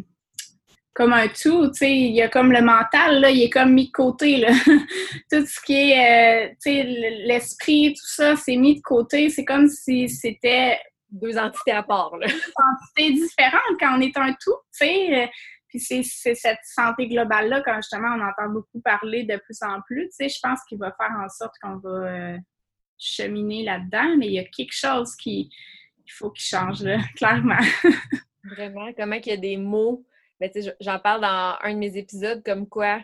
comme 0.94 1.14
un 1.14 1.28
tout, 1.30 1.68
tu 1.68 1.80
sais. 1.80 1.96
Il 1.96 2.14
y 2.14 2.22
a 2.22 2.28
comme 2.28 2.52
le 2.52 2.62
mental, 2.62 3.22
là, 3.22 3.30
il 3.30 3.44
est 3.44 3.50
comme 3.50 3.74
mis 3.74 3.88
de 3.88 3.92
côté, 3.92 4.38
là. 4.38 4.50
tout 5.32 5.46
ce 5.46 5.62
qui 5.66 5.92
est, 5.92 6.48
euh, 6.48 6.50
tu 6.62 6.72
sais, 6.72 6.84
l'esprit, 7.26 7.94
tout 7.94 8.08
ça, 8.08 8.36
c'est 8.36 8.58
mis 8.58 8.76
de 8.76 8.82
côté. 8.82 9.30
C'est 9.30 9.46
comme 9.46 9.68
si 9.68 10.10
c'était... 10.10 10.80
Deux 11.10 11.38
entités 11.38 11.72
à 11.72 11.84
part, 11.84 12.18
là. 12.18 12.28
Deux 12.28 12.34
entités 12.34 13.14
différentes 13.14 13.80
quand 13.80 13.98
on 13.98 14.02
est 14.02 14.18
un 14.18 14.34
tout, 14.34 14.58
tu 14.78 14.86
sais 14.86 15.30
puis 15.78 16.04
c'est 16.04 16.36
cette 16.36 16.60
santé 16.64 17.08
globale-là, 17.08 17.62
quand 17.62 17.76
justement 17.76 18.16
on 18.18 18.22
entend 18.22 18.52
beaucoup 18.52 18.82
parler 18.82 19.24
de 19.24 19.38
plus 19.38 19.62
en 19.62 19.82
plus, 19.82 20.10
tu 20.10 20.12
sais, 20.12 20.30
je 20.30 20.40
pense 20.42 20.60
qu'il 20.68 20.78
va 20.78 20.92
faire 20.92 21.16
en 21.24 21.30
sorte 21.30 21.54
qu'on 21.62 21.78
va 21.78 21.90
euh, 21.90 22.38
cheminer 22.98 23.64
là-dedans, 23.64 24.18
mais 24.18 24.28
il 24.28 24.34
y 24.34 24.40
a 24.40 24.46
quelque 24.46 24.76
chose 24.76 25.16
qui 25.16 25.50
il 26.06 26.12
faut 26.12 26.32
qu'il 26.32 26.46
change, 26.46 26.84
là, 26.84 27.00
clairement. 27.16 27.60
Vraiment, 28.44 28.92
comment 28.96 29.20
qu'il 29.20 29.34
y 29.34 29.36
a 29.36 29.40
des 29.40 29.58
mots. 29.58 30.06
Ben, 30.40 30.50
j'en 30.80 31.00
parle 31.00 31.22
dans 31.22 31.58
un 31.62 31.74
de 31.74 31.80
mes 31.80 31.98
épisodes 31.98 32.42
comme 32.46 32.68
quoi 32.68 33.02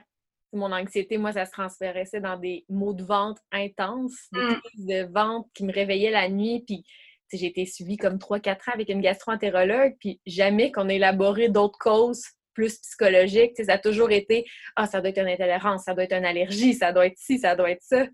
mon 0.53 0.71
anxiété, 0.71 1.17
moi, 1.17 1.33
ça 1.33 1.45
se 1.45 1.51
transférait 1.51 2.05
dans 2.21 2.37
des 2.37 2.63
mots 2.69 2.93
de 2.93 3.03
vente 3.03 3.39
intenses, 3.51 4.29
des 4.31 4.39
mm. 4.39 4.61
de 4.77 5.11
vente 5.11 5.47
qui 5.53 5.65
me 5.65 5.73
réveillaient 5.73 6.11
la 6.11 6.29
nuit, 6.29 6.63
puis 6.65 6.85
j'ai 7.31 7.47
été 7.47 7.65
suivie 7.65 7.97
comme 7.97 8.17
3-4 8.17 8.51
ans 8.51 8.73
avec 8.73 8.89
une 8.89 9.01
gastro-entérologue, 9.01 9.95
puis 9.99 10.21
jamais 10.25 10.71
qu'on 10.71 10.89
ait 10.89 10.97
élaboré 10.97 11.49
d'autres 11.49 11.79
causes 11.79 12.23
plus 12.53 12.77
psychologique. 12.79 13.53
ça 13.63 13.73
a 13.73 13.77
toujours 13.77 14.11
été 14.11 14.45
Ah, 14.75 14.87
ça 14.87 15.01
doit 15.01 15.09
être 15.09 15.19
une 15.19 15.29
intolérance, 15.29 15.83
ça 15.83 15.93
doit 15.93 16.03
être 16.03 16.13
une 16.13 16.25
allergie, 16.25 16.73
ça 16.73 16.91
doit 16.91 17.07
être 17.07 17.17
ci, 17.17 17.39
ça 17.39 17.55
doit 17.55 17.71
être 17.71 17.83
ça. 17.83 18.05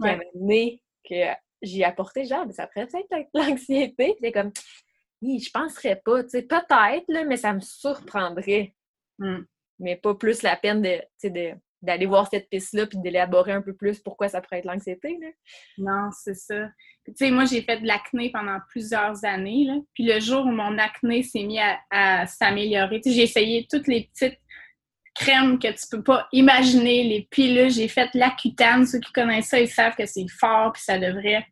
Puis 0.00 0.80
que 1.08 1.14
j'y 1.62 1.84
apporté 1.84 2.24
genre, 2.24 2.46
ça 2.52 2.66
pourrait 2.66 2.88
être 2.94 3.28
l'anxiété. 3.34 4.16
c'est 4.20 4.32
comme 4.32 4.52
je 5.22 5.50
penserais 5.50 6.00
pas, 6.04 6.22
tu 6.22 6.30
sais, 6.30 6.42
peut-être, 6.42 7.26
mais 7.26 7.36
ça 7.36 7.52
me 7.52 7.60
surprendrait. 7.60 8.74
Hmm. 9.18 9.44
Mais 9.78 9.96
pas 9.96 10.14
plus 10.14 10.42
la 10.42 10.56
peine 10.56 10.82
de, 10.82 11.00
de 11.24 11.54
d'aller 11.86 12.06
voir 12.06 12.28
cette 12.28 12.50
piste-là 12.50 12.86
puis 12.86 12.98
d'élaborer 12.98 13.52
un 13.52 13.62
peu 13.62 13.74
plus 13.74 14.00
pourquoi 14.00 14.28
ça 14.28 14.40
pourrait 14.40 14.58
être 14.58 14.66
l'anxiété. 14.66 15.18
Non, 15.78 16.10
c'est 16.12 16.34
ça. 16.34 16.68
Tu 17.06 17.12
sais, 17.14 17.30
moi, 17.30 17.44
j'ai 17.44 17.62
fait 17.62 17.80
de 17.80 17.86
l'acné 17.86 18.30
pendant 18.30 18.58
plusieurs 18.68 19.24
années. 19.24 19.64
Là. 19.64 19.74
Puis 19.94 20.04
le 20.04 20.20
jour 20.20 20.44
où 20.44 20.50
mon 20.50 20.76
acné 20.78 21.22
s'est 21.22 21.44
mis 21.44 21.58
à, 21.90 22.26
s'améliorer, 22.26 23.00
j'ai 23.04 23.22
essayé 23.22 23.66
toutes 23.70 23.86
les 23.86 24.10
petites 24.12 24.38
crèmes 25.14 25.58
que 25.58 25.68
tu 25.68 25.86
peux 25.90 26.02
pas 26.02 26.28
imaginer, 26.32 27.04
les 27.04 27.28
pilules. 27.30 27.70
J'ai 27.70 27.88
fait 27.88 28.10
l'Accutane. 28.12 28.86
Ceux 28.86 29.00
qui 29.00 29.12
connaissent 29.12 29.48
ça, 29.48 29.60
ils 29.60 29.68
savent 29.68 29.94
que 29.94 30.06
c'est 30.06 30.26
fort 30.28 30.72
puis 30.72 30.82
ça 30.82 30.98
devrait. 30.98 31.46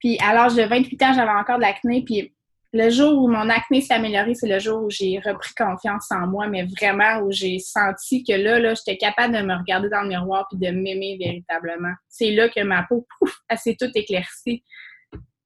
Puis 0.00 0.18
à 0.20 0.32
l'âge 0.32 0.54
de 0.54 0.62
28 0.62 1.02
ans, 1.02 1.12
j'avais 1.14 1.30
encore 1.30 1.56
de 1.56 1.62
l'acné. 1.62 2.02
Puis 2.02 2.34
le 2.72 2.88
jour 2.90 3.22
où 3.22 3.28
mon 3.28 3.48
acné 3.48 3.80
s'est 3.80 3.94
amélioré, 3.94 4.34
c'est 4.34 4.48
le 4.48 4.60
jour 4.60 4.84
où 4.84 4.90
j'ai 4.90 5.20
repris 5.24 5.52
confiance 5.56 6.06
en 6.12 6.28
moi, 6.28 6.46
mais 6.46 6.64
vraiment 6.64 7.20
où 7.24 7.32
j'ai 7.32 7.58
senti 7.58 8.22
que 8.22 8.32
là, 8.32 8.60
là, 8.60 8.74
j'étais 8.74 8.96
capable 8.96 9.34
de 9.34 9.42
me 9.42 9.54
regarder 9.54 9.88
dans 9.88 10.02
le 10.02 10.08
miroir 10.08 10.46
puis 10.48 10.58
de 10.58 10.70
m'aimer 10.72 11.18
véritablement. 11.18 11.92
C'est 12.08 12.30
là 12.30 12.48
que 12.48 12.62
ma 12.62 12.84
peau, 12.84 13.06
pouf, 13.18 13.34
elle 13.48 13.58
s'est 13.58 13.76
toute 13.78 13.96
éclaircie. 13.96 14.62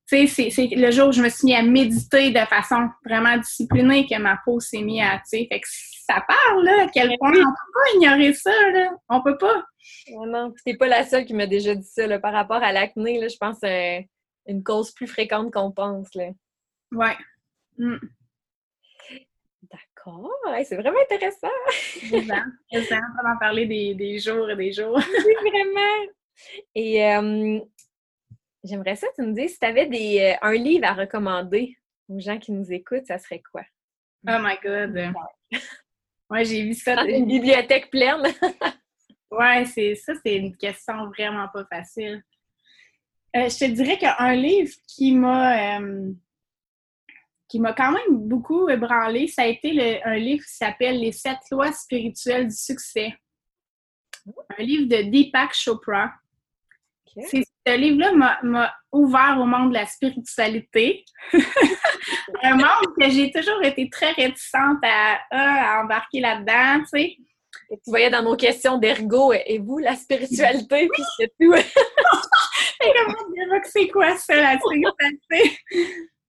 Tu 0.06 0.28
sais, 0.28 0.50
c'est 0.50 0.66
le 0.66 0.90
jour 0.90 1.08
où 1.08 1.12
je 1.12 1.22
me 1.22 1.30
suis 1.30 1.46
mis 1.46 1.54
à 1.54 1.62
méditer 1.62 2.30
de 2.30 2.40
façon 2.40 2.90
vraiment 3.06 3.38
disciplinée 3.38 4.06
que 4.06 4.18
ma 4.18 4.38
peau 4.44 4.60
s'est 4.60 4.82
mise 4.82 5.00
à, 5.00 5.16
tu 5.16 5.38
sais, 5.38 5.48
fait 5.50 5.60
que 5.60 5.66
ça 6.06 6.22
parle, 6.28 6.62
là, 6.62 6.84
à 6.84 6.88
quel 6.92 7.16
point 7.18 7.30
on 7.30 7.32
peut 7.32 7.72
pas 7.72 7.96
ignorer 7.96 8.34
ça, 8.34 8.70
là. 8.74 8.90
On 9.08 9.22
peut 9.22 9.38
pas. 9.38 9.64
Non, 10.12 10.26
non, 10.26 10.54
t'es 10.66 10.76
pas 10.76 10.88
la 10.88 11.04
seule 11.04 11.24
qui 11.24 11.32
m'a 11.32 11.46
déjà 11.46 11.74
dit 11.74 11.88
ça, 11.88 12.06
là, 12.06 12.18
par 12.18 12.34
rapport 12.34 12.62
à 12.62 12.72
l'acné, 12.72 13.18
là, 13.18 13.28
je 13.28 13.36
pense 13.38 13.54
que 13.54 13.66
c'est 13.66 14.08
une 14.46 14.62
cause 14.62 14.92
plus 14.92 15.06
fréquente 15.06 15.50
qu'on 15.50 15.72
pense, 15.72 16.14
là. 16.14 16.26
Ouais. 16.94 17.16
Mm. 17.76 17.96
D'accord. 19.62 20.30
c'est 20.64 20.76
vraiment 20.76 21.00
intéressant. 21.00 21.48
Exactement. 21.96 22.42
On 22.70 23.22
va 23.22 23.34
en 23.34 23.38
parler 23.38 23.66
des, 23.66 24.18
jours 24.18 24.48
et 24.50 24.56
des 24.56 24.72
jours. 24.72 24.96
oui, 25.26 25.50
vraiment. 25.50 26.12
Et 26.74 27.04
euh, 27.04 27.60
j'aimerais 28.62 28.96
ça, 28.96 29.08
tu 29.14 29.22
me 29.22 29.32
dis, 29.32 29.48
si 29.48 29.58
tu 29.58 29.66
avais 29.66 29.86
des, 29.86 30.20
euh, 30.20 30.46
un 30.46 30.52
livre 30.52 30.86
à 30.86 30.94
recommander 30.94 31.76
aux 32.08 32.20
gens 32.20 32.38
qui 32.38 32.52
nous 32.52 32.70
écoutent, 32.72 33.06
ça 33.06 33.18
serait 33.18 33.42
quoi? 33.50 33.62
Oh 34.28 34.38
my 34.40 34.56
God! 34.62 35.12
Ouais, 36.30 36.44
j'ai 36.44 36.62
vu 36.62 36.74
ça. 36.74 37.04
une 37.04 37.26
bibliothèque 37.26 37.90
pleine. 37.90 38.22
ouais, 39.30 39.64
c'est 39.66 39.94
ça, 39.94 40.12
c'est 40.24 40.36
une 40.36 40.56
question 40.56 41.06
vraiment 41.08 41.48
pas 41.48 41.64
facile. 41.66 42.22
Euh, 43.36 43.48
je 43.48 43.58
te 43.58 43.70
dirais 43.70 43.98
qu'un 43.98 44.34
livre 44.34 44.72
qui 44.86 45.12
m'a 45.12 45.80
qui 47.48 47.60
m'a 47.60 47.72
quand 47.72 47.92
même 47.92 48.28
beaucoup 48.28 48.68
ébranlé, 48.68 49.28
ça 49.28 49.42
a 49.42 49.46
été 49.46 50.02
un 50.04 50.16
livre 50.16 50.44
qui 50.44 50.54
s'appelle 50.54 50.98
Les 50.98 51.12
sept 51.12 51.38
lois 51.50 51.72
spirituelles 51.72 52.48
du 52.48 52.56
succès. 52.56 53.14
Un 54.58 54.62
livre 54.62 54.88
de 54.88 55.10
Deepak 55.10 55.54
Chopra. 55.54 56.12
Ce 57.16 57.76
livre-là 57.76 58.40
m'a 58.42 58.74
ouvert 58.90 59.38
au 59.40 59.44
monde 59.44 59.68
de 59.68 59.74
la 59.74 59.86
spiritualité. 59.86 61.04
un 62.42 62.56
monde 62.56 62.94
que 62.98 63.08
j'ai 63.08 63.30
toujours 63.30 63.62
été 63.62 63.88
très 63.88 64.12
réticente 64.12 64.78
à, 64.82 65.80
embarquer 65.82 66.20
là-dedans, 66.20 66.80
tu 66.80 66.98
sais. 66.98 67.16
tu 67.70 67.78
voyais 67.86 68.10
dans 68.10 68.22
nos 68.22 68.36
questions 68.36 68.78
d'ergo, 68.78 69.32
et 69.32 69.58
vous, 69.58 69.78
la 69.78 69.94
spiritualité, 69.94 70.88
puis 70.92 71.02
c'est 71.18 71.32
tout. 71.40 71.54
Et 72.84 72.92
comment 72.94 73.60
que 73.60 73.68
c'est 73.68 73.88
quoi 73.88 74.16
ça, 74.16 74.34
la 74.34 74.58
spiritualité? 74.58 75.58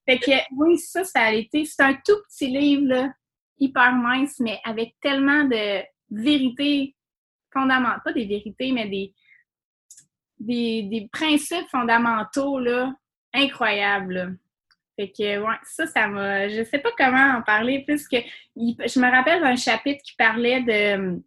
Fait 0.07 0.19
que, 0.19 0.31
oui, 0.55 0.77
ça, 0.77 1.03
ça 1.03 1.21
a 1.21 1.31
été. 1.31 1.65
C'est 1.65 1.81
un 1.81 1.93
tout 1.93 2.17
petit 2.29 2.47
livre, 2.47 2.87
là, 2.87 3.13
hyper 3.57 3.93
mince, 3.93 4.39
mais 4.39 4.59
avec 4.63 4.95
tellement 5.01 5.45
de 5.45 5.81
vérités 6.11 6.95
fondamentales. 7.51 8.01
Pas 8.03 8.13
des 8.13 8.25
vérités, 8.25 8.71
mais 8.71 8.87
des, 8.87 9.13
des, 10.39 10.83
des 10.83 11.09
principes 11.11 11.67
fondamentaux, 11.71 12.59
là, 12.59 12.93
incroyables. 13.33 14.37
Fait 14.95 15.11
que, 15.11 15.39
ouais, 15.41 15.55
ça, 15.63 15.87
ça 15.87 16.07
m'a. 16.07 16.47
Je 16.49 16.63
sais 16.63 16.79
pas 16.79 16.91
comment 16.97 17.37
en 17.37 17.41
parler, 17.41 17.83
puisque 17.85 18.15
je 18.55 18.99
me 18.99 19.11
rappelle 19.11 19.41
d'un 19.41 19.55
chapitre 19.55 20.01
qui 20.03 20.15
parlait 20.15 20.61
de, 20.61 21.19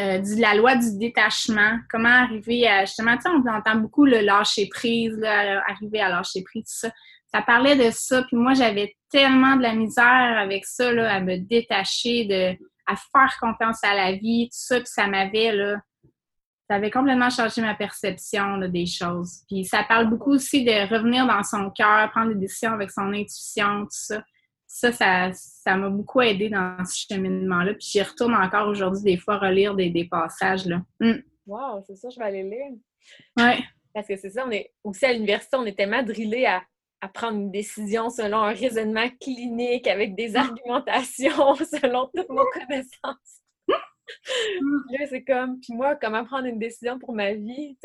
euh, 0.00 0.22
la 0.38 0.54
loi 0.54 0.76
du 0.76 0.96
détachement. 0.98 1.78
Comment 1.90 2.08
arriver 2.08 2.66
à. 2.68 2.84
Justement, 2.84 3.16
tu 3.16 3.22
sais, 3.22 3.28
on 3.28 3.46
entend 3.46 3.74
beaucoup 3.74 4.06
le 4.06 4.20
lâcher 4.20 4.68
prise, 4.68 5.20
arriver 5.22 6.00
à 6.00 6.08
lâcher 6.08 6.42
prise, 6.42 6.64
tout 6.64 6.88
ça. 6.88 6.92
Ça 7.34 7.42
parlait 7.42 7.76
de 7.76 7.90
ça, 7.90 8.22
puis 8.24 8.36
moi, 8.36 8.54
j'avais 8.54 8.94
tellement 9.10 9.56
de 9.56 9.62
la 9.62 9.74
misère 9.74 10.38
avec 10.38 10.66
ça, 10.66 10.92
là, 10.92 11.14
à 11.14 11.20
me 11.20 11.36
détacher, 11.38 12.24
de, 12.26 12.64
à 12.86 12.96
faire 12.96 13.38
confiance 13.40 13.82
à 13.82 13.94
la 13.94 14.12
vie, 14.12 14.48
tout 14.48 14.58
ça, 14.58 14.76
puis 14.76 14.88
ça 14.88 15.06
m'avait, 15.06 15.52
là 15.52 15.76
ça 16.72 16.76
avait 16.76 16.90
complètement 16.90 17.28
changé 17.28 17.60
ma 17.60 17.74
perception 17.74 18.56
des 18.56 18.86
choses. 18.86 19.42
Puis 19.46 19.66
ça 19.66 19.84
parle 19.86 20.08
beaucoup 20.08 20.32
aussi 20.32 20.64
de 20.64 20.88
revenir 20.90 21.26
dans 21.26 21.42
son 21.42 21.70
cœur, 21.70 22.10
prendre 22.10 22.32
des 22.32 22.38
décisions 22.38 22.72
avec 22.72 22.90
son 22.90 23.12
intuition, 23.12 23.82
tout 23.82 23.88
ça. 23.90 24.22
Ça, 24.66 25.30
ça, 25.34 25.76
m'a 25.76 25.90
beaucoup 25.90 26.22
aidé 26.22 26.48
dans 26.48 26.82
ce 26.86 27.04
cheminement-là. 27.06 27.74
Puis 27.74 27.88
j'y 27.92 28.02
retourne 28.02 28.34
encore 28.34 28.68
aujourd'hui 28.68 29.02
des 29.02 29.16
fois 29.18 29.36
relire 29.36 29.74
des, 29.74 29.90
des 29.90 30.06
passages. 30.06 30.64
Là. 30.64 30.80
Mm. 30.98 31.20
Wow, 31.44 31.82
c'est 31.86 31.96
ça, 31.96 32.08
je 32.08 32.18
vais 32.18 32.24
aller 32.24 32.42
lire. 32.42 32.72
Oui. 33.36 33.64
Parce 33.92 34.06
que 34.06 34.16
c'est 34.16 34.30
ça, 34.30 34.46
on 34.46 34.50
est 34.50 34.72
aussi 34.82 35.04
à 35.04 35.12
l'université, 35.12 35.58
on 35.58 35.66
est 35.66 35.76
tellement 35.76 36.02
drillés 36.02 36.46
à, 36.46 36.62
à 37.02 37.08
prendre 37.08 37.36
une 37.36 37.50
décision 37.50 38.08
selon 38.10 38.38
un 38.38 38.54
raisonnement 38.54 39.08
clinique 39.20 39.88
avec 39.88 40.14
des 40.14 40.36
ah. 40.36 40.42
argumentations 40.42 41.54
selon 41.56 42.08
toutes 42.14 42.30
nos 42.30 42.46
connaissances. 42.52 43.42
là, 43.68 45.06
c'est 45.10 45.24
comme, 45.24 45.58
puis 45.60 45.74
moi, 45.74 45.96
comment 45.96 46.24
prendre 46.24 46.46
une 46.46 46.60
décision 46.60 46.98
pour 47.00 47.12
ma 47.12 47.34
vie? 47.34 47.76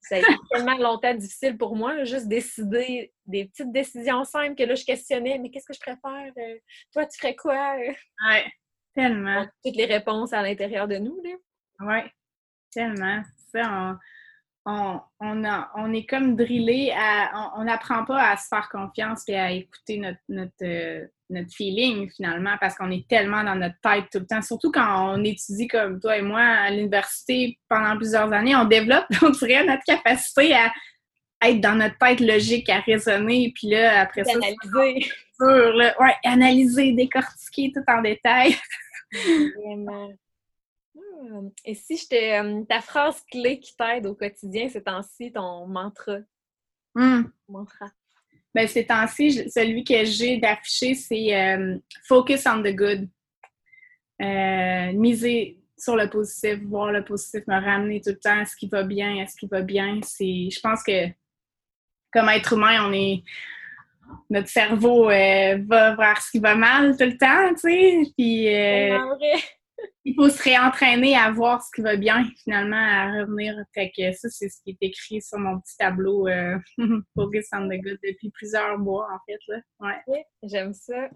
ça 0.00 0.16
a 0.16 0.18
été 0.18 0.34
tellement 0.50 0.78
longtemps 0.78 1.14
difficile 1.14 1.58
pour 1.58 1.76
moi, 1.76 2.04
juste 2.04 2.26
décider 2.26 3.12
des 3.26 3.44
petites 3.44 3.70
décisions 3.70 4.24
simples 4.24 4.56
que 4.56 4.64
là, 4.64 4.74
je 4.74 4.84
questionnais, 4.84 5.38
mais 5.38 5.50
qu'est-ce 5.50 5.66
que 5.66 5.74
je 5.74 5.80
préfère? 5.80 6.32
Euh, 6.38 6.58
toi, 6.90 7.04
tu 7.04 7.18
ferais 7.18 7.36
quoi? 7.36 7.76
Ouais, 7.76 8.50
tellement. 8.94 9.46
toutes 9.62 9.76
les 9.76 9.84
réponses 9.84 10.32
à 10.32 10.42
l'intérieur 10.42 10.88
de 10.88 10.96
nous, 10.96 11.20
là. 11.22 11.86
Ouais, 11.86 12.10
tellement. 12.72 13.22
Ça, 13.52 13.60
on, 13.70 13.96
on, 14.64 15.92
est 15.92 16.06
comme 16.06 16.36
drillé 16.36 16.92
à. 16.92 17.52
On 17.56 17.64
n'apprend 17.64 18.04
pas 18.04 18.30
à 18.30 18.36
se 18.36 18.46
faire 18.48 18.68
confiance 18.70 19.22
et 19.28 19.36
à 19.36 19.50
écouter 19.50 19.98
notre, 19.98 20.20
notre, 20.28 20.52
euh, 20.62 21.06
notre 21.30 21.52
feeling 21.52 22.10
finalement 22.14 22.56
parce 22.60 22.76
qu'on 22.76 22.90
est 22.90 23.08
tellement 23.08 23.42
dans 23.42 23.56
notre 23.56 23.80
tête 23.82 24.04
tout 24.12 24.20
le 24.20 24.26
temps. 24.26 24.42
Surtout 24.42 24.70
quand 24.70 25.14
on 25.14 25.24
étudie 25.24 25.66
comme 25.66 26.00
toi 26.00 26.16
et 26.16 26.22
moi 26.22 26.40
à 26.40 26.70
l'université 26.70 27.58
pendant 27.68 27.96
plusieurs 27.96 28.32
années, 28.32 28.54
on 28.54 28.64
développe, 28.64 29.06
on 29.22 29.30
dirait, 29.30 29.64
notre 29.64 29.84
capacité 29.84 30.54
à 30.54 30.70
être 31.44 31.60
dans 31.60 31.74
notre 31.74 31.98
tête 31.98 32.20
logique, 32.20 32.68
à 32.68 32.80
raisonner, 32.80 33.52
puis 33.54 33.68
là, 33.68 34.02
après 34.02 34.22
ça, 34.22 34.32
analyser. 34.32 35.10
ouais, 35.40 36.14
analyser, 36.24 36.92
décortiquer 36.92 37.72
tout 37.74 37.82
en 37.88 38.00
détail. 38.00 38.54
Vraiment. 39.56 40.12
Hmm. 40.94 41.48
Et 41.64 41.74
si 41.74 41.96
j'étais 41.96 42.38
euh, 42.38 42.62
ta 42.64 42.80
phrase 42.80 43.22
clé 43.30 43.58
qui 43.58 43.74
t'aide 43.76 44.06
au 44.06 44.14
quotidien 44.14 44.68
ces 44.68 44.82
temps-ci, 44.82 45.32
ton 45.32 45.66
mantra? 45.66 46.18
Hmm. 46.94 47.24
Mantra. 47.48 47.86
Ben, 48.54 48.68
ces 48.68 48.86
temps-ci, 48.86 49.48
celui 49.50 49.82
que 49.84 50.04
j'ai 50.04 50.36
d'affiché, 50.36 50.94
c'est 50.94 51.34
euh, 51.34 51.78
Focus 52.06 52.46
on 52.46 52.62
the 52.62 52.74
good. 52.74 53.08
Euh, 54.20 54.92
miser 54.92 55.58
sur 55.78 55.96
le 55.96 56.08
positif, 56.08 56.62
voir 56.64 56.92
le 56.92 57.02
positif, 57.02 57.46
me 57.46 57.54
ramener 57.54 58.00
tout 58.00 58.10
le 58.10 58.18
temps 58.18 58.40
à 58.40 58.44
ce 58.44 58.54
qui 58.54 58.68
va 58.68 58.82
bien, 58.82 59.22
à 59.22 59.26
ce 59.26 59.36
qui 59.36 59.46
va 59.46 59.62
bien. 59.62 60.00
C'est, 60.02 60.50
je 60.50 60.60
pense 60.60 60.82
que 60.82 61.08
comme 62.12 62.28
être 62.28 62.52
humain, 62.52 62.86
on 62.86 62.92
est 62.92 63.22
notre 64.28 64.48
cerveau 64.48 65.06
va 65.06 65.94
vers 65.94 66.20
ce 66.20 66.30
qui 66.30 66.38
va 66.38 66.54
mal 66.54 66.94
tout 66.98 67.04
le 67.04 67.16
temps, 67.16 67.54
tu 67.54 67.60
sais. 67.60 68.12
Puis, 68.18 68.46
il 70.04 70.14
faut 70.14 70.28
se 70.28 70.42
réentraîner 70.42 71.16
à 71.16 71.30
voir 71.30 71.62
ce 71.62 71.70
qui 71.74 71.82
va 71.82 71.96
bien, 71.96 72.24
finalement, 72.42 72.76
à 72.76 73.20
revenir. 73.20 73.56
Fait 73.74 73.90
que 73.96 74.12
ça, 74.12 74.28
c'est 74.28 74.48
ce 74.48 74.60
qui 74.62 74.70
est 74.70 74.86
écrit 74.86 75.22
sur 75.22 75.38
mon 75.38 75.60
petit 75.60 75.76
tableau 75.76 76.28
euh, 76.28 76.58
Focus 77.14 77.46
on 77.52 77.68
the 77.68 77.80
Good 77.80 77.98
depuis 78.02 78.30
plusieurs 78.30 78.78
mois, 78.78 79.08
en 79.12 79.18
fait. 79.26 79.38
Là. 79.48 79.60
Ouais. 79.80 80.00
Oui, 80.06 80.18
j'aime 80.42 80.74
ça. 80.74 81.08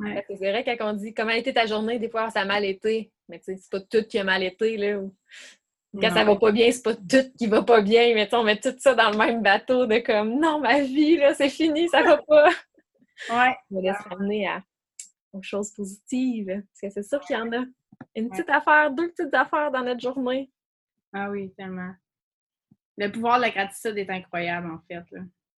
C'est 0.00 0.36
vrai, 0.36 0.64
quand 0.64 0.90
on 0.90 0.94
dit 0.94 1.14
comment 1.14 1.30
a 1.30 1.36
été 1.36 1.52
ta 1.52 1.66
journée, 1.66 1.98
des 1.98 2.08
fois, 2.08 2.30
ça 2.30 2.40
a 2.40 2.44
mal 2.44 2.64
été. 2.64 3.12
Mais 3.28 3.38
tu 3.38 3.44
sais, 3.44 3.56
c'est 3.56 3.70
pas 3.70 3.80
tout 3.80 4.06
qui 4.08 4.18
a 4.18 4.24
mal 4.24 4.42
été, 4.42 4.76
là. 4.76 5.00
Quand 6.00 6.10
ça 6.10 6.24
va 6.24 6.36
pas 6.36 6.52
bien, 6.52 6.72
c'est 6.72 6.82
pas 6.82 6.94
tout 6.94 7.30
qui 7.36 7.46
va 7.46 7.62
pas 7.62 7.82
bien. 7.82 8.14
Mais 8.14 8.34
on 8.34 8.44
met 8.44 8.58
tout 8.58 8.74
ça 8.78 8.94
dans 8.94 9.10
le 9.10 9.18
même 9.18 9.42
bateau 9.42 9.86
de 9.86 9.98
comme 9.98 10.40
non, 10.40 10.58
ma 10.58 10.80
vie, 10.80 11.18
là, 11.18 11.34
c'est 11.34 11.50
fini, 11.50 11.88
ça 11.88 12.02
va 12.02 12.16
pas. 12.16 12.48
Ouais. 13.30 13.54
On 13.70 13.82
va 13.82 13.94
se 13.94 14.08
ramener 14.08 14.48
à, 14.48 14.62
aux 15.32 15.42
choses 15.42 15.70
positives. 15.72 16.46
Parce 16.46 16.94
que 16.94 17.00
c'est 17.02 17.08
sûr 17.08 17.20
qu'il 17.20 17.36
y 17.36 17.38
en 17.38 17.52
a. 17.52 17.64
Une 18.14 18.30
petite 18.30 18.50
affaire, 18.50 18.90
deux 18.90 19.10
petites 19.10 19.34
affaires 19.34 19.70
dans 19.70 19.82
notre 19.82 20.00
journée. 20.00 20.50
Ah 21.12 21.30
oui, 21.30 21.52
tellement. 21.56 21.92
Le 22.96 23.08
pouvoir 23.10 23.36
de 23.36 23.42
la 23.42 23.50
gratitude 23.50 23.96
est 23.98 24.10
incroyable, 24.10 24.70
en 24.70 24.80
fait. 24.88 25.04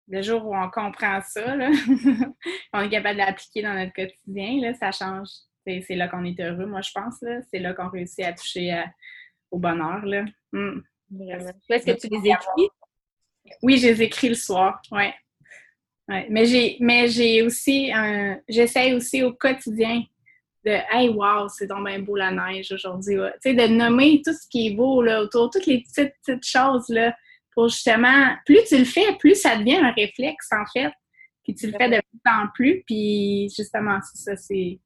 Le 0.08 0.22
jour 0.22 0.46
où 0.46 0.54
on 0.54 0.70
comprend 0.70 1.20
ça, 1.22 1.56
on 2.72 2.80
est 2.80 2.90
capable 2.90 3.18
de 3.18 3.24
l'appliquer 3.24 3.62
dans 3.62 3.74
notre 3.74 3.92
quotidien, 3.92 4.60
là, 4.60 4.74
ça 4.74 4.92
change. 4.92 5.28
C'est 5.66 5.94
là 5.94 6.08
qu'on 6.08 6.24
est 6.24 6.38
heureux, 6.40 6.66
moi, 6.66 6.82
je 6.82 6.90
pense. 6.92 7.24
C'est 7.50 7.58
là 7.58 7.72
qu'on 7.72 7.88
réussit 7.88 8.24
à 8.24 8.32
toucher 8.32 8.84
au 9.50 9.58
bonheur. 9.58 10.04
Là. 10.04 10.24
Hmm. 10.52 10.80
Est-ce 11.68 11.86
que 11.86 11.98
tu 11.98 12.08
les 12.08 12.30
écris? 12.30 12.68
Oui, 13.62 13.78
je 13.78 13.88
les 13.88 14.02
écris 14.02 14.28
le 14.28 14.34
soir, 14.34 14.80
oui. 14.92 15.04
Ouais. 16.06 16.26
Mais 16.28 16.44
j'ai 16.44 16.76
mais 16.80 17.08
j'ai 17.08 17.40
aussi 17.40 17.90
un 17.90 18.38
j'essaie 18.46 18.92
aussi 18.92 19.22
au 19.22 19.32
quotidien 19.32 20.02
de 20.64 20.72
Hey, 20.90 21.08
wow, 21.08 21.48
c'est 21.48 21.66
donc 21.66 21.86
bien 21.86 21.98
beau 22.00 22.16
la 22.16 22.30
neige 22.30 22.72
aujourd'hui. 22.72 23.16
Tu 23.42 23.50
sais, 23.50 23.54
de 23.54 23.66
nommer 23.66 24.22
tout 24.24 24.32
ce 24.32 24.48
qui 24.48 24.68
est 24.68 24.74
beau 24.74 25.02
là, 25.02 25.22
autour, 25.22 25.50
toutes 25.50 25.66
les 25.66 25.82
petites, 25.82 26.14
petites 26.24 26.46
choses 26.46 26.88
là, 26.88 27.14
pour 27.52 27.68
justement, 27.68 28.34
plus 28.44 28.64
tu 28.64 28.78
le 28.78 28.84
fais, 28.84 29.16
plus 29.18 29.40
ça 29.40 29.56
devient 29.56 29.76
un 29.76 29.92
réflexe 29.92 30.48
en 30.52 30.64
fait. 30.72 30.92
Puis 31.42 31.54
tu 31.54 31.66
le 31.66 31.72
fais 31.78 31.88
de 31.88 32.00
plus 32.00 32.32
en 32.32 32.48
plus. 32.54 32.82
Puis 32.86 33.48
justement, 33.54 33.98
ça, 34.14 34.36
c'est 34.36 34.80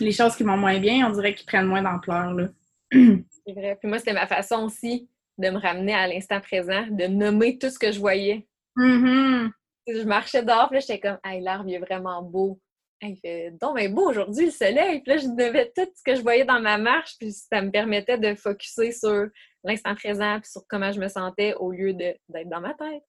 les 0.00 0.12
choses 0.12 0.36
qui 0.36 0.42
vont 0.42 0.56
moins 0.56 0.78
bien, 0.78 1.06
on 1.08 1.10
dirait 1.10 1.34
qu'ils 1.34 1.46
prennent 1.46 1.66
moins 1.66 1.82
d'ampleur. 1.82 2.32
là. 2.32 2.48
c'est 2.92 3.52
vrai. 3.52 3.76
Puis 3.80 3.88
moi, 3.88 3.98
c'était 3.98 4.12
ma 4.12 4.26
façon 4.26 4.64
aussi 4.64 5.08
de 5.38 5.50
me 5.50 5.58
ramener 5.58 5.94
à 5.94 6.06
l'instant 6.06 6.40
présent, 6.40 6.86
de 6.88 7.06
nommer 7.06 7.58
tout 7.58 7.68
ce 7.70 7.78
que 7.78 7.92
je 7.92 7.98
voyais. 7.98 8.46
Mm-hmm. 8.76 9.50
Je 9.88 10.02
marchais 10.02 10.42
dehors, 10.42 10.68
puis 10.70 10.80
j'étais 10.80 11.00
comme, 11.00 11.18
hey, 11.24 11.40
l'arbre, 11.40 11.68
est 11.70 11.78
vraiment 11.78 12.22
beau 12.22 12.60
il 13.02 13.16
fait 13.16 13.50
donc 13.60 13.76
ben 13.76 13.92
beau 13.92 14.08
aujourd'hui 14.08 14.46
le 14.46 14.50
soleil. 14.50 15.00
Puis 15.00 15.12
là, 15.12 15.16
je 15.18 15.26
devais 15.28 15.72
tout 15.74 15.88
ce 15.94 16.02
que 16.04 16.14
je 16.14 16.22
voyais 16.22 16.44
dans 16.44 16.60
ma 16.60 16.78
marche, 16.78 17.16
puis 17.18 17.32
ça 17.32 17.60
me 17.62 17.70
permettait 17.70 18.18
de 18.18 18.34
focuser 18.34 18.92
sur 18.92 19.28
l'instant 19.64 19.94
présent, 19.94 20.40
puis 20.40 20.50
sur 20.50 20.62
comment 20.68 20.92
je 20.92 21.00
me 21.00 21.08
sentais 21.08 21.54
au 21.54 21.72
lieu 21.72 21.92
d'être 21.92 22.48
dans 22.48 22.60
ma 22.60 22.74
tête. 22.74 23.02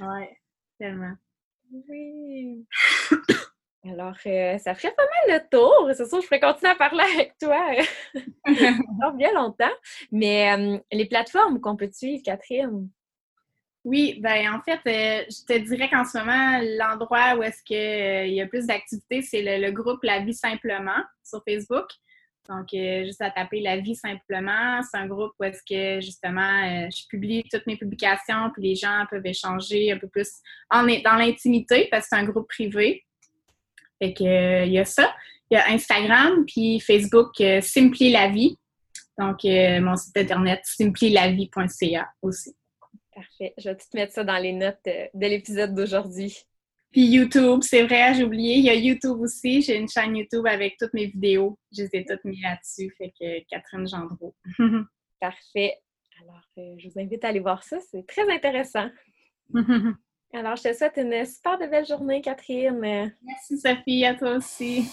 Oui, 0.00 0.26
tellement. 0.78 1.14
Oui. 1.88 2.66
Alors, 3.86 4.16
euh, 4.24 4.56
ça 4.58 4.74
ferait 4.74 4.94
pas 4.94 5.02
mal 5.02 5.40
le 5.40 5.48
tour. 5.50 5.90
C'est 5.94 6.08
sûr, 6.08 6.20
je 6.22 6.26
pourrais 6.26 6.40
continuer 6.40 6.72
à 6.72 6.74
parler 6.74 7.04
avec 7.14 7.36
toi 7.38 7.70
bien 9.14 9.32
longtemps. 9.34 9.74
Mais 10.10 10.56
euh, 10.56 10.78
les 10.90 11.06
plateformes 11.06 11.60
qu'on 11.60 11.76
peut 11.76 11.90
suivre, 11.92 12.22
Catherine, 12.24 12.88
oui, 13.84 14.18
ben 14.22 14.54
en 14.54 14.62
fait, 14.62 14.80
euh, 14.86 15.24
je 15.28 15.44
te 15.44 15.58
dirais 15.58 15.90
qu'en 15.90 16.06
ce 16.06 16.16
moment, 16.16 16.58
l'endroit 16.78 17.36
où 17.36 17.42
est-ce 17.42 17.62
qu'il 17.62 17.76
euh, 17.76 18.26
y 18.26 18.40
a 18.40 18.46
plus 18.46 18.66
d'activités, 18.66 19.20
c'est 19.20 19.58
le, 19.58 19.70
groupe 19.72 20.02
La 20.02 20.20
Vie 20.20 20.32
Simplement 20.32 21.02
sur 21.22 21.42
Facebook. 21.46 21.84
Donc, 22.48 22.72
euh, 22.72 23.04
juste 23.04 23.20
à 23.20 23.30
taper 23.30 23.60
La 23.60 23.76
Vie 23.76 23.94
Simplement. 23.94 24.80
C'est 24.82 24.96
un 24.96 25.06
groupe 25.06 25.32
où 25.38 25.44
est-ce 25.44 25.60
que 25.68 26.00
justement, 26.00 26.88
je 26.88 27.06
publie 27.08 27.44
toutes 27.50 27.66
mes 27.66 27.76
publications, 27.76 28.50
puis 28.54 28.62
les 28.62 28.74
gens 28.74 29.04
peuvent 29.10 29.26
échanger 29.26 29.92
un 29.92 29.98
peu 29.98 30.08
plus 30.08 30.30
dans 30.70 31.16
l'intimité, 31.18 31.88
parce 31.90 32.04
que 32.04 32.08
c'est 32.10 32.22
un 32.22 32.24
groupe 32.24 32.48
privé. 32.48 33.04
Fait 34.02 34.14
que 34.14 34.64
il 34.64 34.72
y 34.72 34.78
a 34.78 34.86
ça. 34.86 35.14
Il 35.50 35.54
y 35.54 35.58
a 35.58 35.68
Instagram, 35.68 36.44
puis 36.46 36.80
Facebook, 36.80 37.34
Simply 37.60 38.12
la 38.12 38.28
vie. 38.28 38.58
Donc, 39.18 39.44
mon 39.44 39.94
site 39.94 40.16
internet, 40.16 40.62
simplylavie.ca 40.64 42.08
aussi. 42.22 42.56
Parfait. 43.14 43.54
Je 43.58 43.68
vais 43.68 43.76
tout 43.76 43.86
mettre 43.94 44.12
ça 44.12 44.24
dans 44.24 44.38
les 44.38 44.52
notes 44.52 44.78
euh, 44.86 45.06
de 45.14 45.26
l'épisode 45.26 45.74
d'aujourd'hui. 45.74 46.36
Puis 46.90 47.06
YouTube, 47.06 47.60
c'est 47.62 47.82
vrai, 47.82 48.14
j'ai 48.14 48.24
oublié. 48.24 48.56
Il 48.56 48.64
y 48.64 48.70
a 48.70 48.74
YouTube 48.74 49.20
aussi. 49.20 49.62
J'ai 49.62 49.76
une 49.76 49.88
chaîne 49.88 50.16
YouTube 50.16 50.46
avec 50.46 50.76
toutes 50.78 50.94
mes 50.94 51.06
vidéos. 51.06 51.58
Je 51.76 51.82
les 51.82 51.88
ai 51.92 52.04
toutes 52.04 52.24
mises 52.24 52.42
là-dessus. 52.42 52.94
Fait 52.96 53.12
que 53.18 53.44
Catherine 53.48 53.86
Gendreau. 53.86 54.34
Parfait. 55.20 55.74
Alors, 56.22 56.42
euh, 56.58 56.74
je 56.78 56.88
vous 56.88 57.00
invite 57.00 57.24
à 57.24 57.28
aller 57.28 57.40
voir 57.40 57.64
ça. 57.64 57.78
C'est 57.90 58.06
très 58.06 58.32
intéressant. 58.32 58.88
Alors, 60.32 60.56
je 60.56 60.62
te 60.64 60.72
souhaite 60.72 60.96
une 60.96 61.24
super 61.24 61.58
belle 61.58 61.86
journée, 61.86 62.20
Catherine. 62.20 62.78
Merci, 63.22 63.58
Sophie. 63.58 64.04
À 64.04 64.14
toi 64.14 64.36
aussi. 64.36 64.84